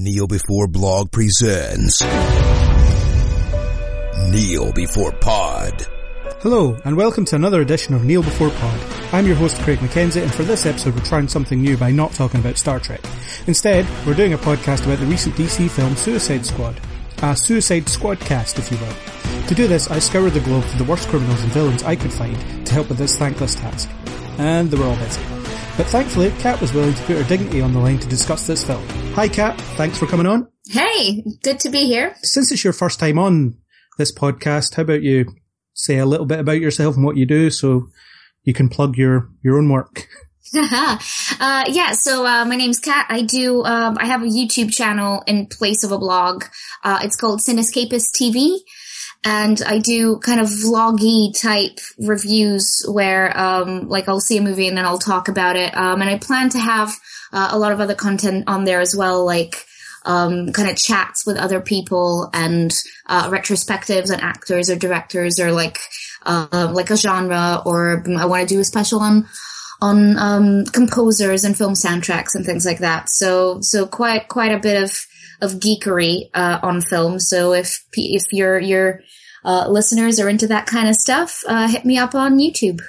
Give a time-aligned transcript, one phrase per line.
[0.00, 2.00] Kneel Before Blog presents
[4.30, 5.88] Kneel Before Pod.
[6.40, 8.80] Hello, and welcome to another edition of Kneel Before Pod.
[9.12, 12.12] I'm your host Craig McKenzie, and for this episode we're trying something new by not
[12.12, 13.00] talking about Star Trek.
[13.48, 16.80] Instead, we're doing a podcast about the recent DC film Suicide Squad.
[17.24, 19.46] A Suicide Squad cast, if you will.
[19.48, 22.12] To do this, I scoured the globe for the worst criminals and villains I could
[22.12, 23.90] find to help with this thankless task.
[24.38, 25.37] And they were all busy.
[25.78, 28.64] But thankfully, Kat was willing to put her dignity on the line to discuss this
[28.64, 28.84] film.
[29.14, 30.48] Hi Kat, thanks for coming on.
[30.68, 32.16] Hey, good to be here.
[32.24, 33.56] Since it's your first time on
[33.96, 35.26] this podcast, how about you
[35.74, 37.86] say a little bit about yourself and what you do so
[38.42, 40.08] you can plug your, your own work?
[40.56, 43.06] uh, yeah, so uh, my name's Kat.
[43.08, 43.64] I do.
[43.64, 46.44] Um, I have a YouTube channel in place of a blog.
[46.82, 48.58] Uh, it's called Cinescapist TV,
[49.24, 54.68] and I do kind of vloggy type reviews where, um, like, I'll see a movie
[54.68, 55.76] and then I'll talk about it.
[55.76, 56.94] Um, and I plan to have
[57.32, 59.64] uh, a lot of other content on there as well, like.
[60.04, 62.72] Um, kind of chats with other people and
[63.08, 65.80] uh, retrospectives on actors or directors or like
[66.24, 69.26] uh, like a genre or I want to do a special on
[69.80, 73.10] on um, composers and film soundtracks and things like that.
[73.10, 75.06] So so quite quite a bit of
[75.40, 77.20] of geekery uh, on film.
[77.20, 79.00] So if if your your
[79.44, 82.80] uh, listeners are into that kind of stuff, uh, hit me up on YouTube.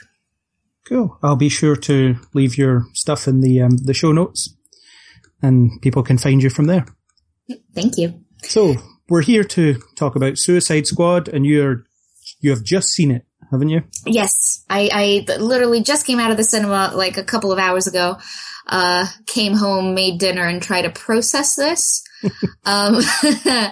[0.87, 1.17] Cool.
[1.21, 4.55] I'll be sure to leave your stuff in the um, the show notes,
[5.41, 6.85] and people can find you from there.
[7.73, 8.23] Thank you.
[8.43, 8.75] So
[9.07, 11.83] we're here to talk about Suicide Squad, and you're
[12.41, 13.83] you have just seen it haven't you?
[14.05, 17.87] Yes, I, I literally just came out of the cinema like a couple of hours
[17.87, 18.17] ago.
[18.67, 22.03] Uh, came home, made dinner, and tried to process this.
[22.65, 23.01] Um,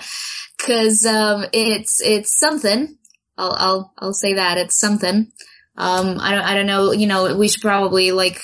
[0.60, 2.98] cause, um, it's, it's something.
[3.38, 5.32] I'll, I'll, I'll say that it's something.
[5.78, 8.42] Um, I don't, I don't know, you know, we should probably like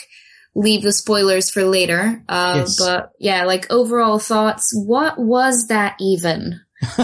[0.56, 2.23] leave the spoilers for later.
[2.28, 2.80] Uh, yes.
[2.80, 4.72] but yeah, like overall thoughts.
[4.73, 6.62] What was that even?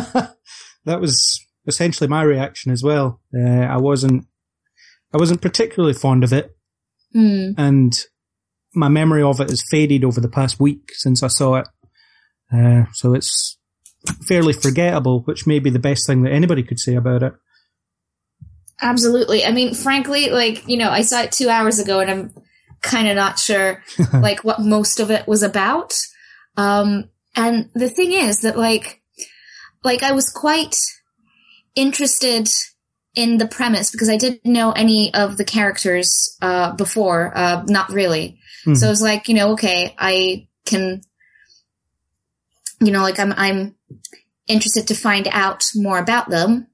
[0.85, 3.21] that was essentially my reaction as well.
[3.35, 4.25] Uh, I wasn't,
[5.13, 6.55] I wasn't particularly fond of it,
[7.15, 7.55] mm.
[7.57, 7.93] and
[8.75, 11.67] my memory of it has faded over the past week since I saw it.
[12.53, 13.57] Uh, so it's
[14.25, 17.33] fairly forgettable, which may be the best thing that anybody could say about it.
[18.81, 19.45] Absolutely.
[19.45, 22.33] I mean, frankly, like, you know, I saw it two hours ago and I'm
[22.81, 23.83] kind of not sure,
[24.13, 25.93] like, what most of it was about.
[26.55, 29.01] Um, and the thing is that, like,
[29.83, 30.75] like, I was quite
[31.75, 32.49] interested
[33.15, 37.91] in the premise because I didn't know any of the characters uh, before, uh, not
[37.91, 38.39] really.
[38.65, 38.77] Mm.
[38.77, 41.01] So I was like, you know, okay, I can,
[42.81, 43.75] you know, like I'm I'm
[44.47, 46.67] interested to find out more about them,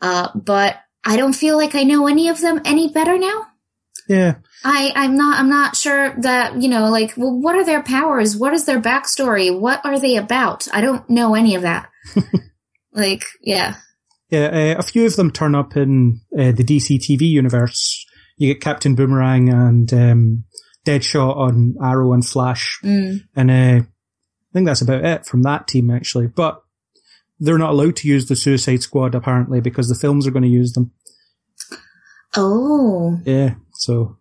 [0.00, 3.46] uh, but I don't feel like I know any of them any better now.
[4.08, 4.36] Yeah.
[4.64, 8.36] I, I'm not, I'm not sure that, you know, like, well, what are their powers?
[8.36, 9.56] What is their backstory?
[9.56, 10.68] What are they about?
[10.72, 11.88] I don't know any of that.
[12.92, 13.76] like, yeah.
[14.30, 18.04] Yeah, uh, a few of them turn up in uh, the DC TV universe.
[18.36, 20.44] You get Captain Boomerang and um,
[20.84, 23.20] Deadshot on Arrow and Flash, mm.
[23.36, 23.86] and uh,
[24.56, 26.26] think that's about it from that team actually.
[26.28, 26.62] But
[27.38, 30.48] they're not allowed to use the Suicide Squad apparently because the films are going to
[30.48, 30.92] use them.
[32.34, 33.54] Oh, yeah.
[33.74, 34.16] So,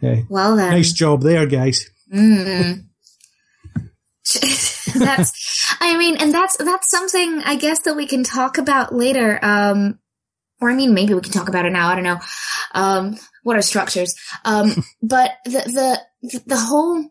[0.00, 0.22] yeah.
[0.28, 1.90] Well then, nice job there, guys.
[2.12, 2.84] Mm.
[4.94, 9.38] that's, I mean, and that's, that's something I guess that we can talk about later.
[9.42, 9.98] Um,
[10.60, 11.88] or I mean, maybe we can talk about it now.
[11.88, 12.20] I don't know.
[12.72, 14.14] Um, what are structures?
[14.44, 17.04] Um, but the, the, the whole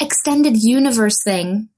[0.00, 1.68] extended universe thing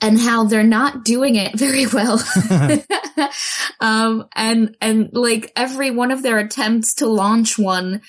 [0.00, 2.22] and how they're not doing it very well.
[3.80, 8.02] um, and, and like every one of their attempts to launch one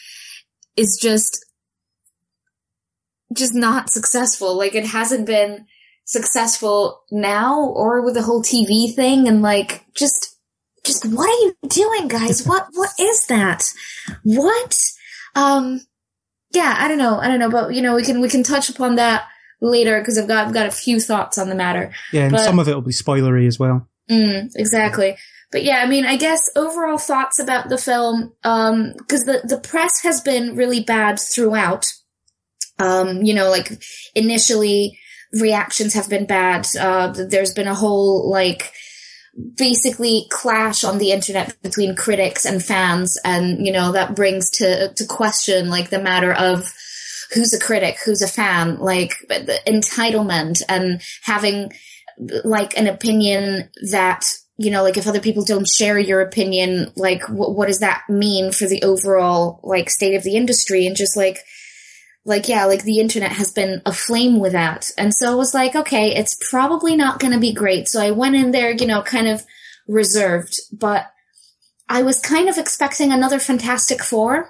[0.76, 1.46] is just
[3.34, 4.58] just not successful.
[4.58, 5.66] Like it hasn't been
[6.06, 10.38] successful now or with the whole TV thing and like just
[10.84, 12.46] just what are you doing guys?
[12.48, 13.64] what what is that?
[14.24, 14.78] What?
[15.36, 15.82] Um
[16.54, 17.20] yeah, I don't know.
[17.20, 19.28] I don't know, but you know, we can we can touch upon that
[19.62, 21.94] later because I've got I've got a few thoughts on the matter.
[22.12, 23.88] Yeah, and but, some of it will be spoilery as well.
[24.10, 25.16] Mm, exactly.
[25.52, 29.58] But yeah, I mean, I guess overall thoughts about the film, um, cause the, the
[29.58, 31.86] press has been really bad throughout.
[32.80, 33.70] Um, you know, like
[34.16, 34.98] initially
[35.34, 36.68] reactions have been bad.
[36.80, 38.72] Uh, there's been a whole like
[39.56, 44.94] basically clash on the internet between critics and fans, and you know that brings to
[44.94, 46.74] to question like the matter of
[47.34, 51.72] who's a critic, who's a fan, like the entitlement and having
[52.44, 54.26] like an opinion that
[54.58, 58.52] you know, like if other people don't share your opinion, like what does that mean
[58.52, 60.86] for the overall like state of the industry?
[60.86, 61.40] And just like
[62.26, 64.90] like yeah, like the internet has been aflame with that.
[64.98, 67.88] And so I was like, okay, it's probably not going to be great.
[67.88, 69.44] So I went in there, you know, kind of
[69.88, 71.12] reserved, but
[71.90, 74.50] I was kind of expecting another Fantastic Four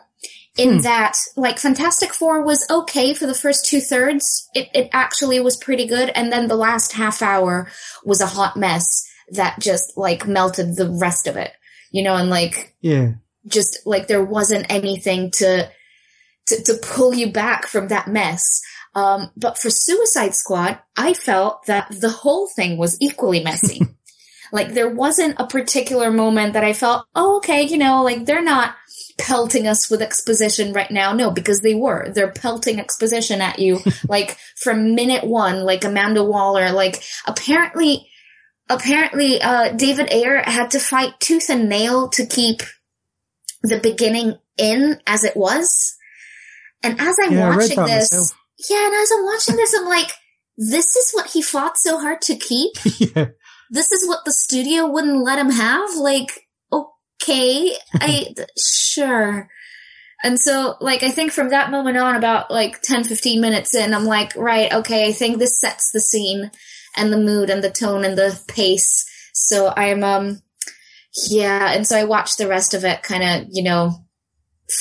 [0.58, 0.80] in hmm.
[0.80, 4.50] that like Fantastic Four was okay for the first two thirds.
[4.54, 6.10] It, it actually was pretty good.
[6.10, 7.72] And then the last half hour
[8.04, 11.54] was a hot mess that just like melted the rest of it,
[11.90, 13.14] you know, and like, yeah,
[13.48, 15.70] just like there wasn't anything to,
[16.52, 18.62] to, to pull you back from that mess.
[18.94, 23.82] Um, but for Suicide Squad, I felt that the whole thing was equally messy.
[24.52, 28.44] like there wasn't a particular moment that I felt, oh, okay, you know, like they're
[28.44, 28.76] not
[29.18, 31.14] pelting us with exposition right now.
[31.14, 32.12] No, because they were.
[32.12, 38.10] They're pelting exposition at you, like from minute one, like Amanda Waller, like apparently,
[38.70, 42.62] apparently, uh, David Ayer had to fight tooth and nail to keep
[43.64, 45.96] the beginning in as it was.
[46.84, 48.38] And as I'm yeah, watching this, myself.
[48.70, 50.12] yeah, and as I'm watching this, I'm like,
[50.58, 52.74] this is what he fought so hard to keep.
[53.00, 53.28] yeah.
[53.70, 55.96] This is what the studio wouldn't let him have.
[55.96, 59.48] Like, okay, I, sure.
[60.24, 63.94] And so, like, I think from that moment on, about like 10, 15 minutes in,
[63.94, 66.52] I'm like, right, okay, I think this sets the scene
[66.96, 69.06] and the mood and the tone and the pace.
[69.34, 70.42] So I'm, um,
[71.30, 71.72] yeah.
[71.72, 74.06] And so I watched the rest of it kind of, you know,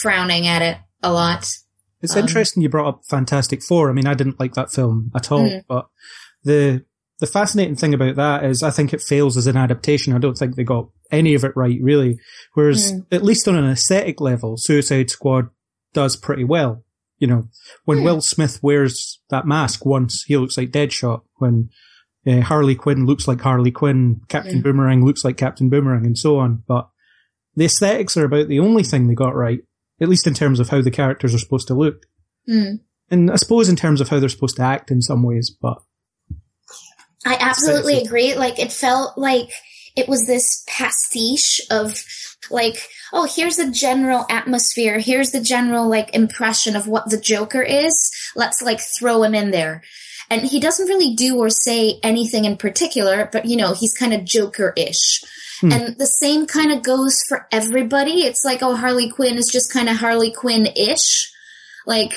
[0.02, 1.48] frowning at it a lot.
[2.02, 3.90] It's um, interesting you brought up Fantastic Four.
[3.90, 5.64] I mean, I didn't like that film at all, mm.
[5.68, 5.88] but
[6.44, 6.84] the,
[7.18, 10.14] the fascinating thing about that is I think it fails as an adaptation.
[10.14, 12.18] I don't think they got any of it right, really.
[12.54, 13.06] Whereas, mm.
[13.12, 15.48] at least on an aesthetic level, Suicide Squad
[15.92, 16.84] does pretty well.
[17.18, 17.48] You know,
[17.84, 18.04] when mm.
[18.04, 21.20] Will Smith wears that mask once, he looks like Deadshot.
[21.36, 21.68] When
[22.26, 24.62] uh, Harley Quinn looks like Harley Quinn, Captain.
[24.62, 26.62] Boomerang looks like Captain Boomerang, and so on.
[26.66, 26.88] But
[27.56, 29.60] the aesthetics are about the only thing they got right
[30.00, 32.06] at least in terms of how the characters are supposed to look.
[32.48, 32.80] Mm.
[33.10, 35.82] And I suppose in terms of how they're supposed to act in some ways, but.
[37.26, 38.34] I absolutely agree.
[38.34, 39.50] Like, it felt like
[39.96, 42.02] it was this pastiche of,
[42.50, 44.98] like, oh, here's the general atmosphere.
[45.00, 48.10] Here's the general, like, impression of what the Joker is.
[48.36, 49.82] Let's, like, throw him in there.
[50.30, 54.14] And he doesn't really do or say anything in particular, but, you know, he's kind
[54.14, 55.22] of Joker-ish.
[55.60, 55.72] Hmm.
[55.72, 58.22] And the same kind of goes for everybody.
[58.22, 61.30] It's like, oh, Harley Quinn is just kind of Harley Quinn-ish.
[61.86, 62.14] Like,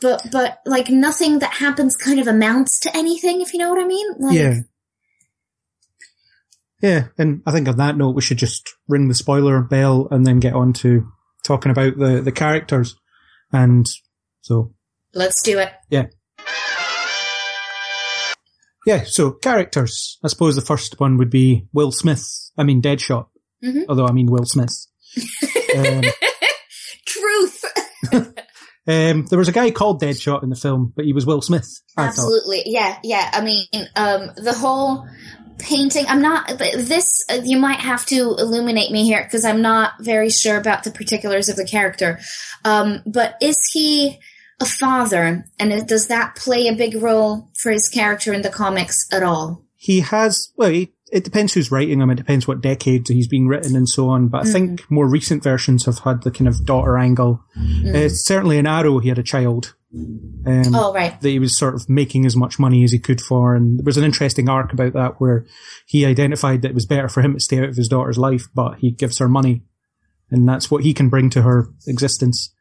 [0.00, 3.82] but, but like nothing that happens kind of amounts to anything, if you know what
[3.82, 4.06] I mean?
[4.18, 4.54] Like, yeah.
[6.80, 10.24] Yeah, and I think on that note, we should just ring the spoiler bell and
[10.24, 11.08] then get on to
[11.42, 12.94] talking about the, the characters.
[13.52, 13.84] And
[14.42, 14.74] so.
[15.12, 15.72] Let's do it.
[15.90, 16.06] Yeah.
[18.86, 20.18] Yeah, so characters.
[20.24, 22.24] I suppose the first one would be Will Smith.
[22.56, 23.26] I mean, Deadshot.
[23.64, 23.82] Mm-hmm.
[23.88, 24.86] Although I mean Will Smith.
[25.76, 26.02] um,
[27.06, 27.64] Truth.
[28.12, 31.68] um, there was a guy called Deadshot in the film, but he was Will Smith.
[31.96, 32.66] I Absolutely, thought.
[32.66, 33.30] yeah, yeah.
[33.32, 33.66] I mean,
[33.96, 35.06] um, the whole
[35.58, 36.06] painting.
[36.08, 36.58] I'm not.
[36.58, 40.84] This uh, you might have to illuminate me here because I'm not very sure about
[40.84, 42.20] the particulars of the character.
[42.64, 44.18] Um, but is he?
[44.60, 49.06] A father, and does that play a big role for his character in the comics
[49.12, 49.64] at all?
[49.76, 53.46] He has, well, he, it depends who's writing him, it depends what decade he's being
[53.46, 56.48] written and so on, but I mm think more recent versions have had the kind
[56.48, 57.40] of daughter angle.
[57.56, 59.74] mm Uh, certainly in Arrow, he had a child.
[59.94, 61.18] Um, oh, right.
[61.18, 63.84] That he was sort of making as much money as he could for, and there
[63.84, 65.46] was an interesting arc about that where
[65.86, 68.48] he identified that it was better for him to stay out of his daughter's life,
[68.54, 69.62] but he gives her money,
[70.30, 72.52] and that's what he can bring to her existence.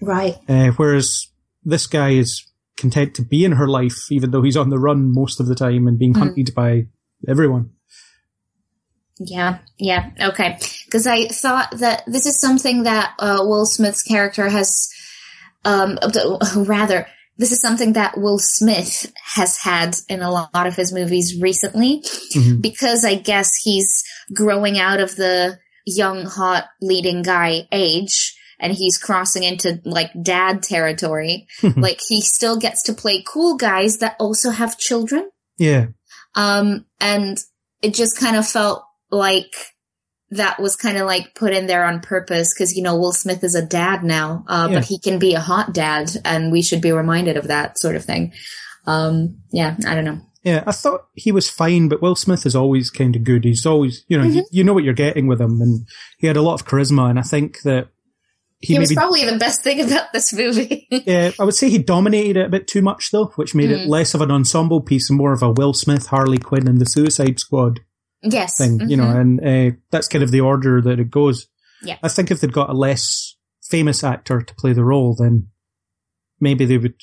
[0.00, 0.36] Right.
[0.48, 1.28] Uh, whereas
[1.64, 5.12] this guy is content to be in her life, even though he's on the run
[5.12, 6.18] most of the time and being mm.
[6.18, 6.86] hunted by
[7.28, 7.70] everyone.
[9.18, 10.58] Yeah, yeah, okay.
[10.86, 14.88] Because I thought that this is something that uh, Will Smith's character has,
[15.64, 15.98] um,
[16.56, 21.38] rather, this is something that Will Smith has had in a lot of his movies
[21.40, 22.00] recently,
[22.34, 22.60] mm-hmm.
[22.60, 24.02] because I guess he's
[24.34, 30.62] growing out of the young, hot leading guy age and he's crossing into like dad
[30.62, 31.48] territory.
[31.76, 35.30] like he still gets to play cool guys that also have children.
[35.58, 35.86] Yeah.
[36.34, 37.38] Um, and
[37.82, 39.52] it just kind of felt like
[40.30, 43.42] that was kind of like put in there on purpose because, you know, Will Smith
[43.42, 44.76] is a dad now, uh, yeah.
[44.76, 47.96] but he can be a hot dad and we should be reminded of that sort
[47.96, 48.32] of thing.
[48.86, 50.20] Um, yeah, I don't know.
[50.42, 53.44] Yeah, I thought he was fine, but Will Smith is always kind of good.
[53.44, 54.36] He's always, you know, mm-hmm.
[54.36, 55.86] you, you know what you're getting with him, and
[56.16, 57.10] he had a lot of charisma.
[57.10, 57.88] And I think that
[58.60, 60.86] he, he was probably the best thing about this movie.
[60.90, 63.80] yeah, I would say he dominated it a bit too much though, which made mm.
[63.80, 66.78] it less of an ensemble piece and more of a Will Smith, Harley Quinn, and
[66.78, 67.80] the Suicide Squad
[68.22, 68.58] yes.
[68.58, 68.78] thing.
[68.78, 68.88] Mm-hmm.
[68.88, 69.40] You know, mm-hmm.
[69.42, 71.46] and uh, that's kind of the order that it goes.
[71.82, 75.48] Yeah, I think if they'd got a less famous actor to play the role, then
[76.38, 76.94] maybe they would.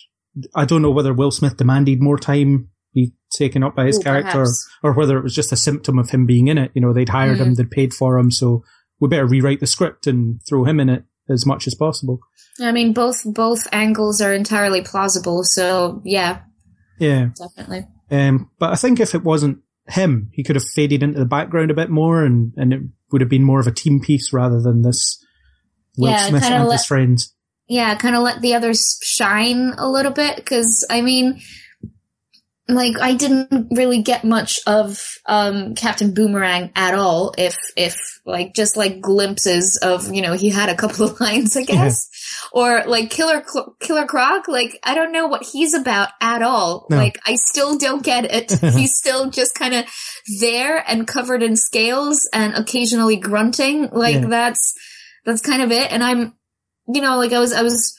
[0.53, 4.03] I don't know whether Will Smith demanded more time be taken up by his Ooh,
[4.03, 4.69] character, perhaps.
[4.83, 6.69] or whether it was just a symptom of him being in it.
[6.75, 7.55] You know, they'd hired him, Mm.
[7.55, 8.63] they'd paid for him, so
[8.99, 12.19] we better rewrite the script and throw him in it as much as possible.
[12.61, 15.43] I mean, both both angles are entirely plausible.
[15.43, 16.39] So yeah,
[16.99, 17.29] Yeah.
[17.37, 17.85] definitely.
[18.09, 21.71] Um, but I think if it wasn't him, he could have faded into the background
[21.71, 22.81] a bit more, and and it
[23.11, 25.23] would have been more of a team piece rather than this
[25.97, 27.33] Will Yeah, Smith and let- his friends.
[27.67, 31.39] yeah, kind of let the others shine a little bit because I mean,
[32.69, 37.33] like I didn't really get much of um, Captain Boomerang at all.
[37.37, 41.55] If if like just like glimpses of you know he had a couple of lines,
[41.55, 42.09] I guess,
[42.51, 44.47] or like Killer Cl- Killer Croc.
[44.47, 46.87] Like I don't know what he's about at all.
[46.89, 46.97] No.
[46.97, 48.51] Like I still don't get it.
[48.73, 49.85] he's still just kind of
[50.39, 53.89] there and covered in scales and occasionally grunting.
[53.91, 54.27] Like Yeah.
[54.27, 54.73] that's
[55.25, 55.91] that's kind of it.
[55.91, 56.33] And I'm
[56.89, 57.97] you know, like I was, I was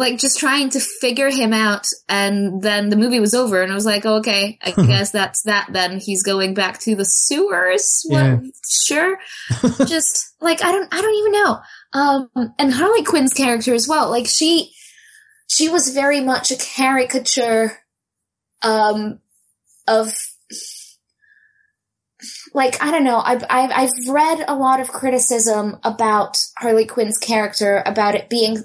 [0.00, 1.86] like just trying to figure him out.
[2.08, 5.42] And then the movie was over and I was like, oh, okay, I guess that's
[5.42, 6.00] that then.
[6.00, 8.06] He's going back to the sewers.
[8.08, 8.40] Well,
[8.86, 9.18] sure.
[9.86, 11.58] just like, I don't, I don't even know.
[11.92, 14.08] Um, and Harley Quinn's character as well.
[14.08, 14.72] Like she,
[15.48, 17.78] she was very much a caricature,
[18.62, 19.20] um,
[19.86, 20.14] of
[22.52, 23.18] like I don't know.
[23.18, 28.58] I've, I've I've read a lot of criticism about Harley Quinn's character, about it being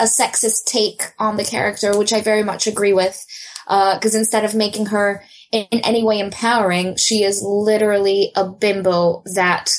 [0.00, 3.24] a sexist take on the character, which I very much agree with.
[3.66, 8.48] Uh, because instead of making her in, in any way empowering, she is literally a
[8.48, 9.70] bimbo that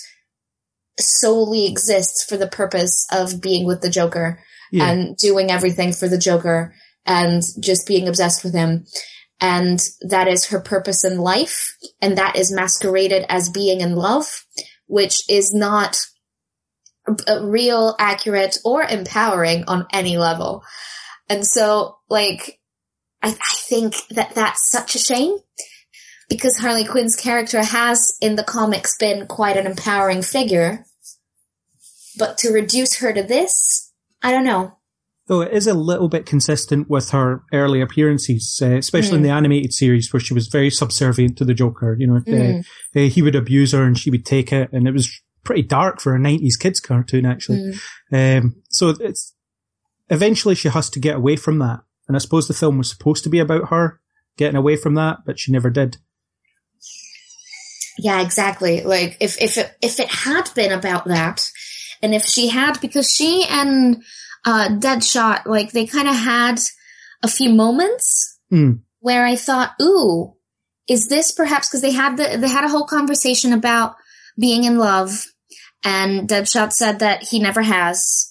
[0.99, 4.39] solely exists for the purpose of being with the Joker
[4.71, 4.91] Yeah.
[4.91, 6.75] and doing everything for the Joker
[7.05, 8.85] and just being obsessed with him.
[9.41, 11.75] And that is her purpose in life.
[12.01, 14.45] And that is masqueraded as being in love,
[14.87, 15.97] which is not
[17.41, 20.63] real, accurate, or empowering on any level.
[21.29, 22.59] And so, like,
[23.21, 25.37] I, I think that that's such a shame
[26.29, 30.85] because Harley Quinn's character has in the comics been quite an empowering figure.
[32.17, 33.91] But to reduce her to this,
[34.21, 34.78] I don't know.
[35.29, 39.27] Though it is a little bit consistent with her early appearances, uh, especially in Mm.
[39.27, 41.95] the animated series where she was very subservient to the Joker.
[41.97, 42.65] You know, uh, Mm.
[42.95, 45.07] uh, he would abuse her and she would take it, and it was
[45.45, 47.79] pretty dark for a '90s kids cartoon, actually.
[48.11, 48.37] Mm.
[48.41, 49.33] Um, so it's
[50.09, 53.23] eventually she has to get away from that, and I suppose the film was supposed
[53.23, 54.01] to be about her
[54.35, 55.97] getting away from that, but she never did.
[57.97, 58.81] Yeah, exactly.
[58.83, 61.45] Like if if it, if it had been about that,
[62.01, 64.01] and if she had, because she and
[64.45, 66.59] uh, Deadshot, like they kind of had
[67.23, 68.71] a few moments Hmm.
[68.99, 70.33] where I thought, ooh,
[70.87, 73.95] is this perhaps because they had the they had a whole conversation about
[74.39, 75.25] being in love,
[75.83, 78.25] and Deadshot said that he never has.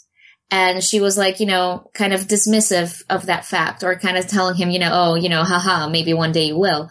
[0.51, 4.27] And she was like, you know, kind of dismissive of that fact or kind of
[4.27, 6.89] telling him, you know, oh, you know, haha, maybe one day you will.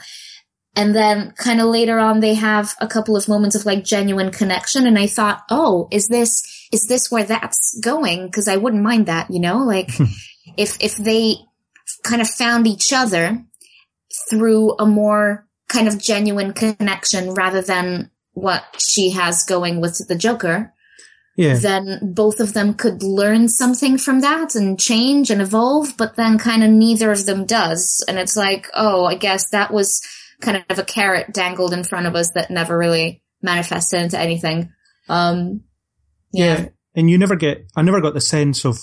[0.76, 4.30] And then kind of later on, they have a couple of moments of like genuine
[4.30, 4.86] connection.
[4.86, 8.32] And I thought, oh, is this, is this where that's going?
[8.32, 9.90] Cause I wouldn't mind that, you know, like
[10.58, 11.36] if, if they
[12.04, 13.44] kind of found each other
[14.30, 20.16] through a more kind of genuine connection rather than what she has going with the
[20.16, 20.74] Joker,
[21.36, 26.16] Yeah, then both of them could learn something from that and change and evolve, but
[26.16, 28.04] then kind of neither of them does.
[28.08, 30.02] And it's like, oh, I guess that was
[30.42, 34.72] kind of a carrot dangled in front of us that never really manifested into anything.
[35.10, 35.64] Um,
[36.32, 36.70] yeah, yeah.
[36.96, 37.66] and you never get.
[37.76, 38.78] I never got the sense of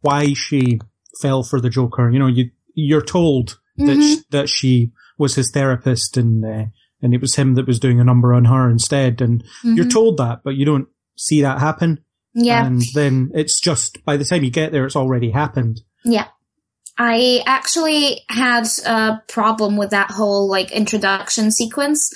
[0.00, 0.78] why she
[1.20, 2.10] fell for the Joker.
[2.10, 4.16] You know, you you're told that Mhm.
[4.20, 6.64] sh- that she was his therapist and uh,
[7.02, 9.92] and it was him that was doing a number on her instead, and you're Mhm.
[9.92, 12.00] told that, but you don't see that happen.
[12.34, 12.66] Yeah.
[12.66, 15.80] And then it's just by the time you get there, it's already happened.
[16.04, 16.26] Yeah.
[16.98, 22.10] I actually had a problem with that whole like introduction sequence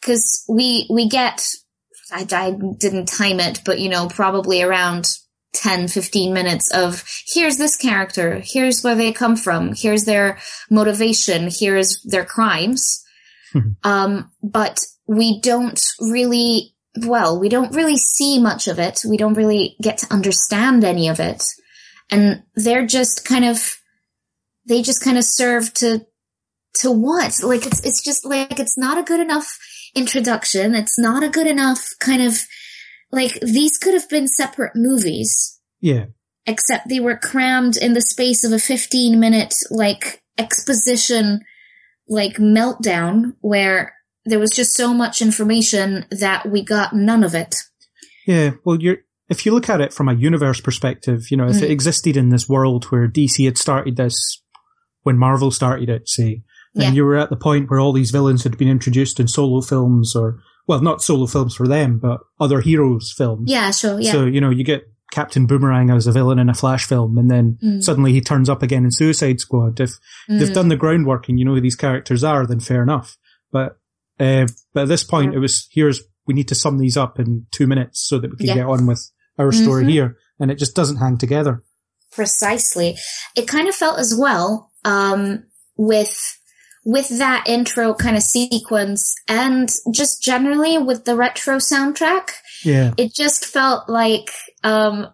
[0.00, 1.42] because we we get
[2.12, 5.08] I, I didn't time it, but you know probably around
[5.54, 10.38] 10, 15 minutes of here's this character, here's where they come from, here's their
[10.70, 13.04] motivation, here's their crimes.
[13.84, 16.74] um, but we don't really
[17.06, 19.00] well, we don't really see much of it.
[19.08, 21.44] We don't really get to understand any of it.
[22.10, 23.76] And they're just kind of
[24.66, 26.06] they just kind of serve to
[26.80, 27.42] to what?
[27.42, 29.58] Like it's it's just like it's not a good enough
[29.98, 30.74] introduction.
[30.74, 32.38] It's not a good enough kind of
[33.10, 36.06] like these could have been separate movies, Yeah.
[36.46, 41.40] except they were crammed in the space of a 15 minute like exposition
[42.08, 47.54] like meltdown where there was just so much information that we got none of it.
[48.26, 48.98] Yeah, well, you're
[49.30, 51.62] if you look at it from a universe perspective, you know, if Mm.
[51.64, 54.42] it existed in this world where DC had started this
[55.02, 56.42] when Marvel started it, say,
[56.74, 56.92] and Yeah.
[56.92, 60.14] you were at the point where all these villains had been introduced in solo films
[60.14, 63.50] or, well, not solo films for them, but other heroes films.
[63.50, 64.00] Yeah, sure.
[64.00, 64.12] Yeah.
[64.12, 67.30] So, you know, you get Captain Boomerang as a villain in a Flash film and
[67.30, 67.82] then Mm.
[67.82, 69.80] suddenly he turns up again in Suicide Squad.
[69.80, 69.92] If
[70.28, 70.54] they've Mm.
[70.54, 73.16] done the groundwork and you know who these characters are, then fair enough.
[73.50, 73.78] But,
[74.20, 77.46] uh, but at this point it was, here's, we need to sum these up in
[77.50, 78.54] two minutes so that we can Yeah.
[78.56, 79.90] get on with our story Mhm.
[79.90, 80.16] here.
[80.38, 81.62] And it just doesn't hang together.
[82.12, 82.96] Precisely.
[83.36, 85.44] It kind of felt as well, um,
[85.76, 86.37] with,
[86.88, 92.30] with that intro kind of sequence and just generally with the retro soundtrack,
[92.64, 92.94] Yeah.
[92.96, 94.30] it just felt like,
[94.64, 95.06] um,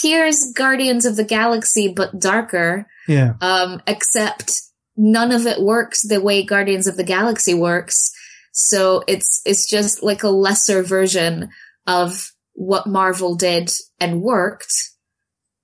[0.00, 2.86] here's Guardians of the Galaxy, but darker.
[3.06, 3.34] Yeah.
[3.42, 4.52] Um, except
[4.96, 8.10] none of it works the way Guardians of the Galaxy works.
[8.52, 11.50] So it's, it's just like a lesser version
[11.86, 13.70] of what Marvel did
[14.00, 14.72] and worked.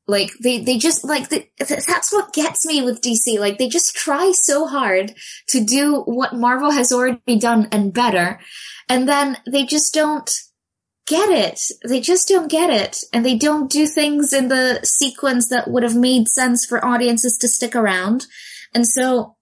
[0.06, 3.38] Like they, they just like the, that's what gets me with DC.
[3.38, 5.14] Like they just try so hard
[5.48, 8.38] to do what Marvel has already done and better.
[8.88, 10.30] And then they just don't
[11.06, 11.60] get it.
[11.86, 12.98] They just don't get it.
[13.12, 17.38] And they don't do things in the sequence that would have made sense for audiences
[17.38, 18.26] to stick around.
[18.74, 19.36] And so,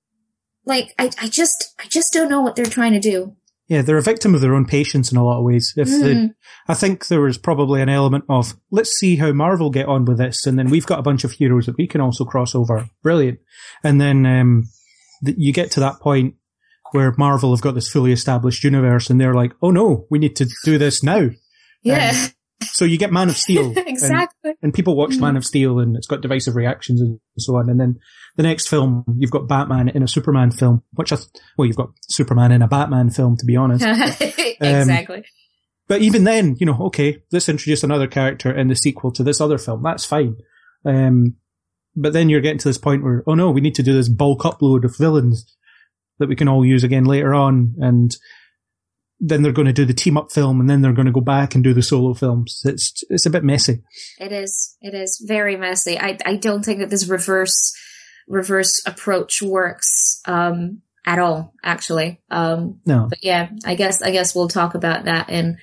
[0.65, 3.37] like, I, I just, I just don't know what they're trying to do.
[3.73, 3.83] Yeah.
[3.83, 5.73] They're a victim of their own patience in a lot of ways.
[5.77, 6.35] If they, Mhm.
[6.69, 10.19] I think there was probably an element of let's see how Marvel get on with
[10.19, 12.89] this, and then we've got a bunch of heroes that we can also cross over.
[13.03, 13.39] Brilliant.
[13.83, 14.65] And then um,
[15.25, 16.35] th- you get to that point
[16.93, 20.37] where Marvel have got this fully established universe, and they're like, "Oh no, we need
[20.37, 21.31] to do this now."
[21.83, 22.13] Yeah,
[22.63, 24.55] So you get Man of Steel, and, exactly.
[24.63, 25.17] and people watch.
[25.17, 27.69] Man of Steel, and it's got divisive reactions and so on.
[27.69, 27.99] And then
[28.37, 31.77] the next film, you've got Batman in a Superman film, which I th- well, you've
[31.77, 33.85] got Superman in a Batman film, to be honest.
[34.61, 35.25] exactly.
[35.89, 39.41] But even then, you know, okay, let's introduce another character in the sequel to this
[39.41, 39.83] other film.
[39.83, 40.37] That's fine.
[40.85, 41.37] Um,
[41.95, 44.09] but then you're getting to this point where, oh no, we need to do this
[44.09, 45.57] bulk upload of villains
[46.19, 47.75] that we can all use again later on.
[47.79, 48.17] And
[49.25, 51.21] then they're going to do the team up film and then they're going to go
[51.21, 52.61] back and do the solo films.
[52.65, 53.83] It's, it's a bit messy.
[54.19, 54.77] It is.
[54.81, 55.97] It is very messy.
[55.97, 57.73] I, I don't think that this reverse,
[58.27, 62.21] reverse approach works, um, at all, actually.
[62.31, 63.07] Um, No.
[63.09, 65.57] but yeah, I guess, I guess we'll talk about that in,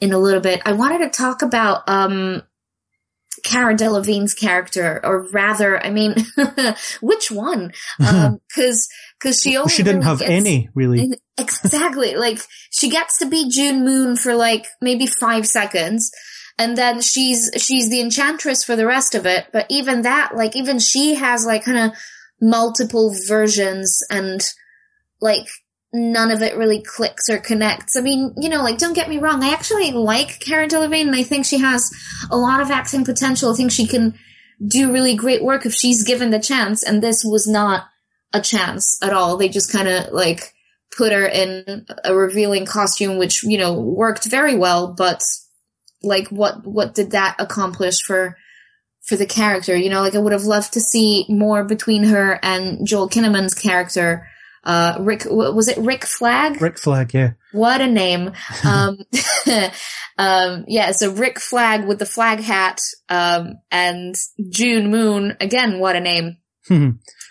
[0.00, 0.62] in a little bit.
[0.64, 2.42] I wanted to talk about, um,
[3.42, 6.14] Cara Delevingne's character, or rather, I mean,
[7.00, 7.72] which one?
[8.06, 8.88] Um, cause,
[9.20, 11.12] cause she only she didn't really have gets- any, really.
[11.38, 12.14] Exactly.
[12.14, 12.38] like
[12.70, 16.12] she gets to be June Moon for like maybe five seconds.
[16.58, 19.46] And then she's, she's the enchantress for the rest of it.
[19.52, 21.98] But even that, like even she has like kind of
[22.40, 24.40] multiple versions and
[25.20, 25.46] like
[25.94, 27.96] none of it really clicks or connects.
[27.96, 29.44] I mean, you know, like don't get me wrong.
[29.44, 31.90] I actually like Cara Delevingne and I think she has
[32.30, 33.52] a lot of acting potential.
[33.52, 34.18] I think she can
[34.66, 36.82] do really great work if she's given the chance.
[36.82, 37.86] And this was not
[38.32, 39.36] a chance at all.
[39.36, 40.52] They just kind of like
[40.96, 45.22] put her in a revealing costume, which, you know, worked very well, but
[46.02, 48.36] like what, what did that accomplish for,
[49.06, 49.76] for the character?
[49.76, 53.54] You know, like I would have loved to see more between her and Joel Kinnaman's
[53.54, 54.28] character.
[54.64, 56.60] Uh, Rick, was it Rick Flag?
[56.60, 57.32] Rick Flag, yeah.
[57.52, 58.32] What a name.
[58.64, 58.98] Um,
[60.18, 64.14] um, yeah, so Rick Flag with the flag hat, um, and
[64.50, 66.38] June Moon, again, what a name.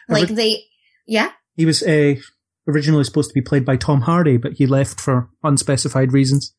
[0.07, 0.63] Like they,
[1.07, 1.31] yeah?
[1.55, 2.15] he was uh,
[2.67, 6.53] originally supposed to be played by Tom Hardy, but he left for unspecified reasons.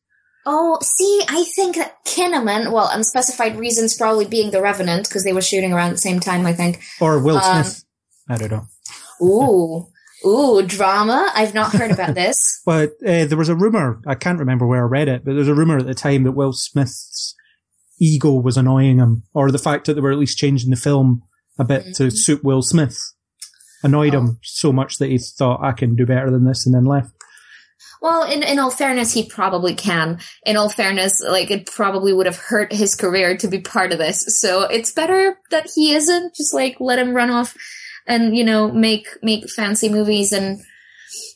[0.45, 5.33] Oh, see, I think that Kinnaman, well, unspecified reasons probably being the Revenant, because they
[5.33, 6.81] were shooting around the same time, I think.
[7.01, 7.83] Or Will Um, Smith.
[8.29, 8.67] I don't know.
[9.25, 9.87] Ooh,
[10.25, 11.29] ooh, drama.
[11.33, 12.61] I've not heard about this.
[12.65, 14.01] But uh, there was a rumor.
[14.07, 16.23] I can't remember where I read it, but there was a rumor at the time
[16.23, 17.35] that Will Smith's
[17.99, 21.21] ego was annoying him, or the fact that they were at least changing the film
[21.57, 22.11] a bit to Mhm.
[22.17, 22.97] suit Will Smith
[23.83, 24.19] annoyed Oh.
[24.19, 27.11] him so much that he thought I can do better than this, and then left.
[28.01, 30.19] Well, in, in all fairness, he probably can.
[30.45, 33.97] In all fairness, like, it probably would have hurt his career to be part of
[33.97, 34.23] this.
[34.39, 36.35] So it's better that he isn't.
[36.35, 37.55] Just, like, let him run off
[38.07, 40.59] and, you know, make, make fancy movies and,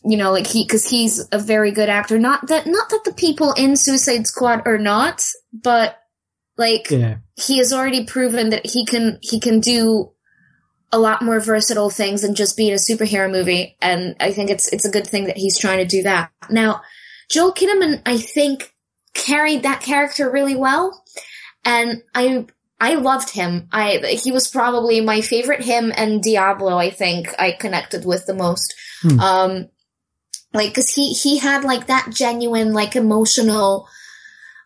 [0.03, 2.19] you know, like he, cause he's a very good actor.
[2.19, 5.99] Not that, not that the people in Suicide Squad are not, but,
[6.59, 10.11] like, Yeah, he has already proven that he can he can do
[10.91, 13.77] a lot more versatile things than just being a superhero movie.
[13.81, 16.31] And i think it's it's a good thing that he's trying to do that.
[16.49, 16.81] Now
[17.31, 18.73] joel kinnaman i think
[19.13, 21.03] carried that character really well.
[21.63, 22.45] And i
[22.79, 23.67] i loved him.
[23.71, 28.35] I he was probably my favorite him and diablo i think i connected with the
[28.35, 28.73] most.
[29.01, 29.19] Hmm.
[29.19, 29.69] um
[30.53, 33.87] like because he he had like that genuine like emotional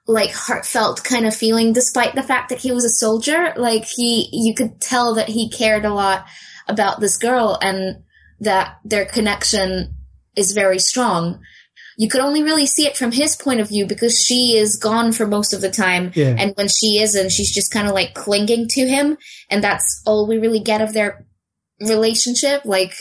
[0.07, 3.53] like heartfelt kind of feeling despite the fact that he was a soldier.
[3.55, 6.25] Like he you could tell that he cared a lot
[6.67, 8.03] about this girl and
[8.39, 9.95] that their connection
[10.35, 11.39] is very strong
[11.97, 15.11] you could only really see it from his point of view because she is gone
[15.11, 16.35] for most of the time Yeah.
[16.37, 19.17] and when she isn't she's just kind of like clinging to him
[19.49, 21.25] and that's all we really get of their
[21.79, 22.93] relationship like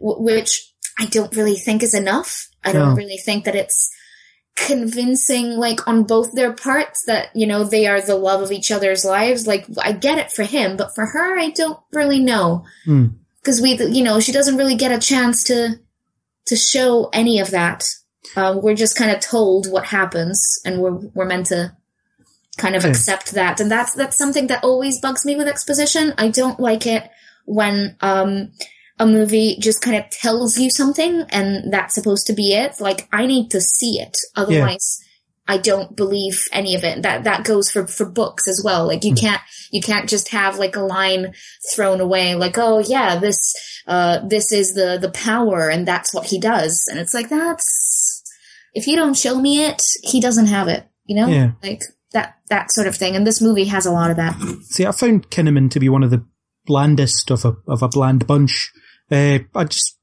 [0.00, 2.94] w- which i don't really think is enough i don't No.
[2.94, 3.90] really think that it's
[4.54, 8.70] convincing like on both their parts that you know they are the love of each
[8.70, 12.64] other's lives like i get it for him but for her i don't really know
[12.84, 13.06] Hmm.
[13.40, 15.78] because we you know she doesn't really get a chance to
[16.46, 17.84] to show any of that
[18.36, 21.76] um, we're just kind of told what happens and we're we're meant to
[22.58, 22.90] kind of Yeah.
[22.90, 23.60] accept that.
[23.60, 26.14] And that's that's something that always bugs me with exposition.
[26.18, 27.08] I don't like it
[27.44, 28.52] when um
[28.98, 32.80] a movie just kind of tells you something and that's supposed to be it.
[32.80, 34.16] Like i need to see it.
[34.36, 34.98] Otherwise
[35.48, 37.02] i don't believe any of it.
[37.02, 38.86] That that goes for for books as well.
[38.86, 39.40] Like you can't
[39.72, 41.34] you can't just have like a line
[41.74, 43.54] thrown away like oh yeah this
[43.86, 46.86] uh this is the the power and that's what he does.
[46.88, 47.66] And it's like that's
[48.74, 51.52] if you don't show me it he doesn't have it you know Yeah.
[51.62, 51.82] like
[52.12, 54.92] that that sort of thing and this movie has a lot of that See, I
[54.92, 56.24] found Kinnaman to be one of the
[56.66, 58.70] blandest of a of a bland bunch.
[59.10, 59.98] Uh, I just,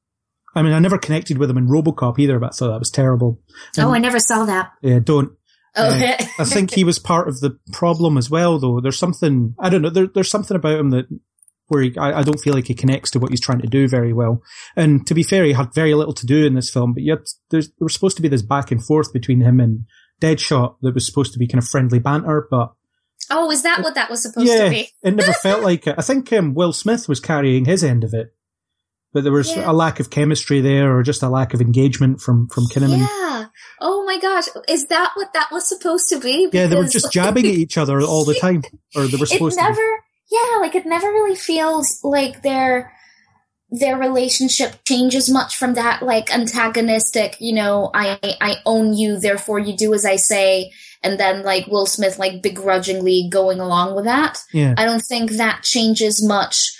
[0.54, 2.90] I mean, I never connected with him in RoboCop either, but I thought that was
[2.90, 3.40] terrible.
[3.78, 5.32] oh i never saw that Yeah, don't.
[5.76, 8.80] oh Uh, I think he was part of the problem as well, though.
[8.80, 9.90] There's something I don't know.
[9.90, 11.06] There, there's something about him that
[11.70, 13.88] where he, I, I don't feel like he connects to what he's trying to do
[13.88, 14.42] very well.
[14.76, 16.92] And to be fair, he had very little to do in this film.
[16.94, 17.18] But yet,
[17.50, 19.84] there's there was supposed to be this back and forth between him and
[20.20, 22.72] Deadshot that was supposed to be kind of friendly banter, but
[23.30, 25.94] oh is that what that was supposed yeah, to be it never felt like it.
[25.96, 28.34] I think um, Will Smith was carrying his end of it,
[29.12, 29.70] but there was Yeah.
[29.70, 32.98] a lack of chemistry there, or just a lack of engagement from from Kinnaman.
[32.98, 33.46] Yeah.
[33.80, 34.44] Oh my gosh.
[34.68, 36.50] Is that what that was supposed to be?
[36.52, 38.62] Yeah, they were just like, jabbing at each other all the time,
[38.94, 39.72] or they were It supposed to.
[39.72, 40.09] be.
[40.30, 42.92] Yeah, like it never really feels like their
[43.70, 49.58] their relationship changes much from that like antagonistic, you know, I I own you, therefore
[49.58, 54.04] you do as I say, and then like Will Smith like begrudgingly going along with
[54.04, 54.38] that.
[54.52, 54.74] Yeah.
[54.76, 56.76] I don't think that changes much.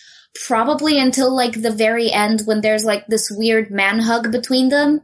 [0.46, 5.00] Probably until like the very end when there's like this weird man hug between them,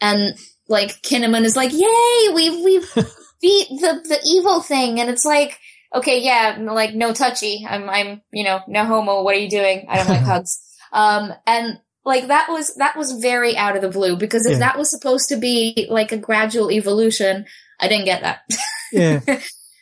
[0.00, 2.78] and like Kinnaman is like, "Yay, we we
[3.42, 5.58] beat the the evil thing," and it's like,
[5.94, 7.66] okay, yeah, like no touchy.
[7.68, 9.22] I'm I'm you know no homo.
[9.22, 9.86] What are you doing?
[9.88, 10.60] I don't like hugs.
[10.92, 14.58] Um, and like that was that was very out of the blue because if Yeah.
[14.60, 17.46] that was supposed to be like a gradual evolution,
[17.80, 18.40] I didn't get that.
[18.92, 19.20] Yeah.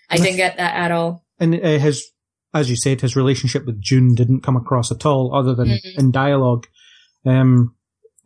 [0.09, 1.25] I didn't get that at all.
[1.39, 2.11] and uh, his,
[2.55, 5.99] as you said, his relationship with June didn't come across at all, other than Mhm.
[5.99, 6.67] in dialogue.
[7.27, 7.75] Um,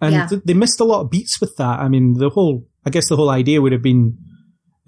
[0.01, 0.27] and Yeah.
[0.29, 1.81] th- they missed a lot of beats with that.
[1.81, 4.16] I mean, the whole, I guess the whole idea would have been,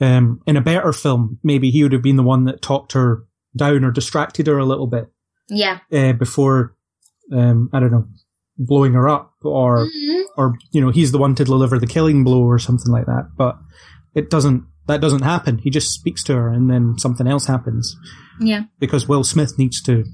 [0.00, 3.24] um, in a better film, maybe he would have been the one that talked her
[3.56, 5.10] down or distracted her a little bit,
[5.48, 5.78] Yeah.
[5.92, 6.74] uh, before,
[7.32, 8.06] um, I don't know,
[8.56, 10.22] blowing her up or, Mhm.
[10.36, 13.30] or, you know, he's the one to deliver the killing blow or something like that.
[13.36, 13.56] But
[14.14, 15.58] it doesn't, that doesn't happen.
[15.58, 17.96] He just speaks to her and then something else happens
[18.40, 18.64] Yeah.
[18.78, 20.04] because Will Smith needs to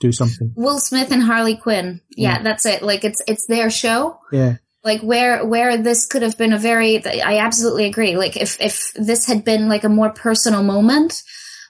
[0.00, 0.52] do something.
[0.56, 2.00] Will Smith and Harley Quinn.
[2.16, 2.42] Yeah, Yeah.
[2.42, 2.82] that's it.
[2.82, 4.18] Like it's it's their show.
[4.32, 4.56] Yeah.
[4.84, 8.16] Like where where this could have been a very I absolutely agree.
[8.16, 11.22] Like if if this had been like a more personal moment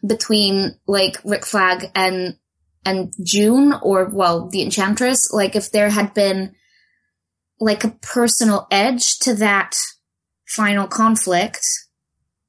[0.04, 2.36] between like Rick Flag and
[2.84, 6.54] and June or well the Enchantress, like if there had been
[7.60, 9.76] like a personal edge to that
[10.48, 11.64] final conflict,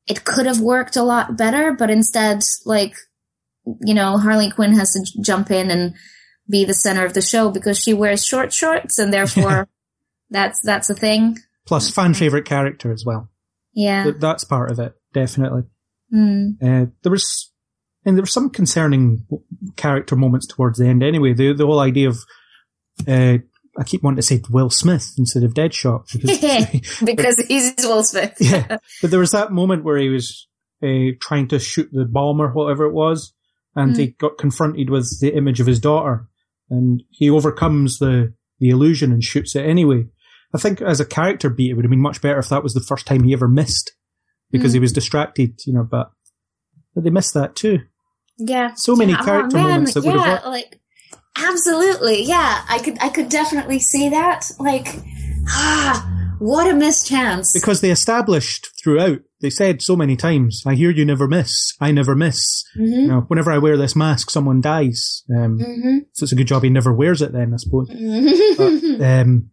[0.08, 2.96] it could have worked a lot better, but instead like
[3.82, 5.94] you know, Harley Quinn has to jump in and
[6.50, 9.68] be the center of the show because she wears short shorts and therefore
[10.36, 11.38] that's that's a thing.
[11.66, 13.30] Plus, fan favorite character as well.
[13.74, 14.04] Yeah.
[14.04, 15.64] Th- That's part of it, definitely.
[16.14, 16.54] Mm.
[16.62, 17.52] Uh, there was,
[18.06, 19.26] and there were some concerning
[19.76, 21.04] character moments towards the end.
[21.04, 22.18] Anyway, the the whole idea of,
[23.08, 23.40] uh,
[23.78, 28.36] I keep wanting to say Will Smith instead of Deadshot because because he's Will Smith.
[28.40, 30.48] yeah, but there was that moment where he was
[30.84, 33.34] uh, trying to shoot the bomb or whatever it was,
[33.76, 36.28] and he got confronted with the image of his daughter,
[36.70, 40.06] and he overcomes the the illusion and shoots it anyway.
[40.56, 42.74] I think as a character beat, it would have been much better if that was
[42.74, 43.92] the first time he ever missed
[44.52, 45.84] because he was distracted, you know.
[45.84, 46.12] But
[46.94, 47.80] but they missed that too.
[48.38, 48.74] Yeah.
[48.76, 50.80] So many Yeah, oh, character moments that yeah, would have like
[51.38, 52.24] absolutely.
[52.24, 54.50] Yeah, I could I could definitely see that.
[54.60, 54.88] Like
[55.50, 57.54] ah, what a missed chance.
[57.54, 61.74] Because they established throughout, they said so many times, I hear you never miss.
[61.80, 62.64] I never miss.
[62.76, 65.24] You know, whenever I wear this mask, someone dies.
[65.30, 65.98] Um, Mm-hmm.
[66.14, 67.90] So it's a good job he never wears it then, I suppose.
[67.90, 69.22] Mhm.
[69.22, 69.50] Um,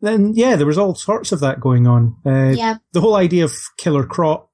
[0.00, 2.16] then, yeah, there was all sorts of that going on.
[2.24, 2.76] Uh, yeah.
[2.92, 4.48] The whole idea of Killer Croc,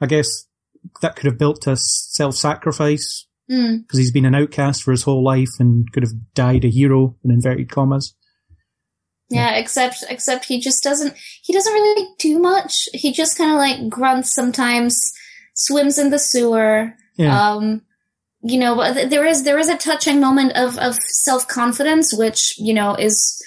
[0.00, 0.28] I guess
[1.00, 3.82] that could have built to self-sacrifice Mm.
[3.82, 7.16] because he's been an outcast for his whole life and could have died a hero
[7.24, 8.14] in inverted commas.
[9.30, 12.88] Yeah, except except he just doesn't he doesn't really do much.
[12.92, 15.12] He just kind of like grunts sometimes,
[15.54, 16.94] swims in the sewer.
[17.16, 17.50] Yeah.
[17.50, 17.82] Um
[18.42, 22.72] you know, but there is there is a touching moment of of self-confidence which, you
[22.72, 23.42] know, is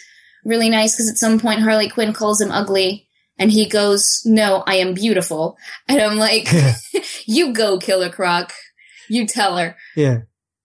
[0.46, 4.64] really nice because at some point Harley Quinn calls him ugly and he goes, "No,
[4.66, 6.48] I am beautiful." And I'm like,
[7.26, 8.54] "You go, Killer Croc.
[9.10, 10.20] You tell her." Yeah.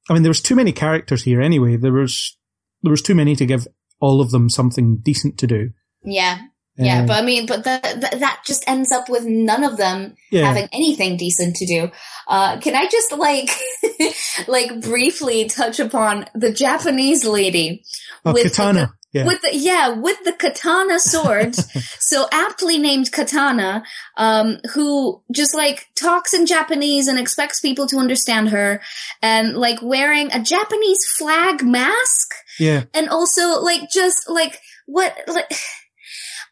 [0.08, 1.76] I mean, there was too many characters here anyway.
[1.76, 2.36] There was,
[2.82, 3.66] there was too many to give
[4.00, 5.70] all of them something decent to do.
[6.02, 6.38] Yeah.
[6.84, 10.16] Yeah, but I mean, but that that that just ends up with none of them
[10.30, 10.46] yeah.
[10.46, 11.90] having anything decent to do.
[12.26, 13.50] Uh, can I just like,
[14.48, 17.84] like briefly touch upon the Japanese lady
[18.24, 18.94] oh, with the Katana.
[19.12, 19.26] yeah.
[19.26, 21.54] with the yeah with the katana sword
[21.98, 23.82] so aptly named katana
[24.16, 28.80] um who just like talks in japanese and expects people to understand her
[29.20, 32.84] and like wearing a japanese flag mask yeah.
[32.94, 35.50] and also like just like what like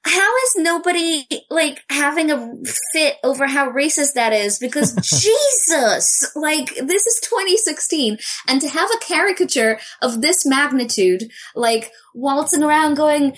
[0.04, 2.52] how is nobody like having a
[2.92, 4.58] fit over how racist that is?
[4.58, 6.32] Because jesus!
[6.34, 12.94] Like this is 2016 and to have a caricature of this magnitude like waltzing around
[12.94, 13.36] going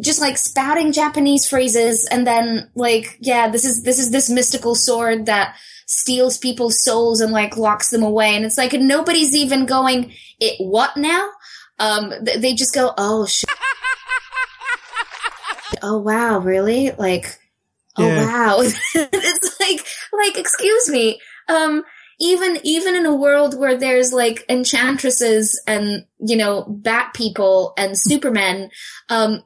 [0.00, 4.74] just like spouting japanese phrases and then like yeah this is this is this mystical
[4.74, 9.66] sword that steals people's souls and like locks them away and it's like nobody's even
[9.66, 11.30] going it what now?
[11.78, 13.50] Um they just go oh shit
[15.82, 16.90] oh wow really?
[16.92, 17.38] Like
[17.96, 18.26] oh Yeah.
[18.26, 18.60] wow.
[18.94, 21.20] It's like like excuse me.
[21.48, 21.82] Um
[22.18, 27.98] even even in a world where there's like enchantresses and you know bat people and
[27.98, 28.70] supermen
[29.08, 29.42] um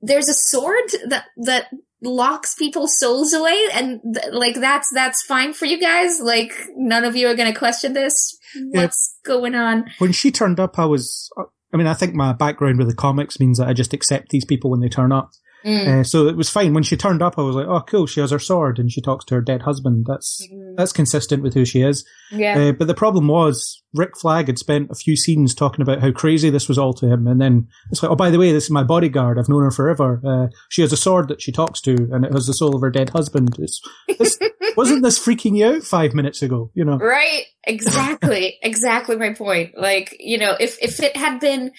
[0.00, 1.66] there's a sword that that
[2.02, 6.20] locks people's souls away and th- like that's that's fine for you guys.
[6.20, 8.38] Like none of you are going to question this.
[8.70, 9.86] What's going on?
[9.98, 11.30] When she turned up, I was,
[11.72, 14.44] I mean, I think my background with the comics means that I just accept these
[14.44, 15.30] people when they turn up.
[15.66, 15.88] Mm.
[15.88, 16.74] Uh, so it was fine.
[16.74, 18.06] When she turned up, I was like, oh, cool.
[18.06, 20.06] She has her sword and she talks to her dead husband.
[20.08, 22.06] That's, that's consistent with who she is.
[22.30, 26.00] yeah Uh, but the problem was Rick Flag had spent a few scenes talking about
[26.00, 27.26] how crazy this was all to him.
[27.26, 29.38] And then it's like, oh, by the way, this is my bodyguard.
[29.38, 30.20] I've known her forever.
[30.24, 32.82] Uh, she has a sword that she talks to and it has the soul of
[32.82, 33.56] her dead husband.
[33.58, 33.82] It's,
[34.18, 34.38] this,
[34.76, 36.70] wasn't this freaking you out five minutes ago?
[36.74, 36.98] You know?
[36.98, 37.44] Right.
[37.64, 38.56] Exactly.
[38.62, 39.76] exactly my point.
[39.76, 41.72] Like, you know, if, if it had been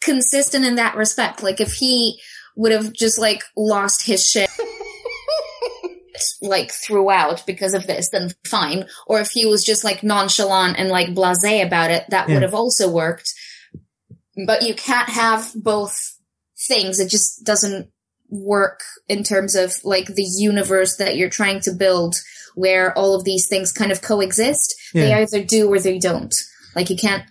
[0.00, 2.18] consistent in that respect, like if he
[2.56, 4.48] would have just like lost his shit
[6.40, 8.86] like throughout because of this, then fine.
[9.06, 12.34] Or if he was just like nonchalant and like blasé about it, that Yeah.
[12.34, 13.32] would have also worked.
[14.46, 15.96] But you can't have both
[16.68, 17.00] things.
[17.00, 17.88] It just doesn't
[18.28, 22.16] work in terms of like the universe that you're trying to build
[22.54, 24.74] where all of these things kind of coexist.
[24.92, 26.34] They either do or they don't.
[26.76, 27.24] Like you can't,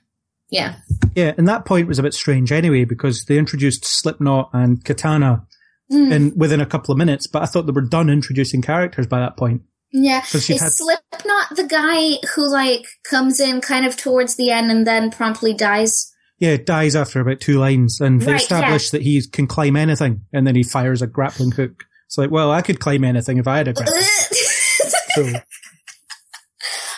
[0.53, 0.75] yeah.
[1.15, 1.33] Yeah.
[1.37, 5.45] And that point was a bit strange anyway, because they introduced Slipknot and Katana
[5.91, 6.11] Mm.
[6.13, 9.19] in, within a couple of minutes, but I thought they were done introducing characters by
[9.19, 9.63] that point.
[9.91, 10.21] Yeah.
[10.33, 14.87] Is had- Slipknot the guy who like comes in kind of towards the end and
[14.87, 16.09] then promptly dies?
[16.39, 20.21] Yeah, dies after about two lines, and they Right, establish that he can climb anything,
[20.33, 21.83] and then he fires a grappling hook.
[22.07, 24.01] It's like, well, I could climb anything if I had a grappling.
[25.15, 25.27] so,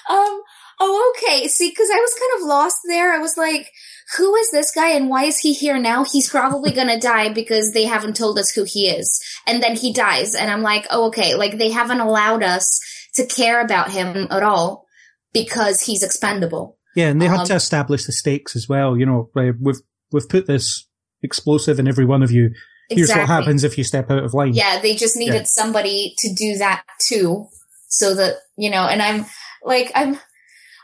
[0.10, 0.42] um.
[0.80, 1.48] Oh, okay.
[1.48, 3.14] See, because I was kind of lost there.
[3.14, 3.72] I was like,
[4.18, 6.04] "Who is this guy, and why is he here now?
[6.04, 9.94] He's probably gonna die because they haven't told us who he is." And then he
[9.94, 12.80] dies, and I'm like, "Oh, okay." Like they haven't allowed us
[13.16, 14.86] to care about him at all
[15.34, 16.78] because he's expendable.
[16.96, 18.98] yeah, and they had Um, to establish the stakes as well.
[18.98, 20.88] You know, we've we've put this
[21.24, 22.52] explosive in every one of you.
[22.90, 24.54] Here's what happens if you step out of line.
[24.54, 25.44] Yeah, they just needed Yeah.
[25.46, 27.48] somebody to do that too,
[27.90, 28.84] so that you know.
[28.88, 29.26] And I'm
[29.64, 30.20] like, I'm,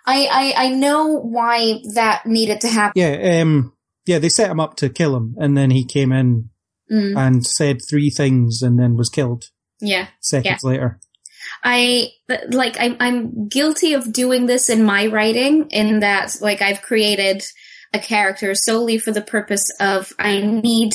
[0.06, 2.94] I, I, I know why that needed to happen.
[2.96, 3.74] yeah, um,
[4.06, 4.20] yeah.
[4.20, 6.50] They set him up to kill him, and then he came in
[6.92, 9.46] Mm, and said three things, and then was killed
[9.80, 11.00] yeah, seconds later.
[11.64, 12.10] I
[12.50, 12.76] like.
[12.78, 17.44] I'm, I'm guilty of doing this in my writing, in that like I've created
[17.94, 20.92] a character solely for the purpose of I need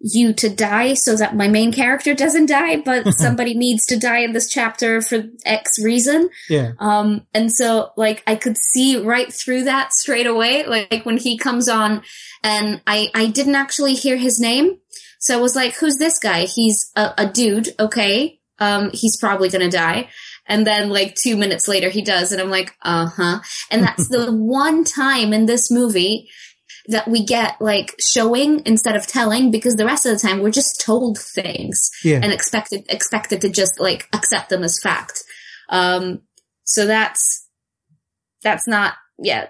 [0.00, 4.20] you to die so that my main character doesn't die, but somebody needs to die
[4.20, 6.30] in this chapter for X reason.
[6.48, 11.18] Yeah, Um, and so like I could see right through that straight away, like, when
[11.18, 12.02] he comes on
[12.42, 14.78] and I, I didn't actually hear his name.
[15.18, 16.46] So I was like, who's this guy?
[16.46, 17.74] He's a, a dude.
[17.78, 18.40] Okay.
[18.58, 20.08] Um, he's probably going to die.
[20.46, 22.32] And then like two minutes later he does.
[22.32, 23.40] And I'm like, uh huh.
[23.70, 26.30] And that's the one time in this movie
[26.86, 30.50] that we get like showing instead of telling because the rest of the time we're
[30.50, 32.20] just told things yeah.
[32.22, 35.22] and expected expected to just like accept them as fact.
[35.68, 36.22] Um,
[36.64, 37.46] so that's
[38.42, 39.46] that's not yeah,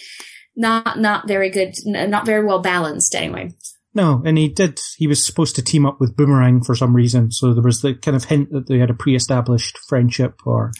[0.56, 3.50] not not very good, not very well balanced anyway.
[3.94, 4.78] No, and he did.
[4.98, 7.94] He was supposed to team up with Boomerang for some reason, so there was the
[7.94, 10.34] kind of hint that they had a pre-established friendship.
[10.44, 10.72] Or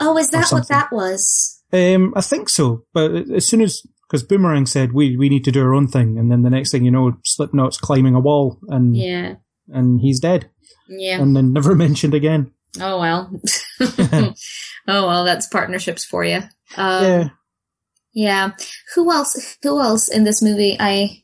[0.00, 1.62] oh, is that what that was?
[1.70, 2.84] Um, I think so.
[2.94, 3.82] But as soon as
[4.12, 6.70] because Boomerang said we we need to do our own thing, and then the next
[6.70, 9.36] thing you know, Slipknot's climbing a wall, and yeah,
[9.68, 10.50] and he's dead.
[10.86, 12.52] Yeah, and then never mentioned again.
[12.78, 13.32] Oh well.
[13.80, 14.34] oh
[14.86, 16.40] well, that's partnerships for you.
[16.76, 17.28] Um, yeah.
[18.14, 18.50] Yeah.
[18.94, 19.56] Who else?
[19.62, 20.76] Who else in this movie?
[20.78, 21.22] I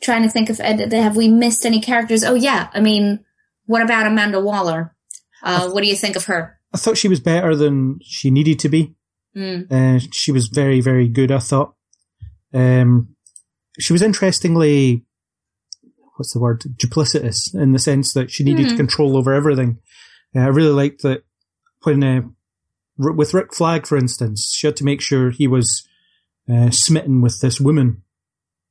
[0.00, 0.58] trying to think of.
[0.58, 2.24] Have we missed any characters?
[2.24, 2.70] Oh yeah.
[2.72, 3.20] I mean,
[3.66, 4.96] what about Amanda Waller?
[5.42, 6.58] Uh, th- what do you think of her?
[6.72, 8.94] I thought she was better than she needed to be.
[9.36, 9.70] Mm.
[9.70, 11.30] Uh, she was very, very good.
[11.30, 11.74] I thought.
[12.52, 13.14] Um,
[13.78, 15.04] she was interestingly,
[16.16, 16.62] what's the word?
[16.76, 18.76] Duplicitous in the sense that she needed mm.
[18.76, 19.78] control over everything.
[20.34, 21.24] Uh, I really liked that
[21.82, 22.22] when uh,
[22.98, 25.86] with Rick Flag, for instance, she had to make sure he was
[26.52, 28.02] uh, smitten with this woman,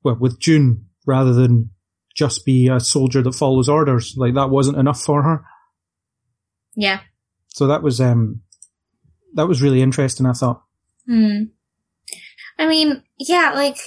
[0.03, 1.69] well, with June, rather than
[2.15, 4.15] just be a soldier that follows orders.
[4.17, 5.45] Like that wasn't enough for her.
[6.75, 7.01] Yeah.
[7.47, 8.41] So that was um,
[9.33, 10.25] that was really interesting.
[10.25, 10.63] I thought.
[11.07, 11.43] Hmm.
[12.59, 13.77] I mean, yeah, like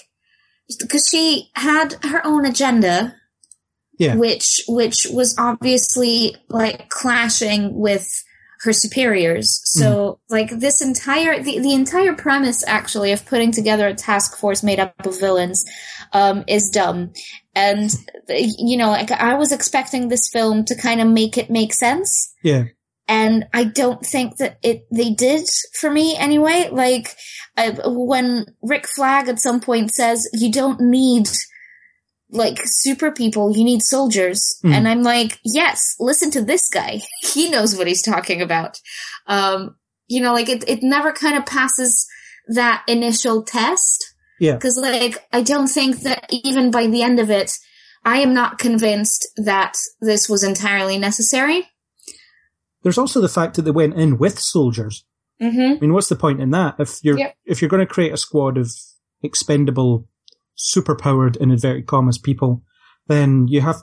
[0.79, 3.17] because she had her own agenda.
[3.99, 4.15] Yeah.
[4.15, 8.09] Which which was obviously like clashing with
[8.63, 9.61] her superiors.
[9.65, 10.19] So mm.
[10.31, 14.81] like this entire the, the entire premise actually of putting together a task force made
[14.81, 15.65] up of villains
[16.13, 17.13] um, is dumb.
[17.55, 17.91] And
[18.29, 22.35] you know, like I was expecting this film to kind of make it make sense.
[22.43, 22.65] Yeah.
[23.11, 26.69] And I don't think that it they did for me anyway.
[26.71, 27.17] Like
[27.57, 31.29] uh, when Rick Flag at some point says, "You don't need
[32.33, 34.59] like super people, you need soldiers.
[34.65, 34.73] Mm.
[34.73, 37.01] And I'm like, yes, listen to this guy.
[37.23, 38.79] he knows what he's talking about.
[39.27, 42.07] Um, you know, like it, it never kind of passes
[42.49, 44.05] that initial test.
[44.39, 44.59] Yeah.
[44.59, 47.59] Cause like, I don't think that even by the end of it,
[48.05, 51.69] I am not convinced that this was entirely necessary.
[52.83, 55.05] There's also the fact that they went in with soldiers.
[55.41, 55.77] Mm-hmm.
[55.77, 56.77] I mean, what's the point in that?
[56.79, 57.37] If you're, yep.
[57.45, 58.71] if you're going to create a squad of
[59.23, 60.07] expendable
[60.59, 62.63] superpowered in inverted commas people,
[63.07, 63.83] then you have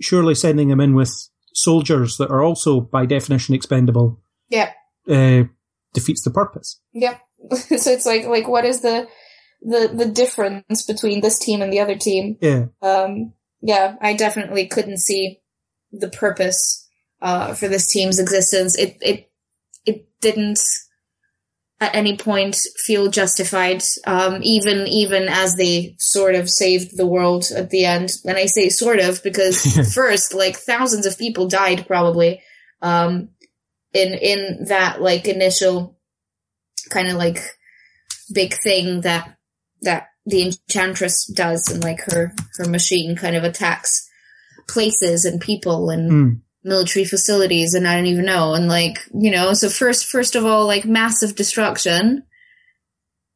[0.00, 1.12] surely sending them in with
[1.54, 4.20] soldiers that are also by definition expendable.
[4.48, 4.72] Yeah.
[5.08, 5.44] Uh,
[5.92, 6.80] defeats the purpose.
[6.92, 7.20] Yep.
[7.52, 9.08] so it's like like what is the
[9.62, 12.36] the the difference between this team and the other team?
[12.40, 12.66] Yeah.
[12.82, 13.32] Um.
[13.60, 15.40] Yeah, I definitely couldn't see
[15.90, 16.87] the purpose
[17.20, 18.76] uh, for this team's existence.
[18.76, 19.30] It it
[19.84, 20.60] it didn't
[21.80, 27.46] at any point feel justified, um, even even as they sort of saved the world
[27.54, 28.12] at the end.
[28.24, 29.62] And I say sort of because
[29.94, 32.42] first, like thousands of people died probably
[32.82, 33.30] um,
[33.92, 35.98] in in that like initial
[36.90, 37.38] kind of like
[38.32, 39.36] big thing that
[39.82, 44.08] that the enchantress does, and like her her machine kind of attacks
[44.68, 46.10] places and people and.
[46.10, 48.54] Mm military facilities and I don't even know.
[48.54, 52.24] And like, you know, so first, first of all, like massive destruction.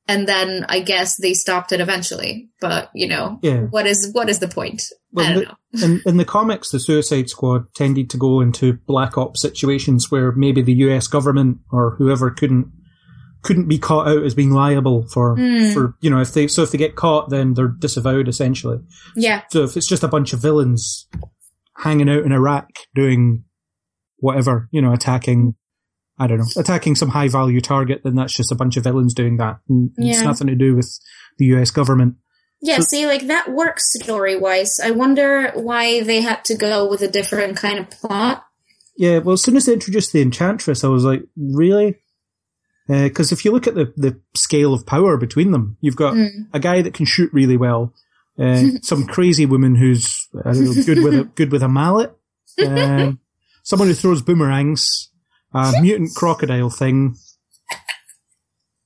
[0.08, 2.50] And then I guess they stopped it eventually.
[2.60, 3.60] But, you know, yeah.
[3.60, 4.82] what is, what is the point?
[5.12, 5.54] Well, I don't know.
[5.84, 10.32] in, in the comics, the Suicide Squad tended to go into black ops situations where
[10.32, 12.72] maybe the US government or whoever couldn't,
[13.42, 15.72] couldn't be caught out as being liable for, mm.
[15.72, 18.78] for, you know, if they, so if they get caught, then they're disavowed essentially.
[19.14, 19.42] Yeah.
[19.50, 21.08] So if it's just a bunch of villains
[21.76, 23.44] hanging out in Iraq doing
[24.18, 25.54] whatever, you know, attacking,
[26.18, 29.14] I don't know, attacking some high value target, then that's just a bunch of villains
[29.14, 29.58] doing that.
[29.68, 30.14] And yeah.
[30.14, 30.98] It's nothing to do with
[31.38, 32.16] the US government.
[32.60, 34.78] Yeah, so, see, like that works story wise.
[34.78, 38.44] I wonder why they had to go with a different kind of plot.
[38.96, 41.96] Yeah, well, as soon as they introduced the Enchantress, I was like, really?
[42.86, 46.14] Because uh, if you look at the, the scale of power between them, you've got
[46.14, 46.28] mm.
[46.52, 47.94] a guy that can shoot really well,
[48.42, 52.12] uh, some crazy woman who's know, good with a, good with a mallet.
[52.58, 53.12] Uh,
[53.62, 55.08] someone who throws boomerangs.
[55.54, 57.14] A mutant crocodile thing.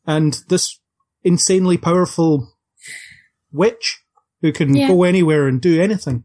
[0.04, 0.80] And this
[1.22, 2.52] insanely powerful
[3.52, 4.02] witch
[4.42, 4.88] who can yeah.
[4.88, 6.24] go anywhere and do anything.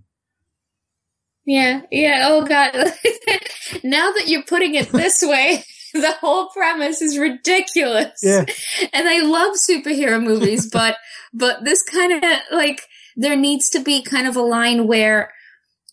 [1.46, 2.28] Yeah, yeah.
[2.28, 2.74] Oh god.
[3.84, 5.64] now that you're putting it this way,
[5.94, 8.20] the whole premise is ridiculous.
[8.22, 8.46] Yeah.
[8.94, 10.98] And I love superhero movies, but
[11.34, 12.84] but this kind of like
[13.16, 15.32] there needs to be kind of a line where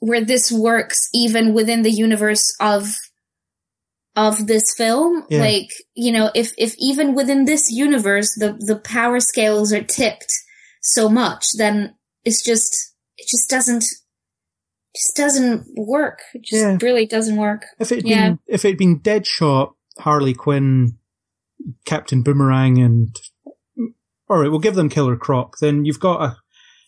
[0.00, 2.94] where this works even within the universe of
[4.16, 5.40] of this film yeah.
[5.40, 10.32] like you know if if even within this universe the the power scales are tipped
[10.82, 11.94] so much then
[12.24, 13.84] it's just it just doesn't
[14.96, 16.78] just doesn't work it just yeah.
[16.82, 18.30] really doesn't work if it yeah.
[18.30, 20.98] been if it'd been deadshot harley quinn
[21.84, 23.16] Captain Boomerang and
[24.28, 25.56] all right, we'll give them Killer Croc.
[25.60, 26.36] Then you've got a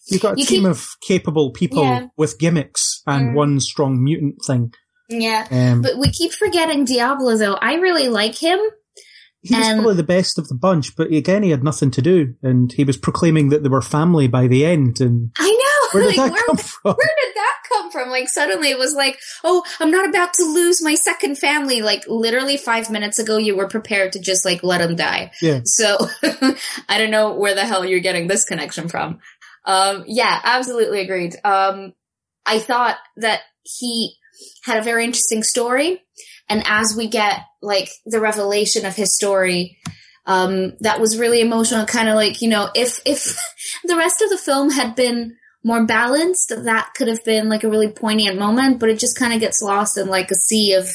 [0.08, 2.06] you've got a You team keep- of capable people Yeah.
[2.16, 3.34] with gimmicks and Mm.
[3.34, 4.72] one strong mutant thing.
[5.08, 5.46] Yeah.
[5.50, 7.54] Um, But we keep forgetting Diablo though.
[7.54, 8.58] I really like him.
[9.42, 12.02] he was um, probably the best of the bunch, but again, he had nothing to
[12.02, 15.00] do, and he was proclaiming that they were family by the end.
[15.00, 15.88] And I know.
[15.98, 16.94] where did like, that where, come from?
[16.94, 18.10] where did that come from?
[18.10, 21.80] Like suddenly it was like, oh, I'm not about to lose my second family.
[21.82, 25.32] Like literally five minutes ago, you were prepared to just like let him die.
[25.40, 25.60] Yeah.
[25.64, 25.96] So
[26.88, 29.18] I don't know where the hell you're getting this connection from.
[29.64, 31.36] Um, yeah, absolutely agreed.
[31.44, 31.92] Um,
[32.46, 34.14] I thought that he
[34.64, 36.02] had a very interesting story.
[36.48, 39.78] And as we get like the revelation of his story,
[40.26, 41.86] um, that was really emotional.
[41.86, 43.36] Kind of like, you know, if, if
[43.84, 47.68] the rest of the film had been more balanced, that could have been like a
[47.68, 50.88] really poignant moment, but it just kind of gets lost in like a sea of,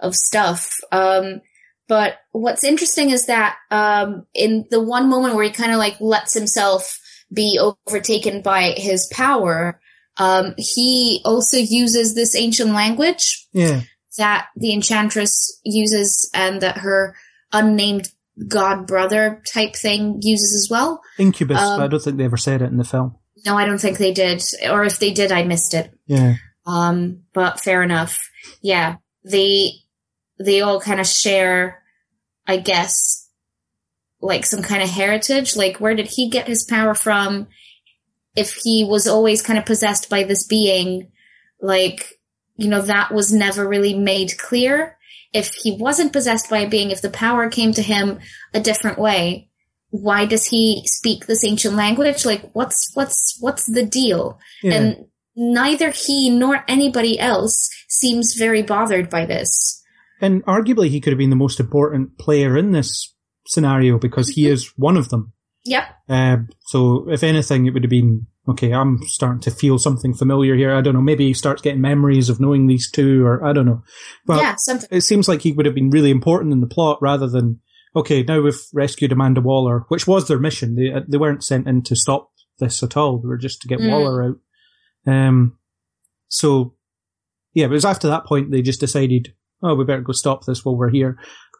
[0.00, 0.76] of stuff.
[0.92, 1.40] Um,
[1.88, 6.00] but what's interesting is that, um, in the one moment where he kind of like
[6.00, 7.00] lets himself
[7.32, 9.80] be overtaken by his power,
[10.18, 13.82] um, he also uses this ancient language Yeah,
[14.18, 17.16] that the enchantress uses and that her
[17.52, 18.08] unnamed
[18.48, 21.00] god brother type thing uses as well.
[21.18, 23.16] Incubus, Um, but I don't think they ever said it in the film.
[23.44, 24.42] No, I don't think they did.
[24.68, 25.92] Or if they did, I missed it.
[26.06, 26.34] Yeah,
[26.66, 28.18] Um, but fair enough.
[28.60, 28.96] Yeah.
[29.24, 29.72] They,
[30.38, 31.82] they all kind of share,
[32.46, 33.25] I guess,
[34.20, 35.56] like some kind of heritage.
[35.56, 37.48] Like, where did he get his power from?
[38.34, 41.10] If he was always kind of possessed by this being,
[41.60, 42.18] like,
[42.56, 44.96] you know, that was never really made clear.
[45.32, 48.20] If he wasn't possessed by a being, if the power came to him
[48.54, 49.48] a different way,
[49.90, 52.24] why does he speak this ancient language?
[52.24, 54.38] Like, what's, what's, what's the deal?
[54.62, 54.74] yeah.
[54.74, 55.06] And
[55.36, 59.82] neither he nor anybody else seems very bothered by this.
[60.20, 63.14] And arguably, he could have been the most important player in this
[63.46, 65.32] scenario because he is one of them.
[65.64, 65.84] Yep.
[66.08, 66.36] Uh,
[66.66, 68.72] so, if anything, it would have been okay.
[68.72, 70.72] I'm starting to feel something familiar here.
[70.74, 71.00] I don't know.
[71.00, 73.82] Maybe he starts getting memories of knowing these two, or I don't know.
[74.26, 74.88] Well, yeah, something.
[74.92, 77.60] it seems like he would have been really important in the plot rather than
[77.96, 78.22] okay.
[78.22, 80.76] Now we've rescued Amanda Waller, which was their mission.
[80.76, 82.30] They uh, they weren't sent in to stop
[82.60, 83.18] this at all.
[83.18, 83.90] They were just to get Mm.
[83.90, 84.36] Waller out.
[85.12, 85.58] Um.
[86.28, 86.74] So,
[87.54, 90.64] yeah, it was after that point they just decided, oh, we better go stop this
[90.64, 91.18] while we're here.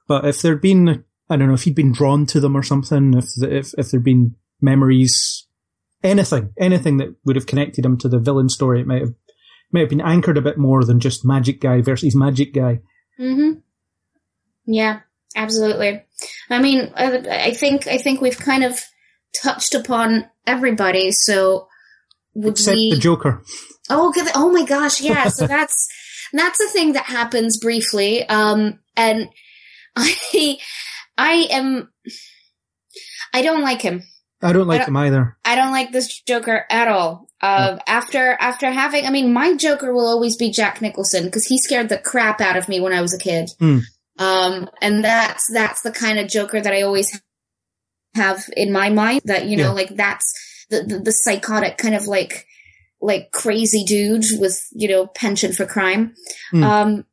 [0.08, 3.14] But if there'd been, I don't know, if he'd been drawn to them or something,
[3.14, 5.46] if the, if if there'd been memories,
[6.02, 9.14] anything, anything that would have connected him to the villain story, it might have
[9.72, 12.80] might have been anchored a bit more than just Magic Guy versus Magic Guy.
[13.18, 13.58] Mm-hmm.
[14.66, 15.00] Yeah,
[15.34, 16.04] absolutely.
[16.50, 18.78] I mean, I, I think I think we've kind of
[19.42, 21.10] touched upon everybody.
[21.12, 21.68] So
[22.34, 22.90] would Except we?
[22.90, 23.42] the Joker.
[23.88, 25.28] Oh, oh my gosh, yeah.
[25.28, 25.88] So that's
[26.32, 28.28] that's a thing that happens briefly.
[28.28, 29.28] Um, and
[29.96, 30.58] I
[31.18, 31.90] I am
[33.34, 34.02] I don't like him.
[34.42, 35.36] I don't like I don't- him either.
[35.44, 37.28] I don't like this Joker at all.
[37.42, 41.58] Uh, after after having, I mean, my Joker will always be Jack Nicholson because he
[41.58, 43.50] scared the crap out of me when I was a kid.
[43.58, 43.78] Hmm.
[44.18, 47.20] Um, and that's that's the kind of Joker that I always
[48.14, 49.20] have in my mind.
[49.24, 49.70] That you know, Yeah.
[49.72, 50.32] like that's
[50.70, 52.46] the, the the psychotic kind of like
[53.02, 56.14] like crazy dude with you know penchant for crime.
[56.52, 56.62] Hmm.
[56.64, 57.04] Um,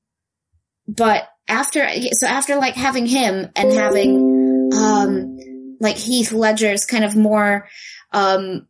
[0.88, 5.38] but after so after like having him and having um
[5.80, 7.68] like Heath Ledger's kind of more
[8.12, 8.68] um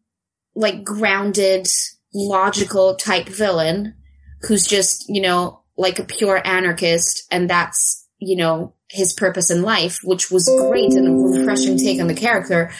[0.55, 1.67] like grounded
[2.13, 3.95] logical type villain
[4.41, 9.63] who's just you know like a pure anarchist and that's you know his purpose in
[9.63, 12.71] life which was great and a refreshing take on the character.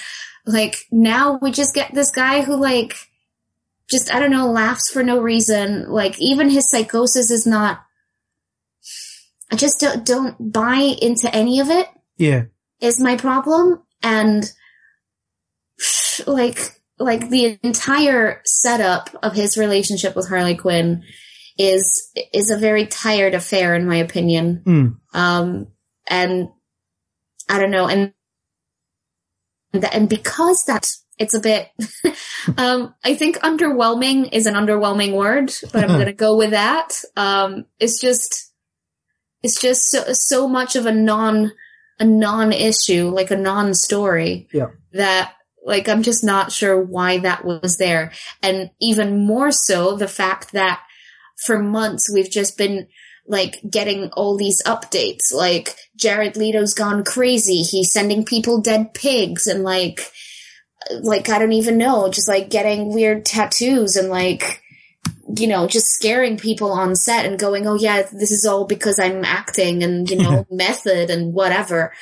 [0.46, 2.96] Like now we just get this guy who like
[3.90, 5.90] just i don't know laughs for no reason.
[5.90, 7.84] Like even his psychosis is not
[9.54, 11.88] i just don't, don't buy into any of it
[12.18, 12.46] Yeah.
[12.82, 13.84] is my problem.
[14.02, 14.44] And
[16.28, 16.60] like
[17.00, 21.04] like the entire setup of his relationship with Harley Quinn
[21.58, 24.62] is is a very tired affair in my opinion.
[24.66, 24.88] Hmm.
[25.14, 25.68] um
[26.08, 26.50] and
[27.50, 27.88] I don't know.
[27.88, 28.14] And
[29.92, 31.70] and because that it's a bit
[32.58, 36.90] um I think underwhelming is an underwhelming word but I'm going to go with that.
[37.16, 38.53] Um it's just
[39.44, 41.52] it's just so so much of a non
[42.00, 44.48] a non-issue, like a non-story.
[44.52, 44.70] Yeah.
[44.94, 45.34] That
[45.64, 48.12] like I'm just not sure why that was there.
[48.42, 50.82] And even more so the fact that
[51.46, 52.88] for months we've just been
[53.28, 57.62] like getting all these updates like Jared Leto's gone crazy.
[57.62, 60.12] He's sending people dead pigs and like
[61.02, 64.62] like I don't even know, just like getting weird tattoos and like
[65.38, 69.00] you know, just scaring people on set and going, oh yeah, this is all because
[69.00, 71.94] I'm acting and, you know, method and whatever.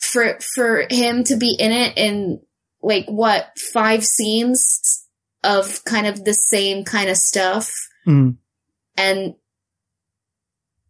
[0.00, 2.40] for for him to be in it in
[2.82, 5.06] like what five scenes
[5.44, 7.70] of kind of the same kind of stuff
[8.06, 8.36] Mm.
[8.96, 9.34] and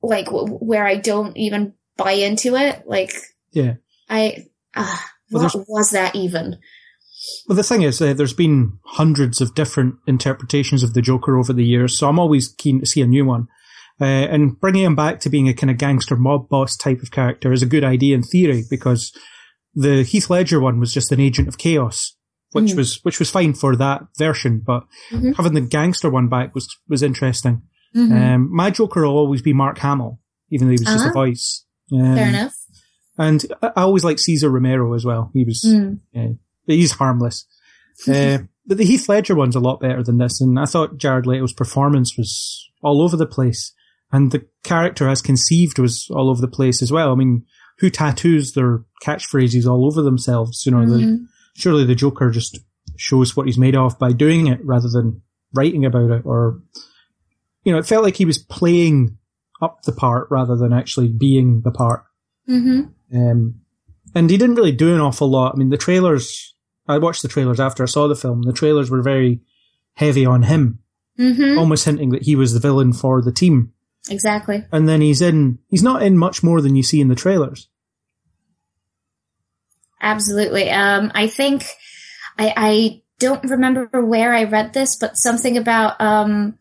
[0.03, 2.85] like w- where I don't even buy into it.
[2.87, 3.13] Like
[3.53, 3.75] Yeah.
[4.09, 4.97] I, uh,
[5.31, 6.59] Well, what was that even?
[7.49, 11.53] Well, the thing is, uh, there's been hundreds of different interpretations of the Joker over
[11.53, 13.49] the years, so I'm always keen to see a new one.
[14.01, 17.11] Uh, and bringing him back to being a kind of gangster mob boss type of
[17.11, 19.13] character is a good idea in theory because
[19.75, 22.17] the Heath Ledger one was just an agent of chaos,
[22.53, 22.77] which Mhm.
[22.77, 25.37] was which was fine for that version, but Mhm.
[25.37, 27.63] having the gangster one back was was interesting.
[27.95, 28.35] Mhm.
[28.35, 30.19] Um, my Joker will always be Mark Hamill,
[30.51, 31.13] even though he was just a Uh-huh.
[31.13, 31.65] voice.
[31.93, 32.55] Um, Fair enough.
[33.19, 35.31] And I always like Cesar Romero as well.
[35.35, 36.01] He was Mm.
[36.15, 36.31] but
[36.77, 37.47] he's harmless.
[38.09, 41.27] uh, but the Heath Ledger one's a lot better than this, and I thought Jared
[41.27, 43.73] Leto's performance was all over the place,
[44.13, 47.13] and the character as conceived was all over the place as well.
[47.13, 47.45] I mean,
[47.79, 50.65] who tattoos their catchphrases all over themselves?
[50.65, 51.27] You know, the, Mhm.
[51.57, 52.59] surely the Joker just
[52.97, 55.23] shows what he's made of by doing it rather than
[55.55, 56.61] writing about it, or
[57.65, 59.17] you know, it felt like he was playing
[59.61, 62.05] up the part rather than actually being the part.
[62.49, 62.91] Mhm.
[63.15, 63.55] Um,
[64.15, 65.55] and he didn't really do an awful lot.
[65.55, 66.55] I mean, the trailers,
[66.87, 68.43] I watched the trailers after I saw the film.
[68.43, 69.41] The trailers were very
[69.95, 70.81] heavy on him,
[71.19, 71.59] Mhm.
[71.59, 73.73] almost hinting that he was the villain for the team.
[74.11, 74.65] Exactly.
[74.73, 77.69] And then he's in, he's not in much more than you see in the trailers.
[80.01, 80.69] Absolutely.
[80.71, 81.65] Um, I think
[82.39, 86.59] I, I don't remember where I read this, but something about um,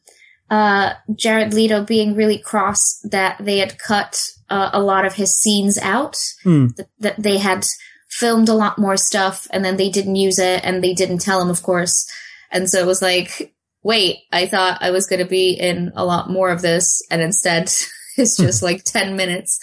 [0.50, 5.36] uh, Jared Leto being really cross that they had cut uh, a lot of his
[5.36, 6.18] scenes out.
[6.44, 6.68] Hmm.
[6.78, 7.66] That, that they had
[8.12, 11.42] filmed a lot more stuff, and then they didn't use it, and they didn't tell
[11.42, 12.08] him, of course.
[12.52, 13.54] And so it was like,
[13.84, 17.22] wait, I thought I was going to be in a lot more of this, and
[17.22, 17.64] instead
[18.18, 19.60] it's just like ten minutes.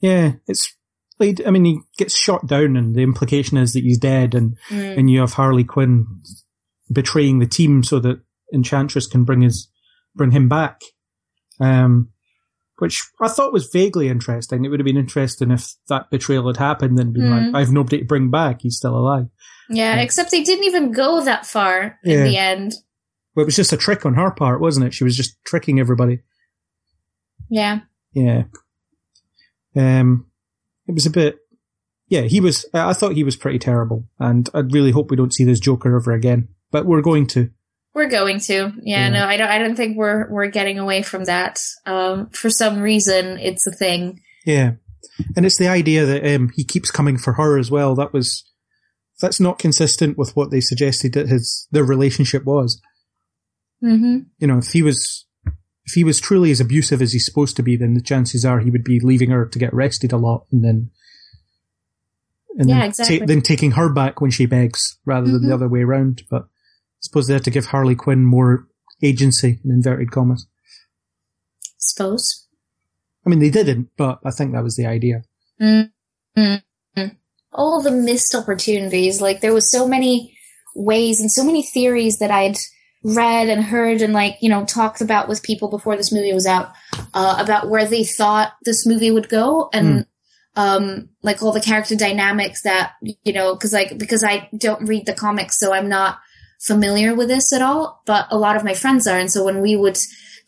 [0.00, 0.72] Yeah, it's,
[1.20, 4.98] I mean, he gets shot down and the implication is that he's dead and, Mm.
[4.98, 6.04] and you have Harley Quinn
[6.92, 8.20] betraying the team so that
[8.52, 9.70] Enchantress can bring his,
[10.14, 10.82] bring him back.
[11.58, 12.10] Um,
[12.84, 14.62] which I thought was vaguely interesting.
[14.62, 17.46] It would have been interesting if that betrayal had happened and been Mm.
[17.46, 18.60] like, I have nobody to bring back.
[18.60, 19.24] He's still alive.
[19.70, 22.18] Yeah, except they didn't even go that far Yeah.
[22.18, 22.74] in the end.
[23.34, 24.92] Well, it was just a trick on her part, wasn't it?
[24.92, 26.20] She was just tricking everybody.
[27.48, 27.80] Yeah.
[28.12, 28.42] Yeah.
[29.74, 30.26] Um,
[30.86, 31.38] it was a bit,
[32.08, 35.16] yeah, he was, I I thought he was pretty terrible and I really hope we
[35.16, 37.50] don't see this Joker ever again, but we're going to.
[37.94, 38.72] We're going to.
[38.82, 39.08] Yeah, Yeah.
[39.10, 41.58] no, I don't I don't think we're we're getting away from that.
[41.86, 44.20] Um for some reason it's a thing.
[44.44, 44.72] Yeah.
[45.36, 47.94] And it's the idea that, um, he keeps coming for her as well.
[47.94, 48.42] That was,
[49.20, 52.80] that's not consistent with what they suggested that his, their relationship was.
[53.82, 54.26] Mhm.
[54.38, 55.24] You know, if he was,
[55.86, 58.58] if he was truly as abusive as he's supposed to be, then the chances are
[58.60, 60.90] he would be leaving her to get arrested a lot and then,
[62.58, 63.18] and Yeah, then, exactly.
[63.20, 65.48] then taking her back when she begs rather than Mhm.
[65.48, 66.22] the other way around.
[66.30, 66.48] But
[67.04, 68.66] suppose they had to give Harley Quinn more
[69.02, 70.46] agency in inverted commas.
[71.76, 72.48] Suppose.
[73.26, 75.22] I mean, they didn't, but I think that was the idea.
[75.60, 75.92] Mm.
[76.36, 76.62] Mm.
[77.52, 79.20] All the missed opportunities.
[79.20, 80.36] Like there was so many
[80.74, 82.56] ways and so many theories that I'd
[83.04, 86.46] read and heard and like, you know, talked about with people before this movie was
[86.46, 86.72] out,
[87.12, 90.06] uh, about where they thought this movie would go and
[90.56, 95.04] um like all the character dynamics that you know because like because i don't read
[95.04, 96.18] the comics so i'm not
[96.66, 99.18] familiar with this at all but a lot of my friends are.
[99.18, 99.98] And so when we would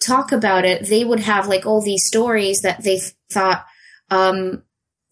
[0.01, 3.01] talk about it they would have like all these stories that they
[3.33, 3.65] thought
[4.11, 4.63] um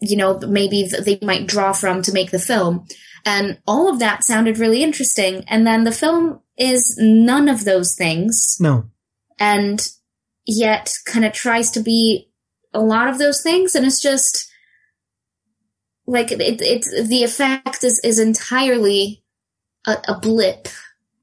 [0.01, 2.87] you know maybe they might draw from to make the film.
[3.27, 5.45] And all of that sounded really interesting.
[5.49, 8.57] And then the film is none of those things.
[8.61, 8.91] No.
[9.39, 9.81] and
[10.47, 12.29] yet kind of tries to be
[12.73, 13.75] a lot of those things.
[13.75, 14.51] And it's just
[16.07, 19.25] like it, it's the effect is is entirely
[19.87, 20.69] a, a blip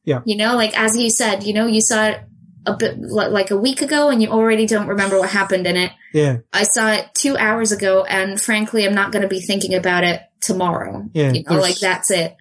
[0.03, 0.21] Yeah.
[0.25, 2.21] you know like as you said you know you saw it
[2.65, 5.91] a bit like a week ago and you already don't remember what happened in it
[6.13, 6.37] Yeah.
[6.53, 10.03] i saw it two hours ago and frankly i'm not going to be thinking about
[10.03, 12.35] it tomorrow Yeah, you know like that's it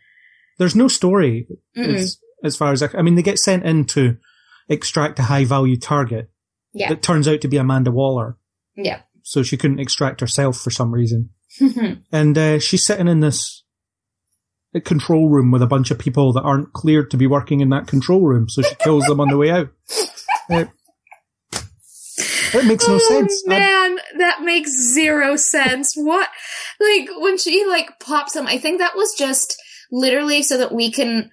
[0.58, 1.46] There's no story
[1.76, 4.16] as, as far as I, I mean, they get sent in to
[4.68, 6.30] extract a high value target
[6.72, 8.36] yeah that turns out to be Amanda Waller.
[8.76, 11.30] yeah So she couldn't extract herself for some reason.
[12.12, 13.64] And uh, she's sitting in this
[14.78, 17.88] control room with a bunch of people that aren't cleared to be working in that
[17.88, 18.48] control room.
[18.48, 19.68] So she kills them on the way out.
[20.52, 20.64] Uh,
[22.52, 23.44] that makes no oh, sense.
[23.46, 25.94] I- Man, that makes zero sense.
[25.94, 26.28] what?
[26.80, 29.56] Like when she like pops him, I think that was just
[29.92, 31.30] literally so that we can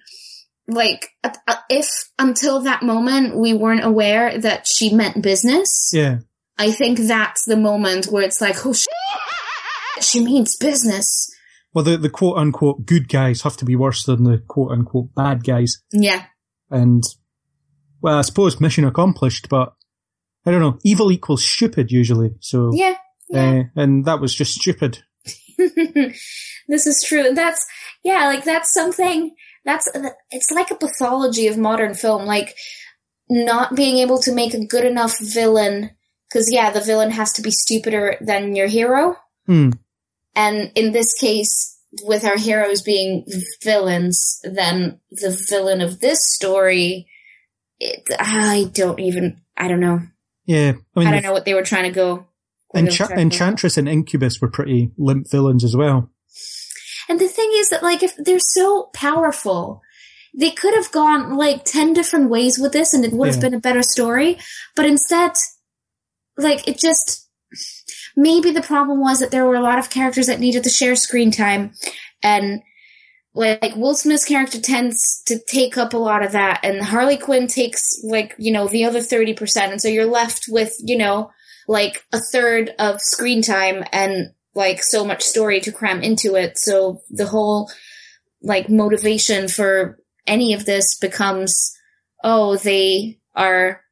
[0.68, 5.90] like uh, uh, if until that moment we weren't aware that she meant business.
[5.92, 6.18] yeah.
[6.60, 8.88] I think that's the moment where it's like, oh shit.
[10.00, 11.30] she means business.
[11.78, 15.14] Well, the, the quote unquote good guys have to be worse than the quote unquote
[15.14, 15.76] bad guys.
[15.92, 16.24] Yeah.
[16.72, 17.04] And,
[18.02, 19.74] well, I suppose mission accomplished, but
[20.44, 20.80] I don't know.
[20.82, 22.34] Evil equals stupid usually.
[22.40, 22.96] So, Yeah.
[23.30, 23.60] Yeah.
[23.76, 25.04] uh, and that was just stupid.
[25.56, 26.18] this
[26.68, 27.32] is true.
[27.32, 27.64] That's
[28.02, 29.86] yeah, like that's something that's
[30.32, 32.56] it's like a pathology of modern film, like
[33.30, 35.90] not being able to make a good enough villain.
[36.28, 39.14] Because yeah, the villain has to be stupider than your hero,
[39.46, 39.70] Hmm.
[40.38, 43.26] And in this case, with our heroes being
[43.62, 47.08] villains, then the villain of this story,
[47.80, 50.00] it, I don't even, I don't know,
[50.46, 50.72] Yeah.
[50.94, 52.26] I mean, I don't know what they were trying to go.
[52.70, 53.20] where they were Encha- trying to go.
[53.22, 56.10] Enchantress and Incubus were pretty limp villains as well.
[57.08, 59.80] And the thing is that, like, if they're so powerful,
[60.38, 63.40] they could have gone like 10 different ways with this and it would have Yeah.
[63.48, 64.36] been a better story.
[64.76, 65.32] But instead,
[66.36, 67.26] like, it just,
[68.18, 70.96] maybe the problem was that there were a lot of characters that needed to share
[70.96, 71.72] screen time.
[72.20, 72.62] And,
[73.32, 76.60] like, Will Smith's character tends to take up a lot of that.
[76.64, 79.70] And Harley Quinn takes, like, you know, the other 30%.
[79.70, 81.30] And so you're left with, you know,
[81.68, 86.58] like a third of screen time and like so much story to cram into it.
[86.58, 87.70] So the whole
[88.42, 91.72] like motivation for any of this becomes,
[92.24, 93.82] oh, they are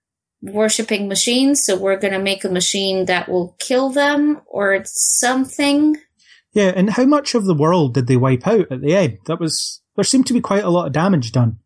[0.43, 5.18] worshipping machines, so we're going to make a machine that will kill them or it's
[5.18, 5.97] something.
[6.53, 9.18] Yeah, and how much of the world did they wipe out at the end?
[9.26, 11.59] That was there seemed to be quite a lot of damage done.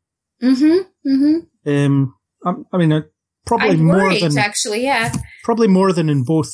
[0.42, 1.08] Mm-hmm.
[1.08, 1.68] Mm-hmm.
[1.70, 2.14] Um,
[2.44, 3.02] I, I mean, uh,
[3.46, 4.84] probably I'm more worried, than actually.
[4.84, 5.12] Yeah.
[5.44, 6.50] probably more than in both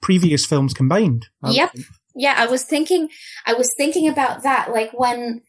[0.00, 1.26] previous films combined.
[1.42, 1.72] I Yep.
[1.72, 1.86] think.
[2.14, 3.08] Yeah, I was thinking,
[3.46, 5.40] I was thinking about that, like when,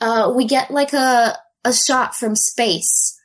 [0.00, 3.18] uh, we get like a, a shot from space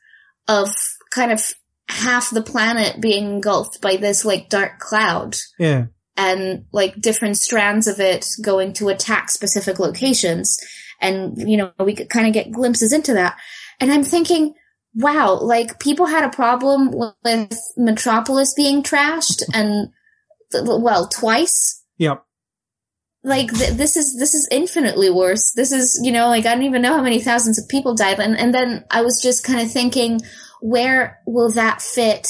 [0.48, 0.70] of
[1.10, 1.52] kind of
[1.88, 7.86] half the planet being engulfed by this like dark cloud Yeah, and like different strands
[7.86, 10.58] of it going to attack specific locations.
[11.00, 13.36] And, you know, we could kind of get glimpses into that.
[13.80, 14.54] And I'm thinking,
[14.94, 16.90] wow, like people had a problem
[17.22, 19.90] with Metropolis being trashed and,
[20.52, 22.24] well, twice yep.
[23.22, 26.62] like th- this is this is infinitely worse this is you know like i don't
[26.62, 29.60] even know how many thousands of people died and, and then i was just kind
[29.60, 30.20] of thinking
[30.72, 32.28] where will that fit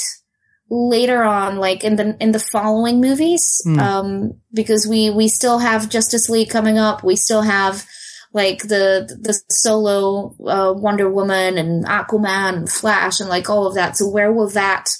[0.69, 3.79] later on like in the in the following movies Hmm.
[3.79, 7.85] um because we we still have justice league coming up we still have
[8.33, 8.85] like the
[9.27, 14.09] the solo uh, wonder woman and aquaman and flash and like all of that so
[14.09, 14.91] where will that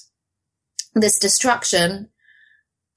[0.95, 2.09] this destruction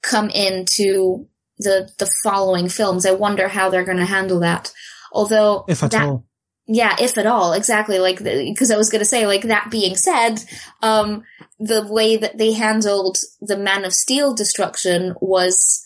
[0.02, 1.26] come into
[1.58, 3.04] the the following films.
[3.04, 4.72] I wonder how they're going to handle that.
[5.12, 6.26] Although If at that, all.
[6.72, 7.98] Yeah, if at all, exactly.
[7.98, 10.44] Like because I was going to say, like that being said,
[10.82, 11.24] um,
[11.58, 15.84] the way that they handled the Man of Steel destruction was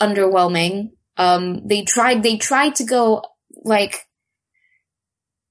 [0.00, 0.90] underwhelming.
[1.16, 3.22] Um, they tried they tried to go
[3.62, 4.08] like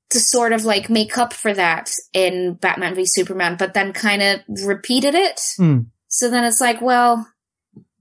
[0.09, 4.21] to sort of like make up for that in Batman v Superman, but then kind
[4.21, 5.39] of repeated it.
[5.55, 5.79] Hmm.
[6.09, 7.25] So then it's like, well,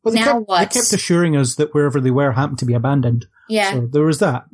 [0.03, 0.71] Well, Now kept, what?
[0.71, 3.27] They kept assuring us that wherever they were happened to be abandoned.
[3.49, 3.73] yeah.
[3.73, 4.47] So there was that.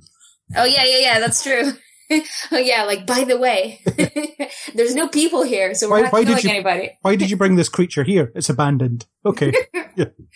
[0.57, 1.20] Oh yeah, yeah, yeah.
[1.20, 1.72] That's true.
[2.53, 2.84] oh yeah.
[2.84, 3.80] Like by the way,
[4.74, 6.90] there's no people here, so we're Why- not why killing you- anybody.
[7.03, 8.30] Why did you bring this creature here?
[8.34, 9.07] It's abandoned.
[9.24, 9.53] Okay.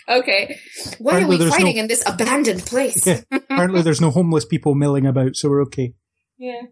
[0.08, 0.56] Okay.
[1.00, 3.04] Why Apparently are we fighting no- in this abandoned place?
[3.04, 3.22] Yeah.
[3.32, 5.94] Apparently there's no homeless people milling about, so we're okay.
[6.38, 6.62] Yeah.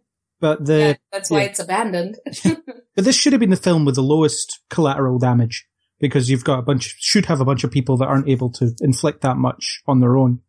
[0.40, 2.16] But the Yeah, that's why it's abandoned.
[2.44, 5.66] but this should have been the film with the lowest collateral damage
[5.98, 8.70] because you've got a bunch should have a bunch of people that aren't able to
[8.80, 10.40] inflict that much on their own.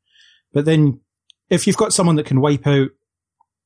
[0.54, 1.00] But then
[1.50, 2.90] if you've got someone that can wipe out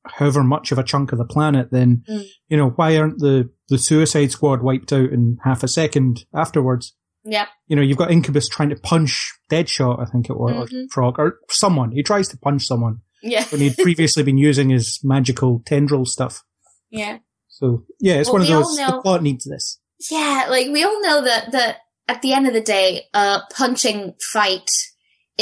[0.06, 2.24] however much of a chunk of the planet, then Mm.
[2.48, 6.94] you know why aren't the the Suicide Squad wiped out in half a second afterwards?
[7.24, 10.86] Yeah, You know, you've got Incubus trying to punch Deadshot, I think it was, Mhm.
[10.86, 11.92] or Frog, or someone.
[11.92, 13.44] He tries to punch someone Yeah.
[13.50, 16.42] when he'd previously been using his magical tendril stuff.
[16.90, 17.18] Yeah.
[17.48, 18.76] So yeah, it's Well, one of those.
[18.76, 19.78] know- The plot needs this.
[20.10, 20.46] Yeah.
[20.50, 21.76] Like we all know that that
[22.08, 24.68] at the end of the day, a punching fight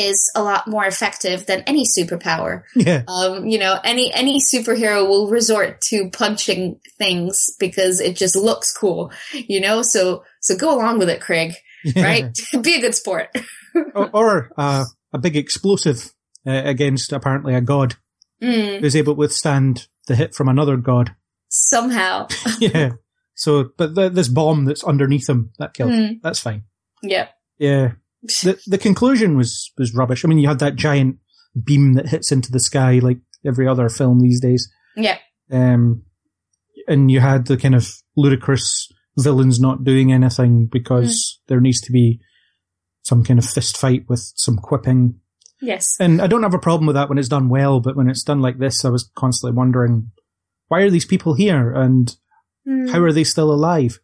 [0.00, 2.62] is a lot more effective than any superpower.
[2.74, 8.34] Yeah, Um, you know, any any superhero will resort to punching things because it just
[8.36, 9.12] looks cool.
[9.34, 11.54] You know, so so go along with it, Craig.
[11.84, 12.02] yeah.
[12.04, 12.38] Right?
[12.62, 13.28] Be a good sport.
[13.94, 16.12] or, or uh, a big explosive
[16.46, 17.96] uh, against apparently a god
[18.42, 21.14] Mm, who's able to withstand the hit from another god.
[21.50, 22.26] somehow.
[22.58, 22.92] yeah.
[23.34, 25.92] So, but the, this bomb that's underneath him that killed.
[25.92, 26.14] him.
[26.14, 26.64] Mm, That's fine.
[27.02, 27.28] yeah.
[27.58, 27.92] Yeah.
[28.22, 30.24] The the conclusion was was rubbish.
[30.24, 31.16] I mean, you had that giant
[31.64, 34.68] beam that hits into the sky like every other film these days.
[34.96, 35.18] Yeah.
[35.50, 36.02] Um,
[36.86, 41.92] and you had the kind of ludicrous villains not doing anything because there needs to
[41.92, 42.20] be
[43.02, 45.18] some kind of fist fight with some quipping.
[45.60, 45.96] Yes.
[45.98, 48.22] And I don't have a problem with that when it's done well, but when it's
[48.24, 50.10] done like this, I was constantly wondering,
[50.68, 52.14] why are these people here and
[52.66, 52.88] Hmm.
[52.88, 53.98] how are they still alive?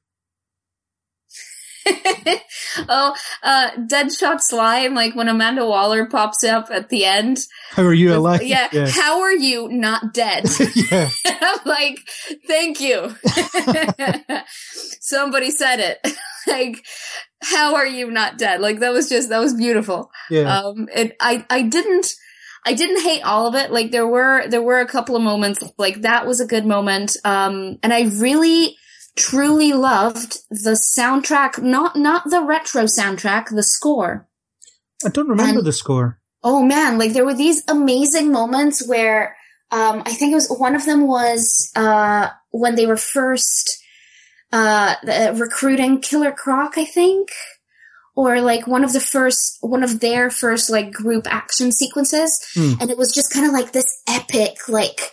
[2.89, 7.39] oh, uh, Deadshot Slime, like when Amanda Waller pops up at the end.
[7.71, 8.43] How are you alive?
[8.43, 8.89] Yeah, Yeah.
[8.89, 10.45] how are you not dead?
[10.91, 11.11] yeah.
[11.27, 12.01] I'm like,
[12.47, 13.15] thank you.
[15.01, 16.17] Somebody said it.
[16.47, 16.85] like,
[17.43, 18.61] how are you not dead?
[18.61, 20.11] Like that was just that was beautiful.
[20.31, 20.59] Yeah.
[20.61, 22.07] Um, it I I didn't
[22.65, 23.71] I didn't hate all of it.
[23.71, 27.17] Like there were there were a couple of moments like that was a good moment.
[27.25, 28.77] Um, and I really
[29.17, 31.61] truly loved the soundtrack.
[31.63, 34.29] Not not the retro soundtrack, the score.
[35.05, 36.21] I don't remember and- the score.
[36.45, 39.37] Oh man, like there were these amazing moments where
[39.73, 43.83] um I think it was one of them was uh when they were first
[44.53, 44.95] uh
[45.35, 47.31] recruiting Killer Croc, I think.
[48.15, 52.41] Or like one of the first one of their first like group action sequences.
[52.55, 52.75] Hmm.
[52.81, 55.11] And it was just kind of like this epic, like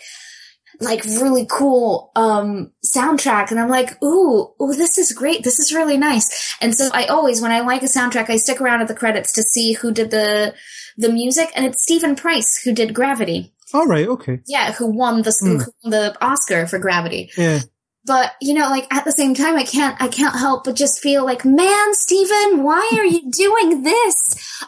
[0.80, 5.43] like really cool um soundtrack and I'm like, ooh, ooh, this is great.
[5.43, 6.55] This is really nice.
[6.61, 9.34] And so I always when I like a soundtrack, I stick around at the credits
[9.34, 10.53] to see who did the
[10.97, 13.53] the music and it's Steven Price who did Gravity.
[13.74, 14.07] All right.
[14.07, 14.41] Okay.
[14.45, 15.57] Yeah, who won the Hmm.
[15.57, 17.32] who won the Oscar for Gravity.
[17.38, 17.61] Yeah.
[18.06, 20.99] But you know, like at the same time, I can't I can't help but just
[20.99, 24.16] feel like, man, Steven, why are you doing this?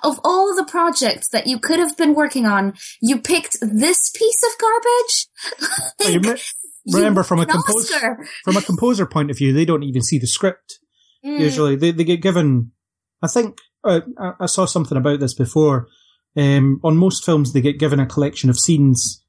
[0.04, 4.42] Of all the projects that you could have been working on, you picked this piece
[4.44, 5.28] of garbage.
[6.14, 6.42] You Like, me-
[6.94, 10.28] remember from a composer from a composer point of view, they don't even see the
[10.28, 10.80] script.
[11.26, 11.40] Mm.
[11.40, 12.72] Usually, they they get given.
[13.22, 15.88] I think uh, I, I saw something about this before.
[16.38, 19.25] Um, on most films, they get given a collection of scenes,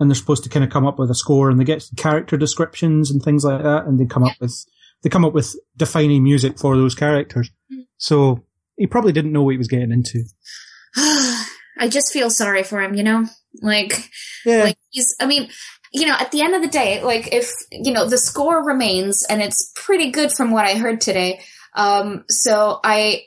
[0.00, 2.36] and they're supposed to kind of come up with a score, and they get character
[2.36, 4.64] descriptions and things like that, and they come up with
[5.02, 7.50] they come up with defining music for those characters.
[7.72, 7.86] Mm.
[7.96, 8.44] So
[8.76, 10.24] he probably didn't know what he was getting into.
[10.96, 13.26] I just feel sorry for him, you know?
[13.62, 14.10] Like,
[14.44, 15.48] Yeah, like he's, I mean,
[15.92, 19.24] you know, at the end of the day, like if, you know, the score remains
[19.28, 21.40] and it's pretty good from what I heard today.
[21.74, 23.24] Um, so I,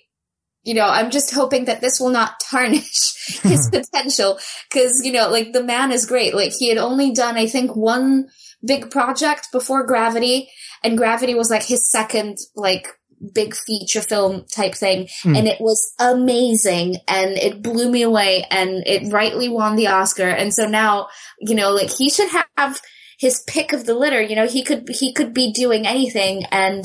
[0.63, 4.39] you know, I'm just hoping that this will not tarnish his potential
[4.69, 6.33] because, you know, like the man is great.
[6.33, 8.27] Like he had only done, I think, one
[8.65, 10.49] big project before Gravity
[10.83, 12.87] and Gravity was like his second, like,
[13.33, 15.35] big feature film type thing Hmm.
[15.37, 20.27] and it was amazing and it blew me away and it rightly won the Oscar
[20.27, 21.07] and so now
[21.39, 22.81] you know like he should have
[23.17, 26.83] his pick of the litter you know he could he could be doing anything and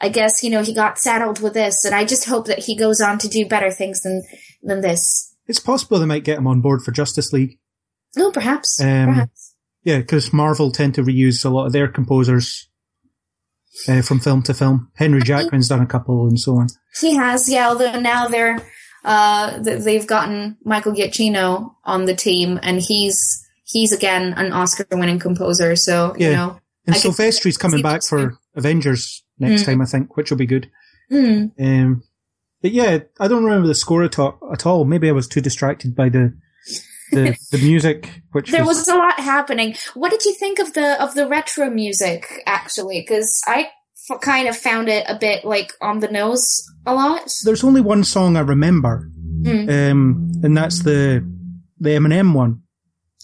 [0.00, 2.76] I guess you know he got saddled with this and I just hope that he
[2.76, 4.22] goes on to do better things than
[4.62, 7.58] than this it's possible they might get him on board for Justice League.
[8.16, 12.68] no perhaps Um, perhaps Yeah, because Marvel tend to reuse a lot of their composers
[13.88, 14.90] uh, from film to film.
[14.96, 16.66] Henry Jackman's done a couple, and so on.
[17.00, 17.68] He has, yeah.
[17.68, 18.58] Although now they're
[19.04, 23.16] uh, they've gotten Michael Giacchino on the team, and he's
[23.64, 25.76] he's again an Oscar-winning composer.
[25.76, 26.34] So you Yeah.
[26.36, 29.66] know, And I can Silvestri's coming back for Avengers next Mm.
[29.66, 30.68] time, I think, which will be good.
[31.10, 32.02] hmm, Um,
[32.62, 34.38] but yeah, I don't remember the score at all.
[34.52, 34.84] At all.
[34.84, 36.34] Maybe I was too distracted by the
[37.12, 39.74] the, the music, which there was, was a lot happening.
[39.94, 43.00] What did you think of the of the retro music actually?
[43.00, 43.68] Because I
[44.10, 47.30] f- kind of found it a bit like on the nose a lot.
[47.44, 49.08] There's only one song I remember,
[49.42, 49.90] Mm.
[49.92, 51.24] um, and that's the
[51.78, 52.62] the Eminem one.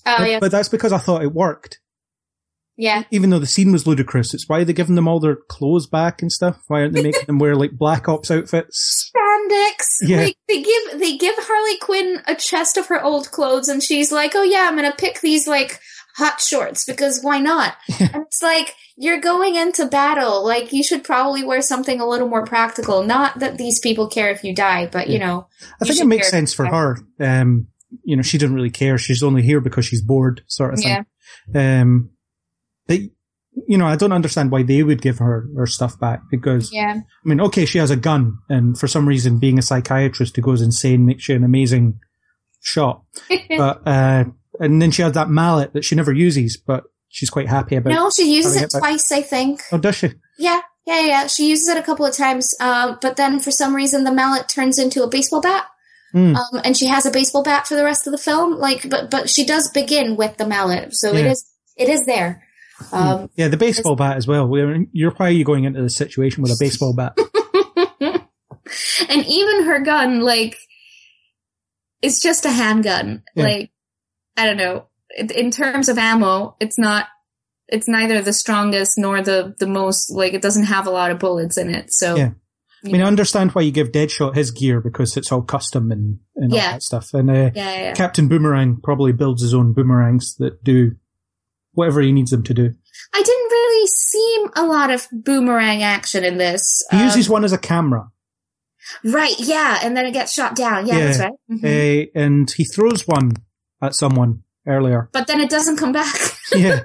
[0.06, 1.80] Oh but, yeah, but that's because I thought it worked.
[2.76, 3.04] Yeah.
[3.10, 6.22] even though the scene was ludicrous, it's why they're giving them all their clothes back
[6.22, 6.60] and stuff.
[6.68, 9.10] Why aren't they making them wear like black ops outfits?
[9.44, 9.84] spandex.
[10.02, 10.18] Yeah.
[10.18, 14.12] Like they give they give Harley Quinn a chest of her old clothes and she's
[14.12, 15.80] like, "Oh yeah, I'm going to pick these like
[16.16, 21.04] hot shorts because why not?" and it's like you're going into battle, like you should
[21.04, 23.02] probably wear something a little more practical.
[23.02, 25.48] Not that these people care if you die, but you know,
[25.80, 26.98] I You think it makes sense for her.
[27.20, 27.68] Um,
[28.02, 28.98] you know, she doesn't really care.
[28.98, 31.04] She's only here because she's bored, sort of thing.
[31.54, 31.80] yeah.
[31.82, 32.10] Um,
[32.86, 33.00] but
[33.68, 36.96] you know, I don't understand why they would give her her stuff back because Yeah.
[36.98, 40.42] I mean, okay, she has a gun, and for some reason, being a psychiatrist who
[40.42, 42.00] goes insane makes you an amazing
[42.60, 43.02] shot.
[43.56, 44.24] but uh,
[44.60, 47.90] and then she has that mallet that she never uses, but she's quite happy about.
[47.92, 49.60] no, she uses it it twice, I think.
[49.70, 50.10] Oh, does she?
[50.38, 50.60] Yeah.
[50.86, 54.04] Yeah, yeah, she uses it a couple of times, uh, but then for some reason
[54.04, 55.66] the mallet turns into a baseball bat.
[56.12, 56.36] Hmm.
[56.36, 58.58] um, and she has a baseball bat for the rest of the film.
[58.58, 61.30] Like, but but she does begin with the mallet, so it Yeah.
[61.32, 61.44] is
[61.76, 62.44] it is there.
[62.92, 64.46] Um, Yeah, the baseball bat as well.
[64.48, 67.16] We're- You're why are you going into this situation with a baseball bat?
[69.08, 70.56] and even her gun, like,
[72.02, 73.22] it's just a handgun.
[73.34, 73.44] Yeah.
[73.44, 73.70] Like,
[74.36, 74.86] I don't know.
[75.16, 77.06] In- terms of ammo, it's not.
[77.68, 80.10] It's neither the strongest nor the the most.
[80.10, 81.92] Like, it doesn't have a lot of bullets in it.
[81.92, 82.30] So Yeah.
[82.84, 86.18] I mean, I understand why you give Deadshot his gear because it's all custom and,
[86.36, 87.14] and all that stuff.
[87.14, 87.92] And uh, Yeah, yeah, yeah.
[87.94, 90.92] Captain Boomerang probably builds his own boomerangs that do
[91.74, 92.72] whatever he needs them to do.
[93.14, 96.82] I didn't really see a lot of boomerang action in this.
[96.90, 98.08] He Um, uses one as a camera,
[99.04, 100.86] right, yeah, and then it gets shot down.
[100.86, 101.04] Yeah, Yeah.
[101.06, 101.32] that's right.
[101.50, 101.64] Mhm.
[101.64, 103.32] uh, and he throws one
[103.82, 105.08] at someone earlier.
[105.12, 106.14] but then it doesn't come back.
[106.54, 106.82] Yeah,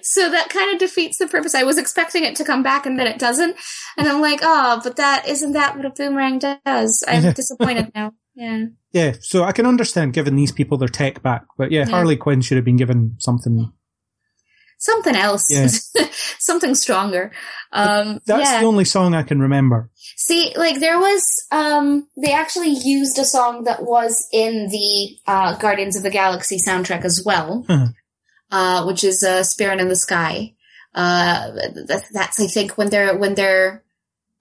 [0.00, 1.54] so that kind of defeats the purpose.
[1.54, 3.56] I was expecting it to come back and then it doesn't.
[3.98, 7.04] And I'm like, oh, but that isn't that what a boomerang does.
[7.06, 8.12] I'm disappointed now.
[8.34, 8.66] Yeah.
[8.92, 9.12] yeah.
[9.20, 11.90] So I can understand giving these people their tech back, but yeah, Yeah.
[11.90, 13.70] Harley Quinn should have been given something.
[14.80, 15.44] Something else.
[15.50, 15.68] Yeah.
[16.38, 17.32] Something stronger.
[17.70, 18.60] Um, That's yeah.
[18.60, 19.90] the only song I can remember.
[20.16, 21.22] See, like there was,
[21.52, 26.56] um, they actually used a song that was in the uh, Guardians of the Galaxy
[26.66, 27.88] soundtrack as well, Huh.
[28.50, 30.54] uh, which is uh, "Spirit in the Sky."
[30.94, 31.50] Uh,
[31.86, 33.84] that, that's I think when they're when they're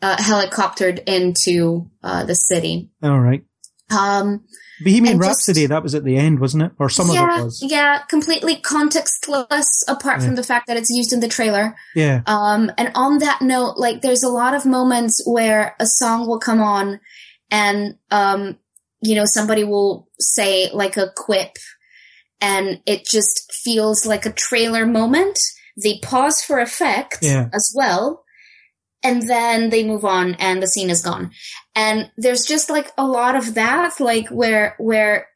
[0.01, 2.89] uh, helicoptered into uh, the city.
[3.03, 3.43] All right.
[3.91, 4.45] Um,
[4.83, 6.71] Bohemian And just- Rhapsody, that was at the end, wasn't it?
[6.79, 7.63] Or some yeah, of it was.
[7.67, 10.25] yeah, completely contextless apart Yeah.
[10.25, 11.75] from the fact that it's used in the trailer.
[11.95, 12.21] Yeah.
[12.25, 16.39] Um, and on that note, like there's a lot of moments where a song will
[16.39, 16.99] come on
[17.51, 18.57] and, um,
[19.01, 21.57] you know, somebody will say like a quip
[22.41, 25.39] and it just feels like a trailer moment.
[25.81, 27.47] They pause for effect Yeah.
[27.53, 28.23] as well.
[29.01, 31.31] And then they move on and the scene is gone.
[31.75, 35.27] And there's just like a lot of that, like where, where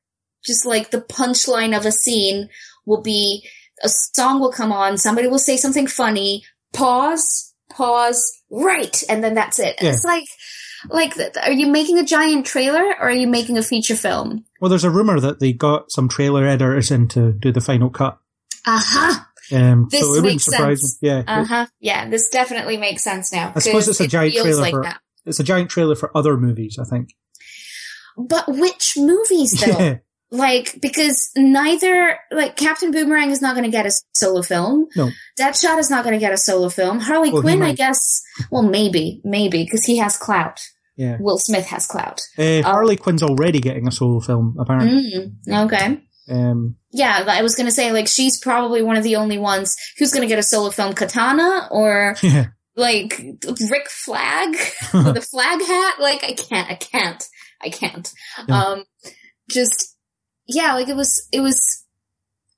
[0.44, 2.50] just like the punchline of a scene
[2.86, 3.48] will be
[3.84, 9.34] a song will come on, somebody will say something funny, pause, pause, right, and then
[9.36, 9.76] that's it.
[9.82, 9.90] Yeah.
[9.92, 10.26] It's like,
[10.90, 11.14] like,
[11.44, 14.44] are you making a giant trailer or are you making a feature film?
[14.60, 17.90] Well, there's a rumor that they got some trailer editors in to do the final
[17.90, 18.18] cut.
[18.68, 21.02] Aha, Um, This so it wouldn't makes surprise sense.
[21.02, 21.10] me.
[21.10, 21.24] Yeah.
[21.28, 21.66] uh huh.
[21.80, 23.54] Yeah, this definitely makes sense now.
[23.56, 25.00] I suppose it's a giant trailer like for- that.
[25.26, 27.10] It's a giant trailer for other movies, I think.
[28.18, 29.78] But which movies though?
[29.80, 29.98] Yeah.
[30.32, 34.88] Like, because neither, like, Captain Boomerang is not going to get a solo film.
[34.96, 35.12] No.
[35.40, 37.00] Deadshot is not going to get a solo film.
[37.00, 38.20] Harley Well, Quinn, I guess,
[38.50, 40.60] well, maybe, maybe, because he has clout.
[40.98, 41.18] Yeah.
[41.20, 42.20] Will Smith has clout.
[42.36, 45.32] Uh, Harley Quinn's already getting a solo film, apparently.
[45.48, 46.02] Mm, okay.
[46.28, 49.76] Um, Yeah, I was going to say, like, she's probably one of the only ones
[50.00, 50.94] who's going to get a solo film.
[50.94, 52.48] Katana or, yeah.
[52.76, 53.20] Like,
[53.70, 54.52] Rick Flag
[54.94, 55.96] with a flag hat.
[56.00, 57.28] Like, I can't, I can't,
[57.62, 58.12] I can't.
[58.48, 58.64] Yeah.
[58.64, 58.84] Um,
[59.50, 59.98] just,
[60.48, 61.86] yeah, like it was, it was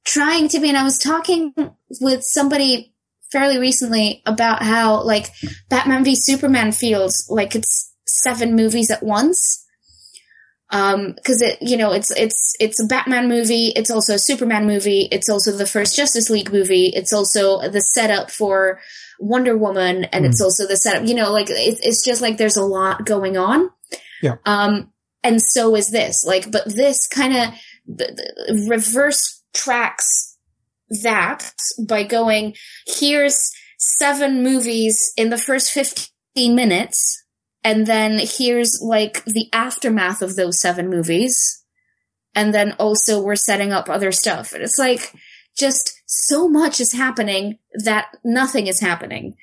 [0.05, 1.53] trying to be, and I was talking
[1.99, 2.93] with somebody
[3.31, 5.31] fairly recently about how, like,
[5.69, 9.63] Batman v Superman feels like it's seven movies at once.
[10.71, 13.67] Um, cause it, you know, it's, it's, it's a Batman movie.
[13.75, 15.07] It's also a Superman movie.
[15.11, 16.87] It's also the first Justice League movie.
[16.87, 18.79] It's also the setup for
[19.19, 20.05] Wonder Woman.
[20.05, 23.05] And it's also the setup, you know, like it, it's just like there's a lot
[23.05, 23.69] going on.
[24.21, 24.35] Yeah.
[24.45, 24.91] Um,
[25.23, 27.53] and so is this like, but this kind of
[28.67, 30.37] reverse tracks
[31.03, 31.51] that
[31.87, 32.55] by going,
[32.87, 37.23] here's seven movies in the first 15 minutes.
[37.63, 41.63] And then here's like the aftermath of those seven movies.
[42.35, 44.53] And then also we're setting up other stuff.
[44.53, 45.13] And it's like
[45.57, 49.35] just so much is happening that nothing is happening.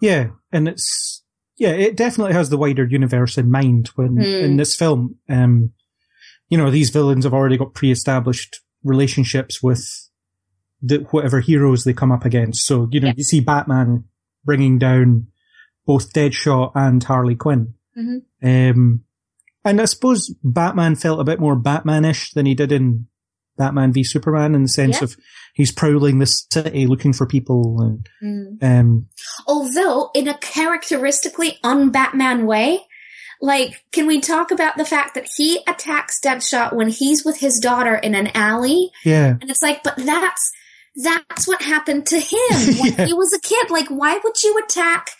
[0.00, 0.30] Yeah.
[0.50, 1.22] And it's,
[1.56, 4.22] yeah, it definitely has the wider universe in mind when, Hmm.
[4.22, 5.72] in this film, um,
[6.48, 9.86] you know, these villains have already got pre-established relationships with
[10.82, 12.66] the, whatever heroes they come up against.
[12.66, 13.14] So, you know, Yeah.
[13.16, 14.04] you see Batman
[14.44, 15.28] bringing down
[15.86, 17.74] both Deadshot and Harley Quinn.
[17.96, 18.22] Mhm.
[18.42, 19.04] Um,
[19.64, 23.06] and I suppose Batman felt a bit more Batmanish than he did in
[23.56, 25.04] Batman v Superman in the sense Yeah.
[25.04, 25.16] of
[25.54, 28.08] he's prowling the city looking for people and,
[28.60, 28.62] Mm.
[28.80, 29.06] um,
[29.46, 32.80] Although in a characteristically un-Batman way,
[33.40, 37.58] like, can we talk about the fact that he attacks Deadshot when he's with his
[37.58, 38.90] daughter in an alley?
[39.04, 40.52] yeah, And it's like, but that's,
[40.96, 42.38] that's what happened to him
[42.80, 43.06] when Yeah.
[43.06, 43.70] he was a kid.
[43.70, 45.10] Like, why would you attack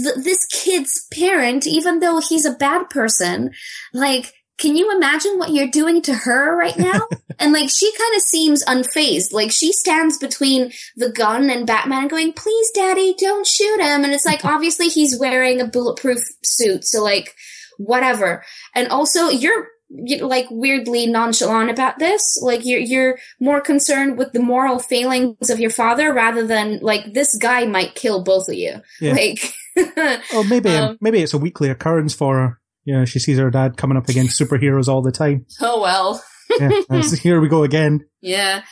[0.00, 3.50] th- this kid's parent, even though he's a bad person?
[3.92, 7.00] Like, can you imagine what you're doing to her right now?
[7.38, 9.32] and like, she kind of seems unfazed.
[9.32, 14.04] Like, she stands between the gun and Batman going, please, daddy, don't shoot him.
[14.04, 16.84] And it's like, obviously he's wearing a bulletproof suit.
[16.84, 17.34] So like,
[17.78, 18.44] whatever.
[18.74, 22.20] And also, you're, you like weirdly nonchalant about this.
[22.42, 27.14] Like you're you're more concerned with the moral failings of your father rather than like
[27.14, 28.82] this guy might kill both of you.
[29.00, 29.14] Yeah.
[29.14, 29.50] Like
[30.34, 32.60] Oh, maybe Um, maybe it's a weekly occurrence for her.
[32.84, 35.46] You know, she sees her dad coming up against superheroes all the time.
[35.62, 36.22] oh well.
[36.58, 36.70] Yeah,
[37.22, 38.04] here we go again.
[38.20, 38.62] Yeah.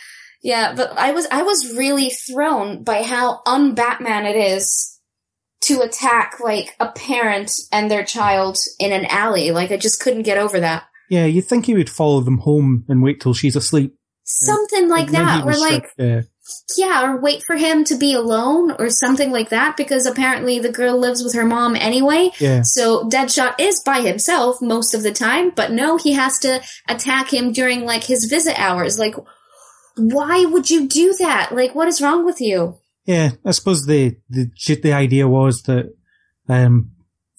[0.42, 5.00] Yeah, but I was I was really thrown by how un-Batman it is
[5.62, 9.50] to attack like a parent and their child in an alley.
[9.50, 10.84] Like I just couldn't get over that.
[11.10, 13.96] Yeah, you'd think he would follow them home and wait till she's asleep.
[14.24, 15.46] Something like that.
[15.46, 16.22] was like, yeah.
[16.76, 20.72] Yeah, or wait for him to be alone or something like that because apparently the
[20.72, 22.30] girl lives with her mom anyway.
[22.38, 22.62] Yeah.
[22.62, 27.32] So Deadshot is by himself most of the time, but no, he has to attack
[27.32, 28.98] him during like his visit hours.
[28.98, 29.14] Like,
[29.96, 31.52] why would you do that?
[31.52, 32.78] Like, what is wrong with you?
[33.06, 34.50] Yeah, I suppose the the
[34.82, 35.94] the idea was that
[36.48, 36.92] um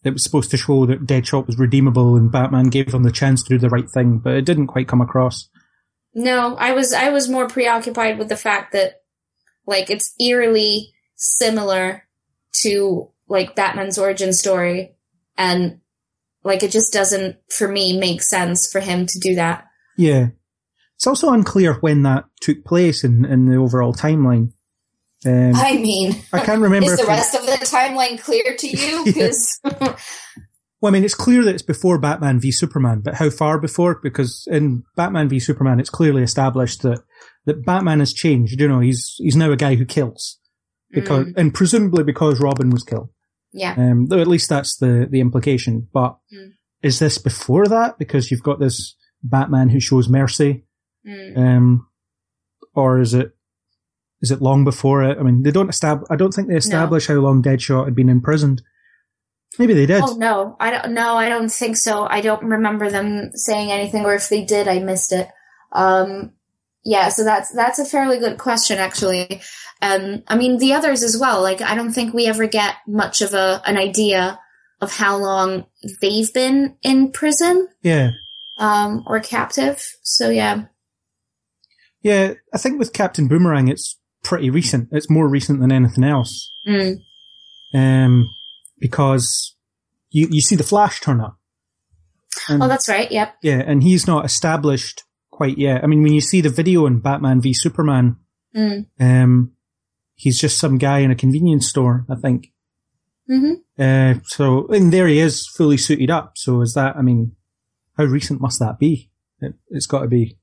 [0.03, 3.43] it was supposed to show that Deadshot was redeemable and Batman gave him the chance
[3.43, 5.49] to do the right thing, but it didn't quite come across.
[6.17, 9.03] No, I was I was more preoccupied with the fact that
[9.67, 12.07] like it's eerily similar
[12.63, 14.95] to like Batman's origin story
[15.37, 15.79] and
[16.43, 19.65] like it just doesn't for me make sense for him to do that.
[19.95, 20.29] Yeah.
[20.95, 24.53] It's also unclear when that took place in, in the overall timeline.
[25.23, 26.87] Um, I mean, I can't remember.
[26.93, 29.03] is the rest of the timeline clear to you?
[29.13, 29.59] Because
[30.81, 33.99] well, I mean, it's clear that it's before Batman v Superman, but how far before?
[34.01, 37.01] Because in Batman v Superman, it's clearly established that,
[37.45, 38.59] that Batman has changed.
[38.59, 40.39] You know, he's he's now a guy who kills
[40.91, 41.33] because, Mm.
[41.37, 43.09] and presumably because Robin was killed.
[43.53, 45.87] yeah, Um, though at least that's the, the implication.
[45.93, 46.51] But Mm.
[46.83, 47.97] is this before that?
[47.97, 50.65] Because you've got this Batman who shows mercy.
[51.07, 51.37] Mm.
[51.37, 51.87] Um,
[52.75, 53.31] or is it,
[54.21, 55.17] is it long before it?
[55.17, 58.09] I mean, they don't establish, I don't think they establish how long Deadshot had been
[58.09, 58.61] imprisoned.
[59.59, 60.01] Maybe they did.
[60.03, 60.93] Oh no, I don't.
[60.93, 62.05] No, I don't think so.
[62.09, 65.27] I don't remember them saying anything, or if they did, I missed it.
[65.71, 66.31] Um,
[66.85, 69.41] yeah, so that's that's a fairly good question, actually.
[69.81, 71.41] Um, I mean, the others as well.
[71.41, 74.39] Like, I don't think we ever get much of a an idea
[74.81, 75.65] of how long
[76.01, 78.11] they've been in prison Yeah.
[78.59, 79.83] um, or captive.
[80.03, 80.65] So yeah,
[82.03, 82.33] Yeah.
[82.53, 84.89] I think with Captain Boomerang, it's pretty recent.
[84.91, 86.51] It's more recent than anything else.
[86.67, 86.97] mm,
[87.73, 88.29] Um,
[88.79, 89.55] because
[90.09, 91.37] you, you see the Flash turn up.
[92.49, 93.11] And- oh, that's right.
[93.11, 93.35] Yep.
[93.41, 95.83] Yeah, and he's not established quite yet.
[95.83, 98.17] I mean, when you see the video in Batman v Superman,
[98.55, 98.85] Mm.
[98.99, 99.51] um,
[100.15, 102.47] he's just some guy in a convenience store, I think.
[103.27, 106.37] hmm Uh, so, and there he is, fully suited up.
[106.37, 107.35] So is that, I mean,
[107.97, 109.11] how recent must that be?
[109.41, 110.37] It, it's got to be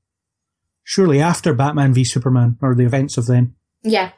[0.83, 3.55] surely after Batman v Superman or the events of then.
[3.83, 4.11] Yeah.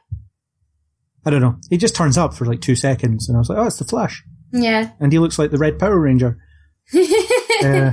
[1.28, 1.58] I don't know.
[1.70, 3.84] He just turns up for like two seconds and I was like, oh, it's the
[3.86, 4.24] Flash.
[4.54, 4.92] Yeah.
[5.02, 6.38] And he looks like the Red Power Ranger.
[7.64, 7.92] Uh,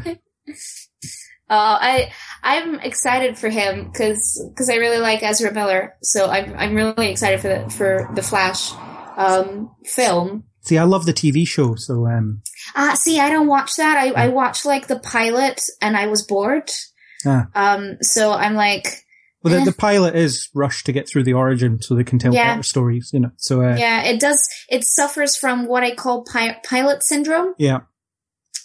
[1.48, 2.12] Uh, I
[2.42, 7.40] I'm excited for him because I really like Ezra Miller, so I'm I'm really excited
[7.40, 8.72] for the for the Flash
[9.16, 10.44] um, film.
[10.62, 11.74] see, I love the TV show.
[11.76, 12.42] So, um,
[12.74, 13.96] Uh, see, I don't watch that.
[13.96, 16.70] I, I watched like the pilot and I was bored.
[17.26, 17.46] ah.
[17.54, 19.03] Um, so I'm like,
[19.44, 22.32] Well, the, the pilot is rushed to get through the origin so they can tell
[22.34, 22.52] Yeah.
[22.54, 23.30] better stories, you know.
[23.36, 24.02] So, uh, yeah.
[24.04, 24.38] it does.
[24.70, 27.80] It suffers from what I call pi- pilot syndrome, Yeah.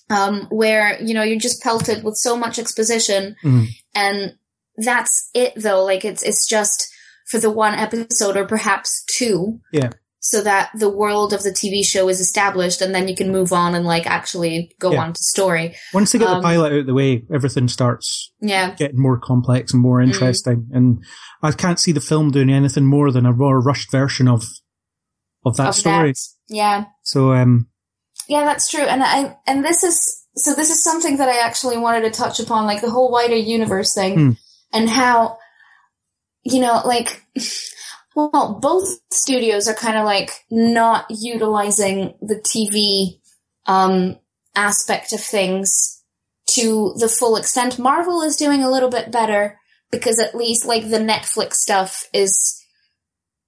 [0.09, 3.67] um, where you know you're just pelted with so much exposition, Mhm.
[3.93, 4.35] and
[4.77, 5.53] that's it.
[5.55, 6.87] Though, like it's it's just
[7.29, 9.59] for the one episode or perhaps two.
[9.71, 9.89] Yeah.
[10.21, 13.53] So that the world of the TV show is established, and then you can move
[13.53, 15.03] on and like actually go Yeah.
[15.03, 15.77] on to story.
[15.93, 18.71] Once they get Um, the pilot out of the way, everything starts Yeah.
[18.75, 20.07] getting more complex and more Mm.
[20.11, 20.67] interesting.
[20.73, 21.03] And
[21.41, 24.43] I can't see the film doing anything more than a more rushed version of
[25.45, 26.11] of that of story.
[26.11, 26.17] that.
[26.53, 26.85] Yeah.
[27.03, 27.67] So, um,
[28.27, 28.83] Yeah, that's true.
[28.83, 29.97] And I and this is
[30.35, 33.35] so this is something that I actually wanted to touch upon, like the whole wider
[33.37, 34.31] universe thing Hmm.
[34.73, 35.37] and how
[36.43, 37.23] you know, like
[38.27, 43.19] well, both studios are kind of like not utilizing the TV
[43.65, 44.17] um
[44.55, 46.03] aspect of things
[46.51, 47.79] to the full extent.
[47.79, 49.59] Marvel is doing a little bit better
[49.91, 52.55] because at least like the Netflix stuff is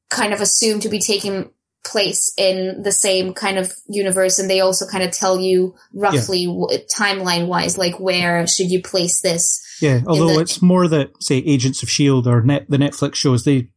[0.10, 1.52] kind of assumed to be taking
[1.84, 6.46] place in the same kind of universe and they also kind of tell you roughly
[6.46, 11.12] w timeline wise like where should you place this yeah, although the- it's more that,
[11.22, 12.30] say, Agents of S.H.I.E.L.D.
[12.30, 13.70] or net, the Netflix shows, they,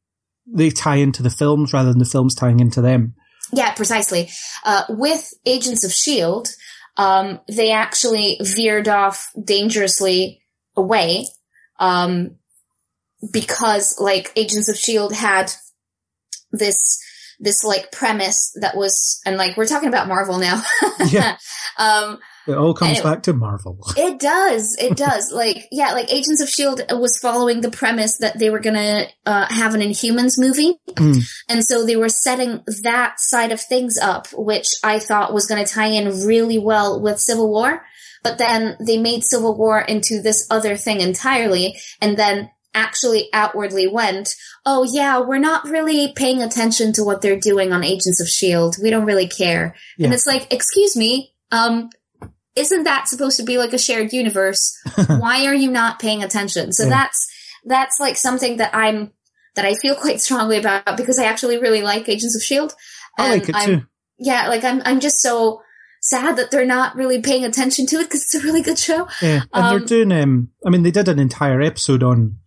[0.46, 3.14] they tie into the films rather than the films tying into them.
[3.52, 4.28] yeah precisely
[4.64, 6.48] uh, with agents of shield
[6.96, 10.40] um, they actually veered off dangerously
[10.76, 11.26] away
[11.80, 12.36] um,
[13.32, 15.50] because like agents of shield had
[16.52, 17.00] this
[17.40, 20.62] this like premise that was and like we're talking about marvel now
[21.10, 21.36] Yeah.
[21.78, 23.04] um It all comes Anyway.
[23.14, 23.78] back to Marvel.
[23.96, 24.76] It does.
[24.78, 25.32] It does.
[25.32, 26.94] like, yeah, like Agents of S.H.I.E.L.D.
[26.96, 30.78] was following the premise that they were gonna, uh, have an Inhumans movie.
[30.92, 31.22] Mm.
[31.48, 35.66] And so they were setting that side of things up, which I thought was gonna
[35.66, 37.84] tie in really well with Civil War.
[38.22, 41.76] But then they made Civil War into this other thing entirely.
[42.00, 44.34] And then actually outwardly went,
[44.66, 48.78] oh yeah, we're not really paying attention to what they're doing on Agents of S.H.I.E.L.D.
[48.82, 49.74] We don't really care.
[49.96, 50.06] Yeah.
[50.06, 51.90] And it's like, excuse me, um,
[52.56, 54.76] isn't that supposed to be like a shared universe?
[55.06, 56.72] Why are you not paying attention?
[56.72, 56.90] So Yeah.
[56.90, 57.26] that's,
[57.64, 59.12] that's like something that I'm,
[59.56, 62.74] that I feel quite strongly about because I actually really like Agents of S.H.I.E.L.D.
[63.18, 63.86] I like it I'm, too.
[64.18, 65.62] yeah, like I'm, I'm just so
[66.00, 69.08] sad that they're not really paying attention to it because it's a really good show.
[69.22, 70.12] Yeah, and Um, they're doing.
[70.12, 72.38] Um, I mean, they did an entire episode on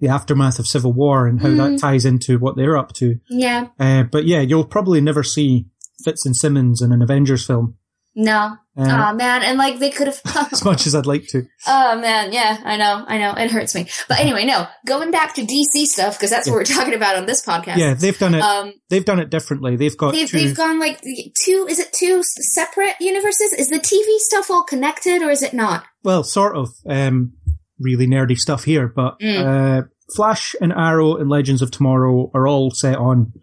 [0.00, 1.56] the aftermath of Civil War and how Mm.
[1.56, 3.18] that ties into what they're up to.
[3.30, 3.68] Yeah.
[3.80, 5.64] Uh, but yeah, you'll probably never see
[6.04, 7.76] Fitz and Simmons in an Avengers film.
[8.18, 8.56] No.
[8.78, 9.42] Uh, oh man.
[9.42, 10.20] And like they could have,
[10.52, 11.46] as much as I'd like to.
[11.66, 12.32] oh man.
[12.32, 13.04] Yeah, I know.
[13.06, 13.32] I know.
[13.34, 13.86] It hurts me.
[14.08, 17.26] But anyway, no, going back to DC stuff, cause that's what we're talking about on
[17.26, 17.76] this podcast.
[17.76, 18.40] Yeah, they've done it.
[18.40, 19.76] Um, they've done it differently.
[19.76, 23.52] They've got they've, 2 they've gone like two, is it two separate universes?
[23.52, 25.84] Is the TV stuff all connected or is it not?
[26.02, 26.70] well, sort of.
[26.88, 27.34] Um,
[27.78, 29.82] really nerdy stuff here, but Mm.
[29.82, 33.34] uh, Flash and Arrow and Legends of Tomorrow are all set on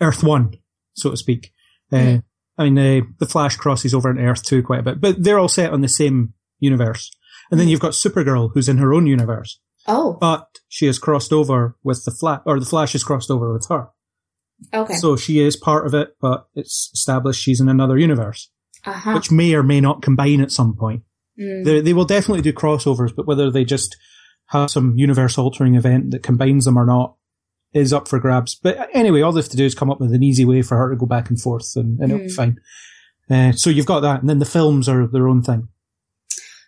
[0.00, 0.54] Earth One,
[0.94, 1.52] so to speak.
[1.92, 2.22] Uh, Mm.
[2.58, 5.38] I mean, uh, the Flash crosses over into Earth Two quite a bit, but they're
[5.38, 7.10] all set on the same universe.
[7.50, 7.70] And then Mm.
[7.72, 12.04] you've got Supergirl, who's in her own universe, Oh, but she has crossed over with
[12.04, 13.88] the Flash, or the Flash has crossed over with her.
[14.72, 14.94] okay.
[14.94, 18.50] So she is part of it, but it's established she's in another universe,
[18.86, 19.12] Uh huh.
[19.14, 21.02] which may or may not combine at some point.
[21.38, 21.64] Mm.
[21.64, 23.96] They, they will definitely do crossovers, but whether they just
[24.48, 27.16] have some universe altering event that combines them or not
[27.74, 28.54] is up for grabs.
[28.54, 30.76] But anyway, all they have to do is come up with an easy way for
[30.78, 32.34] her to go back and forth and, and it'll be Hmm.
[32.34, 32.58] fine.
[33.30, 34.20] Uh, so you've got that.
[34.20, 35.68] And then the films are their own thing.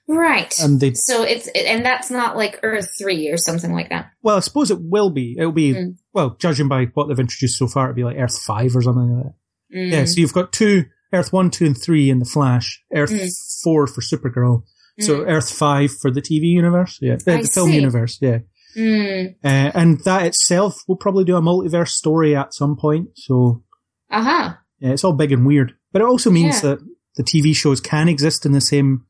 [0.09, 0.55] Right.
[0.61, 4.11] And they, so it's, and that's not like Earth 3 or something like that.
[4.23, 5.35] well, I suppose it will be.
[5.39, 5.97] It'll be, Mm.
[6.13, 9.11] well, judging by what they've introduced so far, it'll be like Earth 5 or something
[9.17, 9.77] like that.
[9.77, 9.93] Mm.
[9.93, 10.05] Yeah.
[10.05, 13.29] So you've got two, Earth 1, 2, and 3 in the Flash, Earth Mm.
[13.65, 14.63] 4 for Supergirl.
[15.01, 15.29] So Mm.
[15.31, 16.99] Earth 5 for the TV universe.
[17.03, 17.15] Yeah.
[17.27, 18.19] I the film universe.
[18.21, 18.39] Yeah.
[18.77, 19.35] Mm.
[19.43, 23.09] Uh, and that itself will probably do a multiverse story at some point.
[23.15, 23.63] So
[24.11, 24.55] Uh huh.
[24.81, 25.75] yeah, it's all big and weird.
[25.93, 26.71] But it also means Yeah.
[26.71, 26.79] that
[27.17, 29.07] the TV shows can exist in the same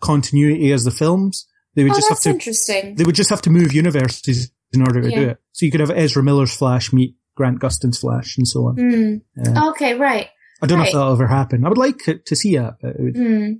[0.00, 1.46] continuity as the films.
[1.74, 2.94] They would Oh, just have to interesting.
[2.96, 5.38] they would just have to move universes in order to do it.
[5.52, 8.76] So you could have Ezra Miller's Flash meet Grant Gustin's Flash and so on.
[8.76, 9.20] Mm.
[9.56, 10.28] Uh, Okay, right.
[10.60, 11.64] I don't know if that'll ever happen.
[11.64, 13.52] I would like to see that, but it would, Hmm.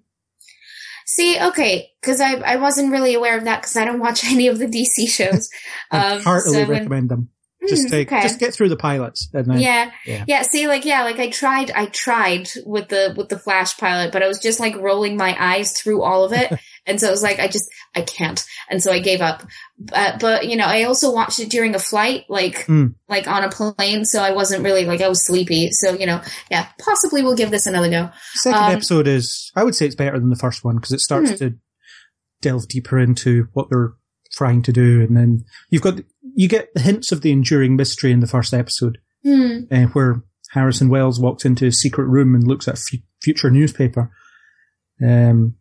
[1.11, 4.47] See, okay, because I, I wasn't really aware of that because I don't watch any
[4.49, 5.49] of the DC shows.
[5.91, 7.31] I'd Um, heartily so when- recommend them.
[7.69, 8.23] Just Hmm, take, okay.
[8.23, 9.29] just get through the pilots.
[9.35, 10.25] And then, yeah, Yeah.
[10.29, 10.43] yeah.
[10.43, 14.23] See, like, yeah, like I tried, I tried with the with the Flash pilot, but
[14.23, 16.53] I was just like rolling my eyes through all of it,
[16.89, 19.45] and so it was like I just I can't, and so I gave up.
[19.79, 22.95] But, but you know, I also watched it during a flight, like Mm.
[23.09, 25.71] like on a plane, so I wasn't really like I was sleepy.
[25.73, 26.21] So you know,
[26.51, 28.11] yeah, possibly we'll give this another go.
[28.35, 31.01] Second Um, episode is, I would say it's better than the first one because it
[31.01, 31.37] starts Hmm.
[31.37, 31.55] to
[32.43, 33.93] delve deeper into what they're
[34.33, 35.01] trying to do.
[35.03, 36.01] And then you've got,
[36.35, 39.61] you get the hints of the enduring mystery in the first episode, Hmm.
[39.71, 40.23] uh, where
[40.53, 44.11] Harrison Wells walks into a secret room and looks at a future newspaper.
[45.05, 45.55] Um,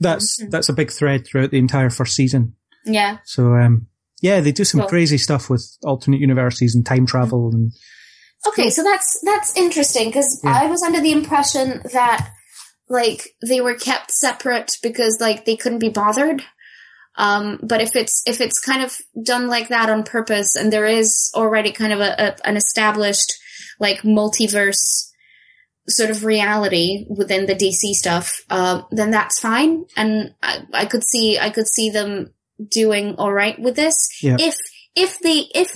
[0.00, 0.50] that's, Mhm.
[0.50, 2.54] that's a big thread throughout the entire first season.
[2.84, 3.18] Yeah.
[3.24, 3.86] So, um,
[4.22, 7.72] yeah, they do some Well- crazy stuff with alternate universes and time travel and
[8.48, 10.52] Okay, so that's that's interesting because Yeah.
[10.62, 12.30] I was under the impression that
[12.88, 16.42] like they were kept separate because like they couldn't be bothered.
[17.18, 20.84] Um, but if it's if it's kind of done like that on purpose, and there
[20.86, 23.32] is already kind of a, a an established
[23.80, 25.06] like multiverse
[25.88, 31.04] sort of reality within the DC stuff, uh, then that's fine, and I, I could
[31.04, 32.32] see I could see them
[32.70, 34.36] doing all right with this Yeah.
[34.40, 34.56] if
[34.94, 35.70] if they if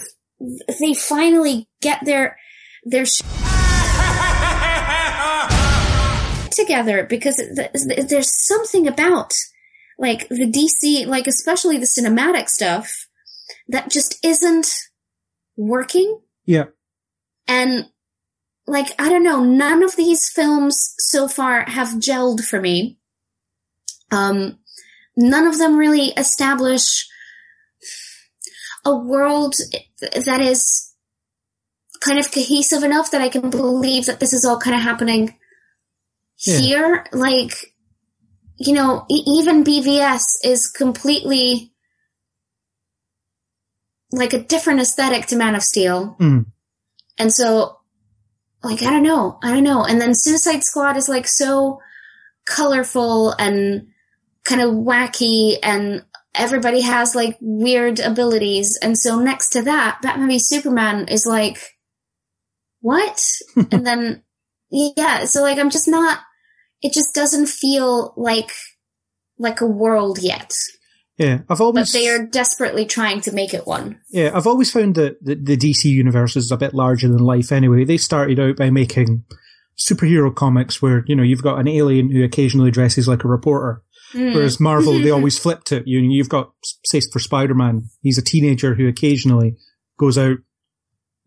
[0.80, 2.38] they finally get their
[2.84, 3.20] their sh-
[6.50, 9.32] together because th- th- there's something about
[9.98, 12.90] like the DC, like especially the cinematic stuff
[13.68, 14.66] that just isn't
[15.56, 16.20] working.
[16.46, 16.64] yeah.
[17.46, 17.89] And
[18.70, 22.98] like, I don't know, none of these films so far have gelled for me.
[24.12, 24.58] Um,
[25.16, 27.08] none of them really establish
[28.84, 29.56] a world
[30.00, 30.94] that is
[32.00, 35.36] kind of cohesive enough that I can believe that this is all kind of happening
[36.38, 36.58] Yeah.
[36.58, 37.06] here.
[37.12, 37.74] Like,
[38.56, 41.72] you know, e- even BVS is completely
[44.12, 46.16] like a different aesthetic to Man of Steel.
[46.20, 46.46] Mm.
[47.18, 47.79] And so,
[48.62, 49.38] like, I don't know.
[49.42, 49.84] I don't know.
[49.84, 51.80] And then Suicide Squad is like so
[52.46, 53.88] colorful and
[54.44, 56.04] kind of wacky and
[56.34, 58.78] everybody has like weird abilities.
[58.82, 61.58] And so next to that, Batman v Superman is like,
[62.80, 63.22] what?
[63.56, 64.22] and then,
[64.70, 66.20] yeah, so like, I'm just not,
[66.82, 68.52] it just doesn't feel like,
[69.38, 70.52] like a world yet.
[71.20, 71.92] Yeah, I've always.
[71.92, 74.00] but they are desperately trying to make it one.
[74.10, 77.52] yeah, I've always found that the, the DC universe is a bit larger than life.
[77.52, 79.24] Anyway, they started out by making
[79.78, 83.82] superhero comics where you know you've got an alien who occasionally dresses like a reporter,
[84.14, 84.34] Mm.
[84.34, 85.84] whereas Marvel they always flipped it.
[85.86, 86.52] You you've got
[86.86, 89.56] say for Spider Man, he's a teenager who occasionally
[89.98, 90.38] goes out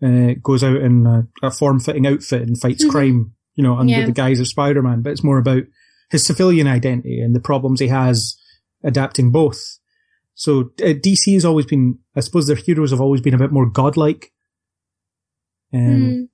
[0.03, 2.89] uh, goes out in a, a form fitting outfit and fights Mhm.
[2.89, 4.05] crime, you know, under Yeah.
[4.05, 5.01] the guise of Spider Man.
[5.01, 5.63] But it's more about
[6.09, 8.35] his civilian identity and the problems he has
[8.83, 9.61] adapting both.
[10.35, 13.51] So uh, DC has always been, I suppose, their heroes have always been a bit
[13.51, 14.31] more godlike,
[15.73, 16.27] um, Mm.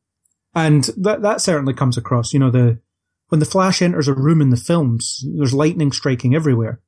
[0.55, 2.33] and that that certainly comes across.
[2.33, 2.79] You know, the
[3.27, 6.81] when the Flash enters a room in the films, there's lightning striking everywhere.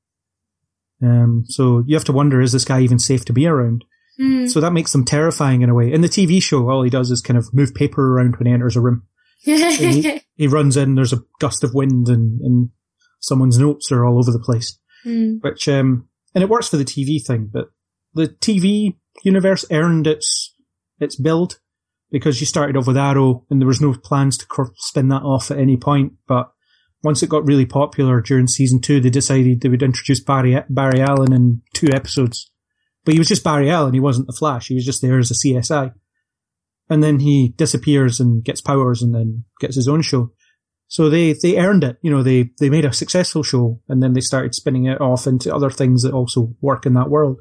[1.03, 3.85] Um, so you have to wonder, is this guy even safe to be around?
[4.19, 4.49] Mm.
[4.49, 5.91] So that makes them terrifying in a way.
[5.91, 8.53] In the TV show, all he does is kind of move paper around when he
[8.53, 9.03] enters a room.
[9.39, 12.69] he, he runs in, there's a gust of wind and, and
[13.19, 14.77] someone's notes are all over the place.
[15.05, 15.41] Mm.
[15.41, 17.67] Which, um, and it works for the TV thing, but
[18.13, 20.53] the TV universe earned its,
[20.99, 21.59] its build
[22.11, 24.45] because you started off with Arrow and there was no plans to
[24.75, 26.13] spin that off at any point.
[26.27, 26.51] But
[27.03, 31.01] once it got really popular during season two, they decided they would introduce Barry, Barry
[31.01, 32.51] Allen in two episodes.
[33.03, 33.93] But he was just Barry Allen.
[33.93, 34.67] He wasn't the Flash.
[34.67, 35.93] He was just there as a CSI.
[36.89, 40.31] And then he disappears and gets powers and then gets his own show.
[40.91, 41.97] So they, they earned it.
[42.01, 45.25] You know, they, they made a successful show and then they started spinning it off
[45.25, 47.39] into other things that also work in that world.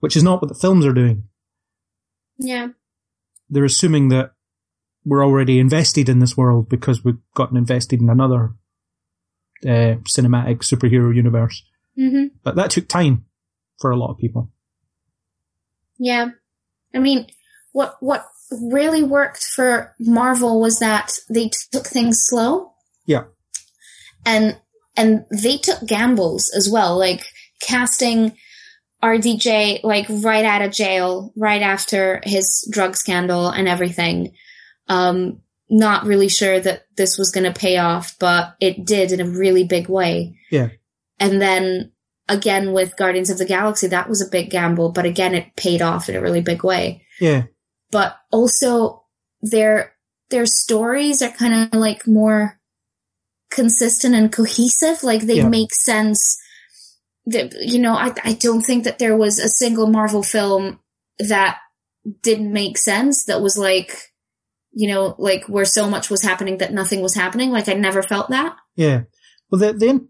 [0.00, 1.24] Which is not what the films are doing.
[2.38, 2.68] yeah.
[3.50, 4.32] They're assuming that
[5.04, 8.54] we're already invested in this world because we've gotten invested in another
[9.62, 11.62] uh, cinematic superhero universe.
[11.96, 13.26] hmm But that took time
[13.78, 14.50] for a lot of people.
[15.98, 16.30] Yeah.
[16.94, 17.26] I mean,
[17.72, 22.72] what, what really worked for Marvel was that they took things slow.
[23.06, 23.24] Yeah.
[24.24, 24.58] And,
[24.96, 27.24] and they took gambles as well, like
[27.60, 28.36] casting
[29.02, 34.32] RDJ like right out of jail, right after his drug scandal and everything.
[34.88, 39.20] Um, not really sure that this was going to pay off, but it did in
[39.20, 40.38] a really big way.
[40.50, 40.68] Yeah.
[41.18, 41.92] And then
[42.28, 45.82] again with Guardians of the Galaxy, that was a big gamble, but again, it paid
[45.82, 47.04] off in a really big way.
[47.20, 47.44] Yeah.
[47.90, 49.04] But also
[49.42, 49.94] their,
[50.30, 52.60] their stories are kind of like more
[53.50, 55.02] consistent and cohesive.
[55.02, 55.48] Like they Yeah.
[55.48, 56.38] make sense.
[57.26, 60.78] That, you know, I, I don't think that there was a single Marvel film
[61.18, 61.58] that
[62.22, 64.12] didn't make sense that was like,
[64.72, 67.50] you know, like where so much was happening that nothing was happening.
[67.50, 68.56] Like I never felt that.
[68.76, 69.02] Yeah.
[69.50, 70.08] Well, the, the,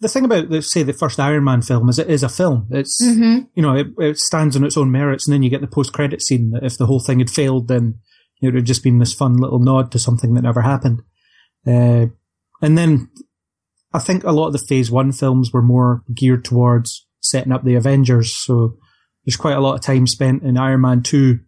[0.00, 2.66] the thing about, the, say, the first Iron Man film is it is a film.
[2.70, 3.44] It's, Mm-hmm.
[3.54, 6.22] you know, it, it stands on its own merits, and then you get the post-credit
[6.22, 7.98] scene that if the whole thing had failed, then
[8.42, 11.02] it would have just been this fun little nod to something that never happened.
[11.66, 12.06] Uh,
[12.62, 13.10] and then
[13.92, 17.64] I think a lot of the Phase One films were more geared towards setting up
[17.64, 18.76] the Avengers, so
[19.24, 21.40] there's quite a lot of time spent in Iron Man Two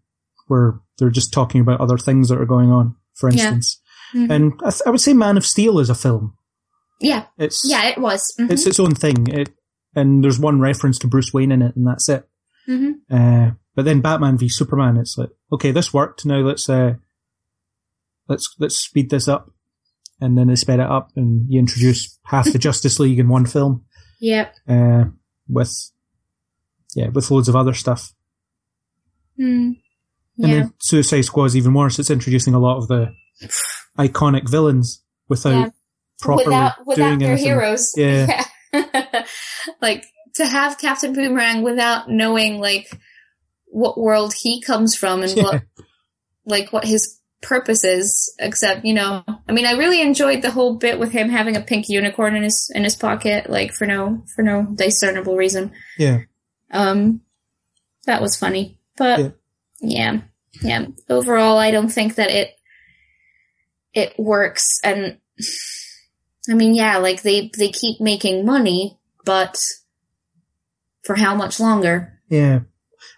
[0.48, 2.96] where they're just talking about other things that are going on.
[3.14, 3.34] For Yeah.
[3.52, 3.80] instance,
[4.14, 4.30] Mhm.
[4.30, 6.34] and I, th- I would say Man of Steel is a film.
[7.02, 7.26] Yeah.
[7.38, 8.32] It's Yeah, it was.
[8.38, 8.50] Mhm.
[8.50, 9.26] it's its own thing.
[9.28, 9.50] It
[9.94, 12.26] and there's one reference to Bruce Wayne in it, and that's it.
[12.68, 12.92] Mhm.
[13.10, 16.24] Uh, but then Batman v Superman, it's like, okay, this worked.
[16.24, 16.94] Now let's uh,
[18.28, 19.50] let's let's speed this up,
[20.20, 23.44] and then they sped it up, and you introduce half the Justice League in one
[23.46, 23.84] film,
[24.20, 24.54] Yep.
[24.68, 25.04] uh,
[25.48, 25.90] with
[26.94, 28.14] yeah, with loads of other stuff.
[29.38, 29.76] Mm.
[30.38, 30.54] And Yeah.
[30.54, 31.98] then Suicide Squad's even worse.
[31.98, 33.12] It's introducing a lot of the
[33.98, 35.70] iconic villains without Yeah.
[36.22, 37.44] Properly without without their anything.
[37.46, 37.92] heroes.
[37.96, 38.44] Yeah.
[38.72, 39.24] Yeah.
[39.82, 42.88] like to have Captain Boomerang without knowing like
[43.66, 45.42] what world he comes from and Yeah.
[45.42, 45.62] what
[46.46, 50.76] like what his purpose is, except, you know, I mean I really enjoyed the whole
[50.76, 54.24] bit with him having a pink unicorn in his in his pocket, like for no
[54.34, 55.72] for no discernible reason.
[55.98, 56.20] Yeah.
[56.70, 57.20] Um
[58.06, 58.78] that was funny.
[58.96, 59.36] But
[59.80, 60.22] yeah.
[60.62, 60.86] yeah.
[61.10, 62.54] Overall I don't think that it
[63.92, 65.18] it works and
[66.50, 69.58] I mean yeah, like they they keep making money, but
[71.02, 72.20] for how much longer?
[72.28, 72.60] Yeah.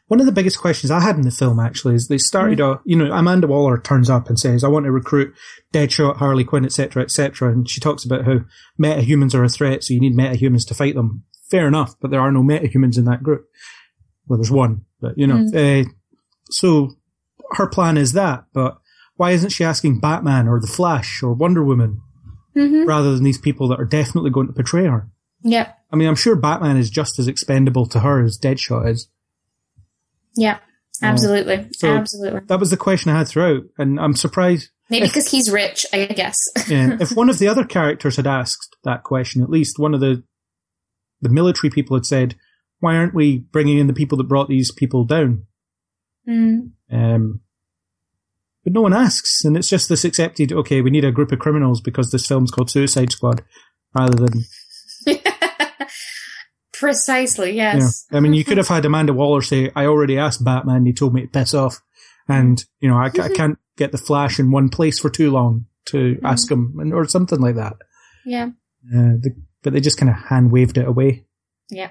[0.09, 2.81] One of the biggest questions I had in the film actually is they started off,
[2.85, 5.35] you know, Amanda Waller turns up and says, I want to recruit
[5.73, 7.51] Deadshot, Harley Quinn, etc., etc.
[7.51, 8.41] And she talks about how
[8.81, 11.25] metahumans are a threat, so you need metahumans to fight them.
[11.51, 13.47] Fair enough, but there are no metahumans in that group.
[14.27, 15.85] Well, there's one, but you know, uh,
[16.51, 16.97] so
[17.53, 18.79] her plan is that, but
[19.17, 22.01] why isn't she asking Batman or the Flash or Wonder Woman
[22.57, 22.87] Mm-hmm.
[22.89, 25.09] rather than these people that are definitely going to portray her?
[25.43, 25.77] Yep.
[25.93, 29.09] I mean, I'm sure Batman is just as expendable to her as Deadshot is.
[30.37, 30.59] Yeah,
[31.03, 31.69] Absolutely.
[31.73, 32.41] So- Absolutely.
[32.47, 34.71] That was the question I had throughout, and I'm surprised.
[34.91, 36.39] Maybe because he's rich, I guess.
[36.69, 40.01] Yeah, if one of the other characters had asked that question, at least one of
[40.01, 40.23] the
[41.21, 42.37] the military people had said,
[42.81, 45.47] why aren't we bringing in the people that brought these people down?
[46.29, 46.73] Mm.
[46.93, 47.41] Um,
[48.65, 50.53] but no one asks, and it's just this accepted.
[50.53, 53.45] Okay, we need a group of criminals because this film's called Suicide Squad,
[53.95, 54.45] rather than
[56.73, 58.05] Precisely, yes.
[58.13, 61.15] I mean, you could have had Amanda Waller say, I already asked Batman, he told
[61.15, 61.81] me to piss off.
[62.29, 65.67] And, you know, I, I can't get the Flash in one place for too long
[65.87, 67.75] to ask him, and, or something like that.
[68.25, 68.51] Yeah.
[68.89, 71.25] Uh, the, but they just kind of hand waved it away.
[71.71, 71.91] Yeah.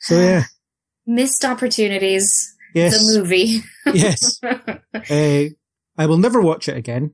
[0.00, 0.44] So yeah,
[1.06, 2.54] Missed opportunities.
[2.78, 3.62] Yes, The movie.
[3.94, 4.40] yes.
[5.10, 5.50] Uh,
[6.00, 7.12] I will never watch it again.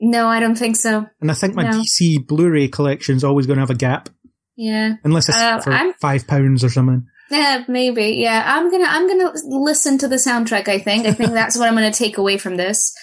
[0.00, 1.06] no, I don't think so.
[1.20, 1.70] And I think my No.
[1.82, 4.08] DC Blu-ray collection is always going to have a gap,
[4.56, 4.94] Yeah.
[5.04, 7.06] unless it's Uh, for I'm- five pounds or something.
[7.30, 8.16] Yeah, maybe.
[8.16, 10.66] Yeah, I'm gonna I'm gonna listen to the soundtrack.
[10.68, 12.94] I think I think that's what I'm gonna take away from this.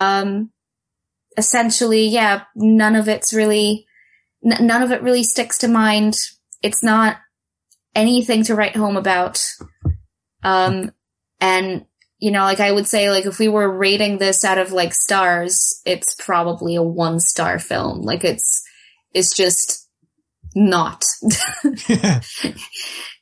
[0.00, 0.50] Um,
[1.36, 3.86] essentially, yeah, none of it's really
[4.44, 6.16] n- none of it really sticks to mind.
[6.62, 7.18] It's not
[7.94, 9.40] anything to write home about.
[10.44, 10.92] Um,
[11.40, 11.84] and
[12.18, 14.94] you know, like I would say, like if we were rating this out of like
[14.94, 18.02] stars, it's probably a one star film.
[18.02, 18.62] Like it's
[19.12, 19.88] it's just
[20.54, 21.04] not.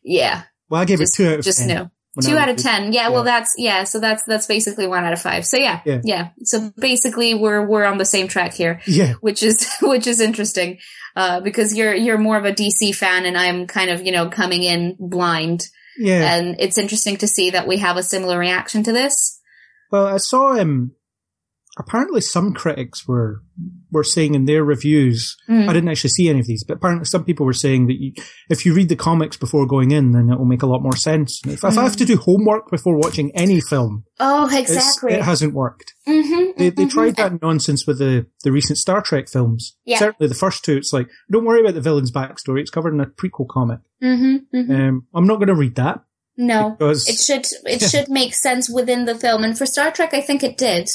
[0.02, 0.42] yeah.
[0.68, 1.68] well, I gave Just- it two out of just ten.
[1.68, 1.90] no.
[2.14, 2.62] when Two out of a kid.
[2.62, 2.92] ten.
[2.92, 5.46] Yeah, well that's yeah, so that's that's basically one out of five.
[5.46, 6.00] So yeah, Yeah.
[6.04, 6.28] yeah.
[6.44, 10.78] So basically we're we're on the same track here, Yeah, which is which is interesting.
[11.16, 14.28] Uh because you're you're more of a DC fan and I'm kind of, you know,
[14.28, 15.68] coming in blind.
[15.98, 16.34] Yeah.
[16.34, 19.40] And it's interesting to see that we have a similar reaction to this.
[19.90, 20.92] Well, I saw um
[21.78, 23.42] apparently some critics were
[23.92, 25.36] were saying in their reviews.
[25.48, 25.68] Mm.
[25.68, 28.12] I didn't actually see any of these, but apparently some people were saying that you,
[28.50, 30.96] if you read the comics before going in, then it will make a lot more
[30.96, 31.40] sense.
[31.46, 35.12] If, if I have to do homework before watching any film, Oh, exactly.
[35.12, 35.94] it hasn't worked.
[36.08, 39.76] mm-hmm, They, they tried that nonsense with the, the recent Star Trek films.
[39.84, 39.98] Yeah.
[39.98, 42.60] Certainly the first two, it's like, don't worry about the villain's backstory.
[42.60, 43.80] It's covered in a prequel comic.
[44.02, 44.72] Mm-hmm, mm-hmm.
[44.72, 46.00] Um, I'm not going to read that
[46.36, 46.70] No.
[46.78, 47.88] because it should it Yeah.
[47.92, 50.88] should make sense within the film and for star trek i think it did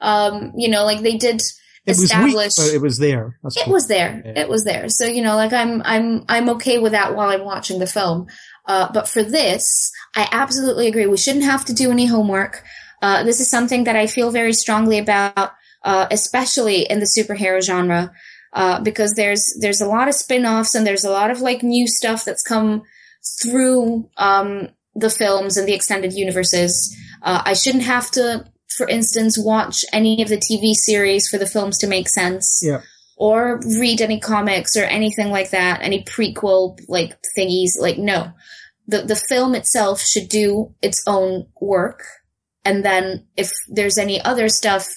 [0.00, 1.40] um you know like they did
[1.86, 2.12] it was
[2.58, 3.38] weak, it was there.
[3.42, 4.22] That's it what- was there.
[4.24, 4.40] Yeah.
[4.42, 4.88] it was there.
[4.88, 8.26] So you know like i'm i'm i'm okay with that while i'm watching the film.
[8.66, 11.06] Uh but for this i absolutely agree.
[11.06, 12.62] We shouldn't have to do any homework.
[13.02, 15.52] Uh this is something that i feel very strongly about
[15.84, 18.12] uh especially in the superhero genre
[18.52, 21.86] uh because there's there's a lot of spin-offs and there's a lot of like new
[21.86, 22.82] stuff that's come
[23.42, 26.94] through um the films and the extended universes.
[27.22, 28.44] Uh, i shouldn't have to
[28.76, 32.80] for instance watch any of the tv series for the films to make sense Yeah.
[33.16, 37.70] or read any comics or anything like that, any prequel like thingies.
[37.78, 38.32] Like no,
[38.86, 42.02] the the film itself should do its own work,
[42.64, 44.88] and then if there's any other stuff,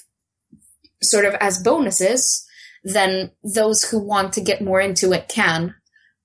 [1.02, 2.46] sort of as bonuses,
[2.84, 5.76] then those who want to get more into it can,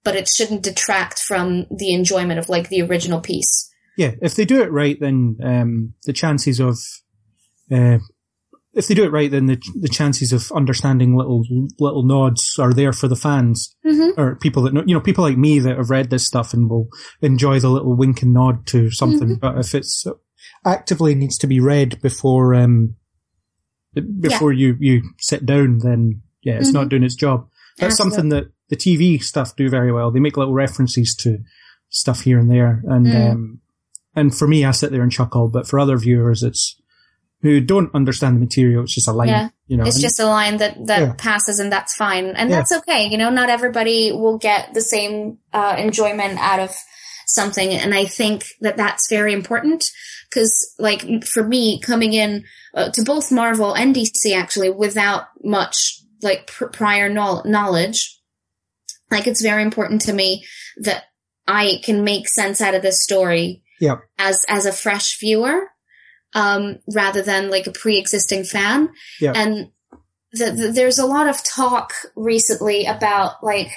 [0.05, 3.69] but it shouldn't detract from the enjoyment of like the original piece.
[3.97, 6.79] Yeah, if they do it right, then um, the chances of
[7.71, 7.99] uh,
[8.75, 11.43] if they do it right, then the the chances of understanding little
[11.79, 14.21] little nods are there for the fans Mm-hmm.
[14.21, 16.69] or people that know, you know, people like me that have read this stuff and
[16.69, 16.89] will
[17.23, 19.29] enjoy the little wink and nod to something.
[19.29, 19.41] Mm-hmm.
[19.41, 20.05] But if it's
[20.65, 22.97] actively needs to be read before um
[24.21, 27.49] before you you sit down, then yeah, it's not doing its job.
[27.79, 30.11] That's something that the TV stuff do very well.
[30.11, 31.39] They make little references to
[31.89, 33.31] stuff here and there, and Mm.
[33.33, 33.61] um,
[34.15, 35.49] and for me, I sit there and chuckle.
[35.49, 36.78] But for other viewers, it's
[37.43, 38.83] who don't understand the material.
[38.83, 39.49] It's just a line, Yeah.
[39.67, 39.85] you know.
[39.85, 41.13] It's just a line that that Yeah.
[41.17, 42.57] passes, and that's fine, and Yeah.
[42.57, 43.07] that's okay.
[43.07, 46.75] You know, not everybody will get the same uh, enjoyment out of
[47.27, 49.85] something, and I think that that's very important
[50.29, 52.45] because, like, for me, coming in
[52.75, 55.77] uh, to both Marvel and DC actually without much
[56.23, 58.19] like pr- prior knowl- knowledge,
[59.11, 60.45] like it's very important to me
[60.79, 61.05] that
[61.47, 65.69] I can make sense out of this story yeah, as as a fresh viewer
[66.35, 68.91] um rather than like a pre-existing fan
[69.21, 69.33] Yeah.
[69.35, 69.71] and
[70.33, 73.71] the, the, there's a lot of talk recently about like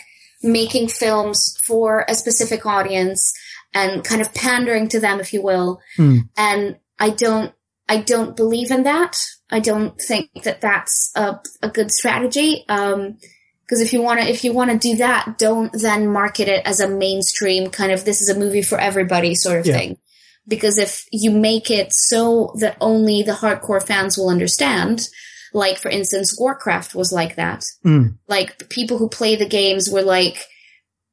[0.43, 3.33] making films for a specific audience
[3.73, 6.17] and kind of pandering to them if you will Hmm.
[6.37, 7.53] and i don't
[7.87, 9.17] i don't believe in that
[9.49, 13.17] i don't think that that's a, a good strategy um
[13.63, 16.65] because if you want to if you want to do that don't then market it
[16.65, 19.77] as a mainstream kind of this is a movie for everybody sort of Yeah.
[19.77, 19.97] thing
[20.47, 25.07] because if you make it so that only the hardcore fans will understand
[25.53, 28.17] like for instance warcraft was like that Mm.
[28.27, 30.37] like people who play the games were like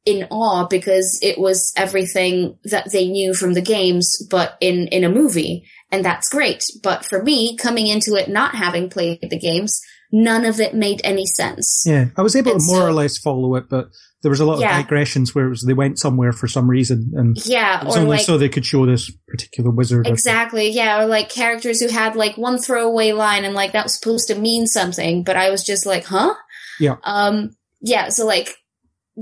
[0.05, 5.05] in awe because it was everything that they knew from the games but in in
[5.05, 9.39] a movie and that's great but for me coming into it not having played the
[9.39, 9.81] games
[10.11, 12.07] none of it made any sense yeah.
[12.17, 13.89] I was able to more so- or less follow it, but
[14.23, 14.77] there was a lot Yeah.
[14.79, 18.11] of digressions where it was they went somewhere for some reason, and Yeah, or only
[18.17, 20.07] like so they could show this particular wizard.
[20.07, 23.95] exactly, yeah, or like characters who had like one throwaway line and like that was
[23.95, 26.35] supposed to mean something, but I was just like, huh?
[26.81, 26.97] Yeah.
[27.05, 27.51] Um.
[27.81, 28.09] Yeah.
[28.09, 28.57] So like,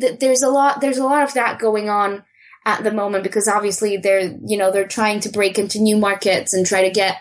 [0.01, 0.81] th- there's a lot.
[0.81, 2.23] There's a lot of that going on
[2.65, 6.53] at the moment because obviously they're you know they're trying to break into new markets
[6.55, 7.19] and try to get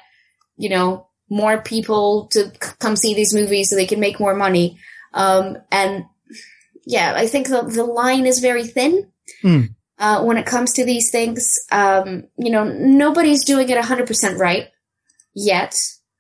[0.58, 4.34] you know more people to c- come see these movies so they can make more
[4.36, 4.78] money.
[5.14, 5.58] Um.
[5.72, 6.06] And
[6.86, 9.12] yeah, I think the the line is very thin.
[9.42, 9.62] Hmm.
[9.98, 14.68] Uh, when it comes to these things, um, you know, nobody's doing it 100% right
[15.34, 15.74] yet.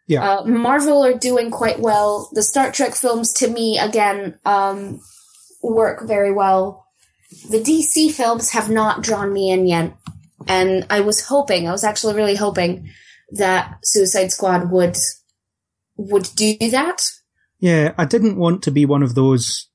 [0.07, 0.37] Yeah.
[0.37, 2.29] Uh, Marvel are doing quite well.
[2.31, 5.01] The Star Trek films, to me, again, um,
[5.61, 6.85] work very well.
[7.49, 9.93] The DC films have not drawn me in yet.
[10.47, 12.91] And I was hoping, I was actually really hoping
[13.31, 14.95] that Suicide Squad would,
[15.97, 17.03] would do that.
[17.59, 19.69] Yeah, I didn't want to be one of those,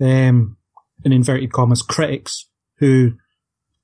[0.00, 0.56] um,
[1.04, 2.48] in inverted commas, critics
[2.78, 3.12] who,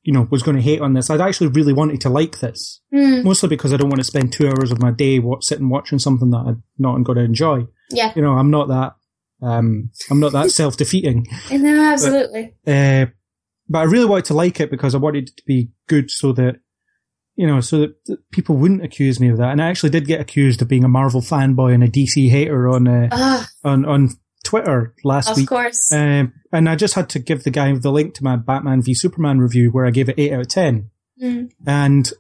[0.03, 1.11] you know, was going to hate on this.
[1.11, 4.33] I'd actually really wanted to like this, Hmm, mostly because I don't want to spend
[4.33, 7.67] two hours of my day wa- sitting watching something that I'm not going to enjoy.
[7.91, 8.13] yeah.
[8.17, 8.93] You know, I'm not that,
[9.43, 11.27] um, I'm not that self-defeating.
[11.53, 12.55] No, absolutely.
[12.67, 13.07] Uh,
[13.69, 16.33] but I really wanted to like it because I wanted it to be good so
[16.33, 16.57] that,
[17.37, 19.51] you know, so that, that people wouldn't accuse me of that.
[19.51, 22.69] And I actually did get accused of being a Marvel fanboy and a DC hater
[22.69, 24.09] on, uh, on, on
[24.45, 25.49] Twitter last of week.
[25.49, 25.93] course.
[25.93, 28.95] Um, and I just had to give the guy the link to my Batman v
[28.95, 30.91] Superman review where I gave it 8 out of 10.
[31.21, 31.45] Hmm.
[31.67, 32.11] And,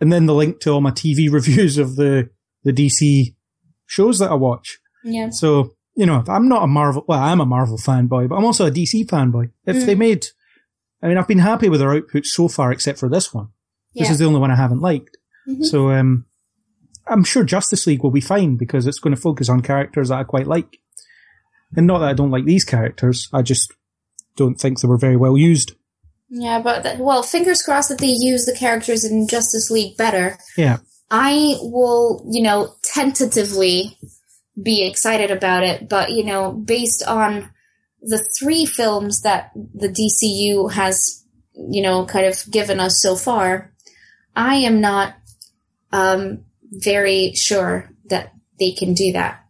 [0.00, 2.30] and then the link to all my TV reviews of the,
[2.64, 3.34] the DC
[3.86, 4.78] shows that I watch.
[5.04, 5.28] Yeah.
[5.30, 8.66] So, you know, I'm not a Marvel, well, I'm a Marvel fanboy, but I'm also
[8.66, 9.50] a DC fanboy.
[9.66, 9.86] If Mm.
[9.86, 10.26] they made,
[11.02, 13.48] I mean, I've been happy with their output so far, except for this one.
[13.94, 15.16] This is the only one I haven't liked.
[15.48, 15.64] Mhm.
[15.64, 16.24] So, um,
[17.08, 20.18] I'm sure Justice League will be fine because it's going to focus on characters that
[20.20, 20.78] I quite like.
[21.76, 23.72] And not that I don't like these characters, I just
[24.36, 25.72] don't think they were very well used.
[26.30, 30.38] Yeah, but th- well, fingers crossed that they use the characters in Justice League better.
[30.56, 30.78] Yeah.
[31.10, 33.96] I will, you know, tentatively
[34.62, 37.50] be excited about it, but you know, based on
[38.02, 41.24] the three films that the DCU has,
[41.54, 43.72] you know, kind of given us so far,
[44.36, 45.14] I am not
[45.92, 49.44] um very sure that they can do that.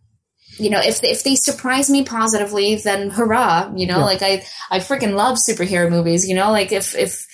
[0.59, 3.73] You know, if if they surprise me positively, then hurrah!
[3.77, 4.05] You know, Yeah.
[4.05, 6.29] like I I freaking love superhero movies.
[6.29, 7.25] You know, like if if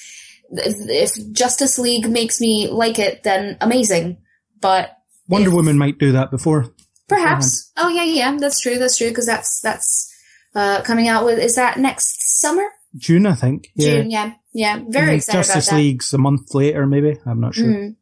[0.51, 4.19] if, Justice League makes me like it, then amazing.
[4.61, 4.91] But
[5.29, 6.67] Wonder If- Woman might do that before.
[7.09, 8.79] perhaps, oh yeah, yeah, that's true.
[8.79, 10.13] That's true because that's that's
[10.55, 11.39] uh, coming out with.
[11.39, 12.65] Is that next summer?
[12.97, 13.69] June, I think.
[13.75, 13.89] Yeah.
[13.97, 14.11] June.
[14.11, 14.81] Yeah, yeah.
[14.89, 15.83] Very excited Justice about that.
[15.83, 17.17] League's a month later, maybe.
[17.27, 17.67] I'm not sure.
[17.67, 17.97] Mm,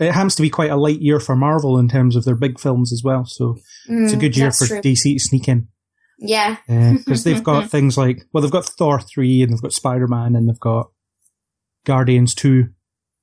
[0.00, 2.58] It happens to be quite a light year for Marvel in terms of their big
[2.58, 3.24] films as well.
[3.26, 3.56] So
[3.86, 4.80] it's a mm, good year for true.
[4.80, 5.68] DC to sneak in.
[6.18, 10.34] Yeah, Because they've got things like, well, they've got Thor 3 and they've got Spider-Man
[10.36, 10.90] and they've got
[11.84, 12.68] Guardians 2,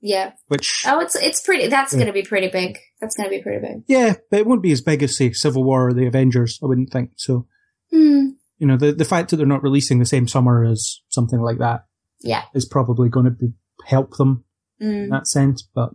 [0.01, 0.31] yeah.
[0.47, 1.67] which, Oh, it's it's pretty.
[1.67, 2.77] That's going to be pretty big.
[2.99, 3.83] That's going to be pretty big.
[3.87, 6.65] yeah, but it won't be as big as, say, Civil War or the Avengers, I
[6.67, 7.11] wouldn't think.
[7.17, 7.47] So,
[7.91, 8.29] Hmm.
[8.57, 11.59] you know, the, the fact that they're not releasing the same summer as something like
[11.59, 11.85] that
[12.21, 12.43] Yeah.
[12.55, 13.53] is probably going to be,
[13.85, 14.43] help them
[14.79, 15.09] in Mm.
[15.11, 15.61] that sense.
[15.73, 15.91] But,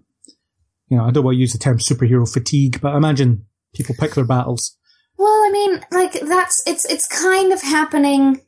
[0.93, 3.95] you know, I don't want to use the term superhero fatigue, but I imagine people
[3.99, 4.77] pick their battles.
[5.17, 8.43] Well, I mean, like that's it's it's kind of happening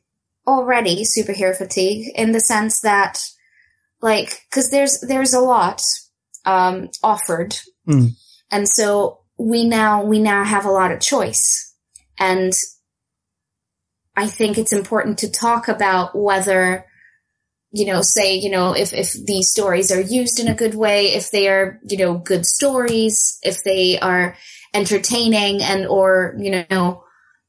[0.45, 1.05] already.
[1.05, 3.19] Superhero fatigue in the sense that,
[3.99, 5.81] like, because there's there's a lot
[6.45, 7.57] um, offered,
[7.87, 8.11] Mm.
[8.51, 11.73] and so we now we now have a lot of choice,
[12.19, 12.53] and
[14.15, 16.85] I think it's important to talk about whether
[17.75, 21.13] you know say you know if if these stories are used in a good way
[21.13, 24.35] if they are you know good stories if they are
[24.73, 27.03] entertaining and or you know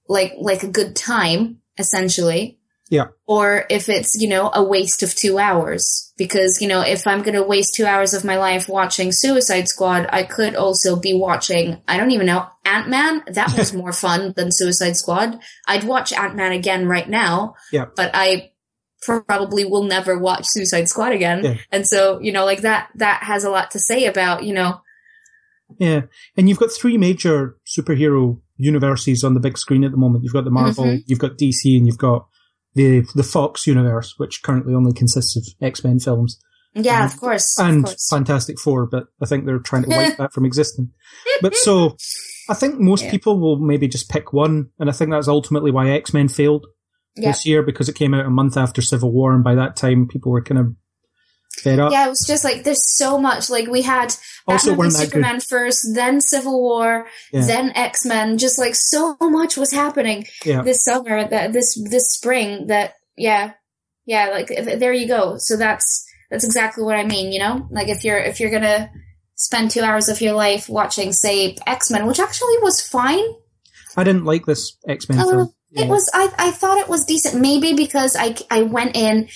[0.08, 2.58] like like a good time essentially.
[2.88, 3.06] Yeah.
[3.26, 6.12] or if it's you know a waste of 2 hours.
[6.16, 9.66] Because you know if i'm going to waste 2 hours of my life watching suicide
[9.66, 13.24] squad i could also be watching i don't even know ant-man?
[13.26, 15.38] That was more fun than suicide squad.
[15.66, 17.54] I'd watch ant-man again right now.
[17.72, 17.86] Yeah.
[17.96, 18.52] but i
[19.02, 21.56] probably will never watch suicide squad again Yeah.
[21.70, 24.80] and so you know like that that has a lot to say about you know
[25.78, 26.02] Yeah,
[26.36, 30.22] and you've got three major superhero universes on the big screen at the moment.
[30.24, 31.02] You've got the Marvel, Mhm.
[31.06, 32.26] you've got DC, and you've got
[32.74, 36.38] the the Fox universe, which currently only consists of X Men films
[36.74, 38.86] yeah Um, of course and of course Fantastic Four.
[38.86, 40.90] But I think they're trying to wipe that from existing.
[41.42, 41.96] But so,
[42.48, 43.10] I think most Yeah.
[43.10, 46.64] people will maybe just pick one, and I think that's ultimately why X Men failed
[47.16, 49.76] yeah this year because it came out a month after Civil War, and by that
[49.76, 50.74] time people were kind of
[51.62, 51.90] fed up.
[51.92, 53.48] Yeah, it was just like there's so much.
[53.50, 54.14] Like we had
[54.46, 55.42] Also, Batman v weren't good.
[55.42, 57.46] First, then Civil War, Yeah.
[57.46, 58.38] then X Men.
[58.38, 60.62] Just like so much was happening Yeah.
[60.62, 62.66] this summer, that this this spring.
[62.66, 63.52] That yeah,
[64.04, 65.36] yeah, like there you go.
[65.38, 67.32] So that's that's exactly what I mean.
[67.32, 68.90] You know, like if you're if you're gonna
[69.36, 73.24] spend two hours of your life watching, say, X Men, which actually was fine.
[73.96, 75.52] I didn't like this X Men Uh, film.
[75.72, 77.40] It was I I thought it was decent.
[77.40, 79.28] Maybe because I I went in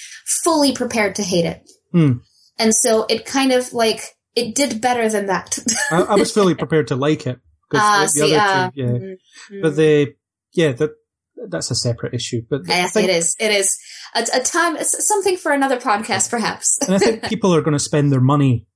[0.44, 2.12] fully prepared to hate it, Hmm.
[2.58, 4.00] and so it kind of like
[4.36, 5.58] it did better than that.
[5.90, 7.38] I, I was fully prepared to like it.
[7.74, 8.86] Ah, the- see, other uh, two, yeah.
[8.86, 9.14] mm,
[9.52, 9.62] mm.
[9.62, 10.14] But the
[10.52, 10.90] yeah, that
[11.48, 12.42] that's a separate issue.
[12.48, 13.36] But I Yes, think- it is.
[13.40, 13.78] It is
[14.14, 16.78] a, a time, it's something for another podcast, perhaps.
[16.86, 18.66] and I think people are going to spend their money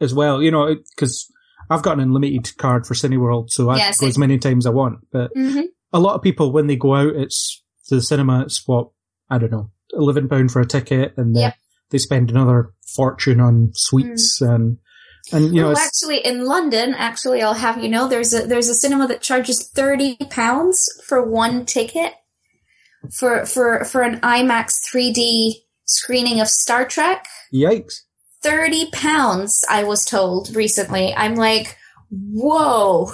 [0.00, 0.42] as well.
[0.42, 1.30] You know, because
[1.70, 4.70] I've got an unlimited card for Cineworld, so I can go as many times as
[4.70, 4.98] I want.
[5.12, 5.60] But hmm
[5.96, 8.42] a lot of people, when they go out, it's to the cinema.
[8.42, 8.90] It's what
[9.30, 11.54] I don't know, eleven pound for a ticket, and they, Yep.
[11.90, 14.54] they spend another fortune on sweets mm.
[14.54, 14.78] and
[15.32, 18.68] and you know, well, actually, in London, actually, I'll have you know, there's a there's
[18.68, 22.12] a cinema that charges thirty pounds for one ticket
[23.12, 25.54] for for for an IMAX 3D
[25.84, 27.26] screening of Star Trek.
[27.52, 28.02] yikes.
[28.42, 31.12] Thirty pounds, I was told recently.
[31.14, 31.76] I'm like,
[32.10, 33.12] whoa!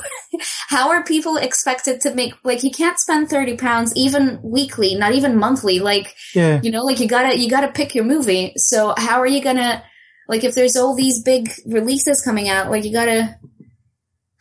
[0.69, 5.13] How are people expected to make like you can't spend thirty pounds even weekly, not
[5.13, 6.15] even monthly, like.
[6.35, 9.43] Yeah, you know like you gotta you gotta pick your movie so how are you
[9.43, 9.83] gonna
[10.29, 13.37] like if there's all these big releases coming out like you gotta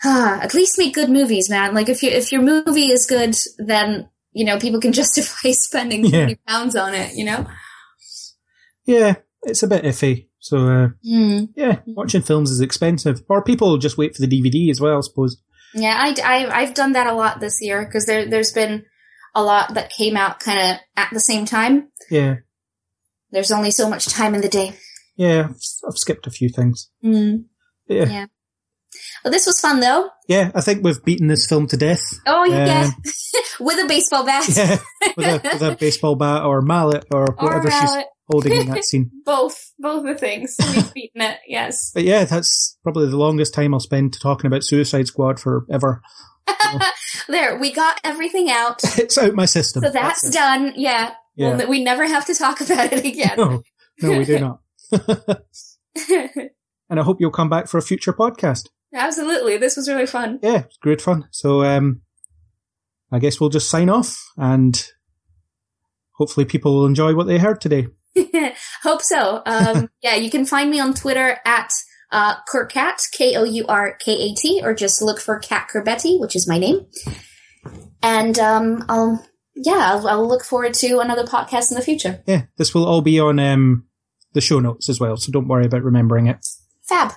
[0.05, 3.35] ah, at least make good movies man like if you if your movie is good
[3.57, 6.27] then you know people can justify spending Yeah.
[6.27, 7.45] 30 pounds on it you know
[8.85, 10.27] yeah, it's a bit iffy.
[10.41, 11.45] So uh, Hmm.
[11.55, 14.97] yeah, watching films is expensive, or people just wait for the DVD as well.
[14.97, 15.37] I suppose.
[15.73, 18.83] yeah I, I i've done that a lot this year because there there's been
[19.33, 22.35] a lot that came out kind of at the same time Yeah,
[23.31, 24.73] there's only so much time in the day
[25.15, 25.55] yeah, I've,
[25.87, 26.89] I've skipped a few things.
[27.03, 27.45] mm.
[27.87, 28.05] Yeah.
[28.09, 28.25] Yeah.
[29.23, 32.03] well this was fun though Yeah, I think we've beaten this film to death.
[32.27, 32.95] oh yeah Um,
[33.65, 34.77] with a baseball bat Yeah,
[35.15, 38.05] with a, with a baseball bat or mallet or Or whatever she's mallet.
[38.31, 39.11] Holding in that scene.
[39.25, 40.55] Both, both the things.
[40.59, 41.91] We've beaten it, yes.
[41.93, 46.01] But yeah, that's probably the longest time I'll spend talking about Suicide Squad forever.
[47.27, 48.81] There, we got everything out.
[48.97, 49.83] It's out my system.
[49.83, 50.33] So that's it.
[50.33, 50.73] done.
[50.75, 51.13] Yeah.
[51.35, 51.55] Yeah.
[51.55, 53.35] Well, we never have to talk about it again.
[53.37, 53.61] No,
[54.01, 54.59] no, we do not.
[56.91, 58.67] And I hope you'll come back for a future podcast.
[58.93, 59.57] Absolutely.
[59.57, 60.39] This was really fun.
[60.43, 61.29] Yeah, it's great fun.
[61.31, 62.01] So, um,
[63.11, 64.85] I guess we'll just sign off and
[66.13, 67.87] hopefully people will enjoy what they heard today.
[68.83, 69.41] Hope so.
[69.45, 71.71] Um, yeah, you can find me on Twitter at
[72.11, 76.85] uh, Kourkat, K-O-U-R-K-A-T, or just look for Kat Kourbeti, which is my name.
[78.03, 79.25] And um, I'll,
[79.55, 82.21] yeah, I'll, I'll look forward to another podcast in the future.
[82.27, 83.85] Yeah, this will all be on, um,
[84.33, 85.17] the show notes as well.
[85.17, 86.45] So don't worry about remembering it.
[86.83, 87.13] Fab.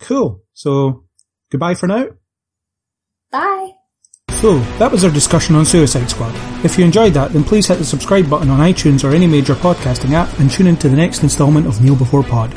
[0.00, 0.42] Cool.
[0.52, 1.04] So
[1.50, 2.08] goodbye for now.
[3.30, 3.77] Bye.
[4.40, 6.32] So, that was our discussion on Suicide Squad.
[6.64, 9.54] If you enjoyed that, then please hit the subscribe button on iTunes or any major
[9.56, 12.54] podcasting app and tune in to the next installment of Neil Before Pod.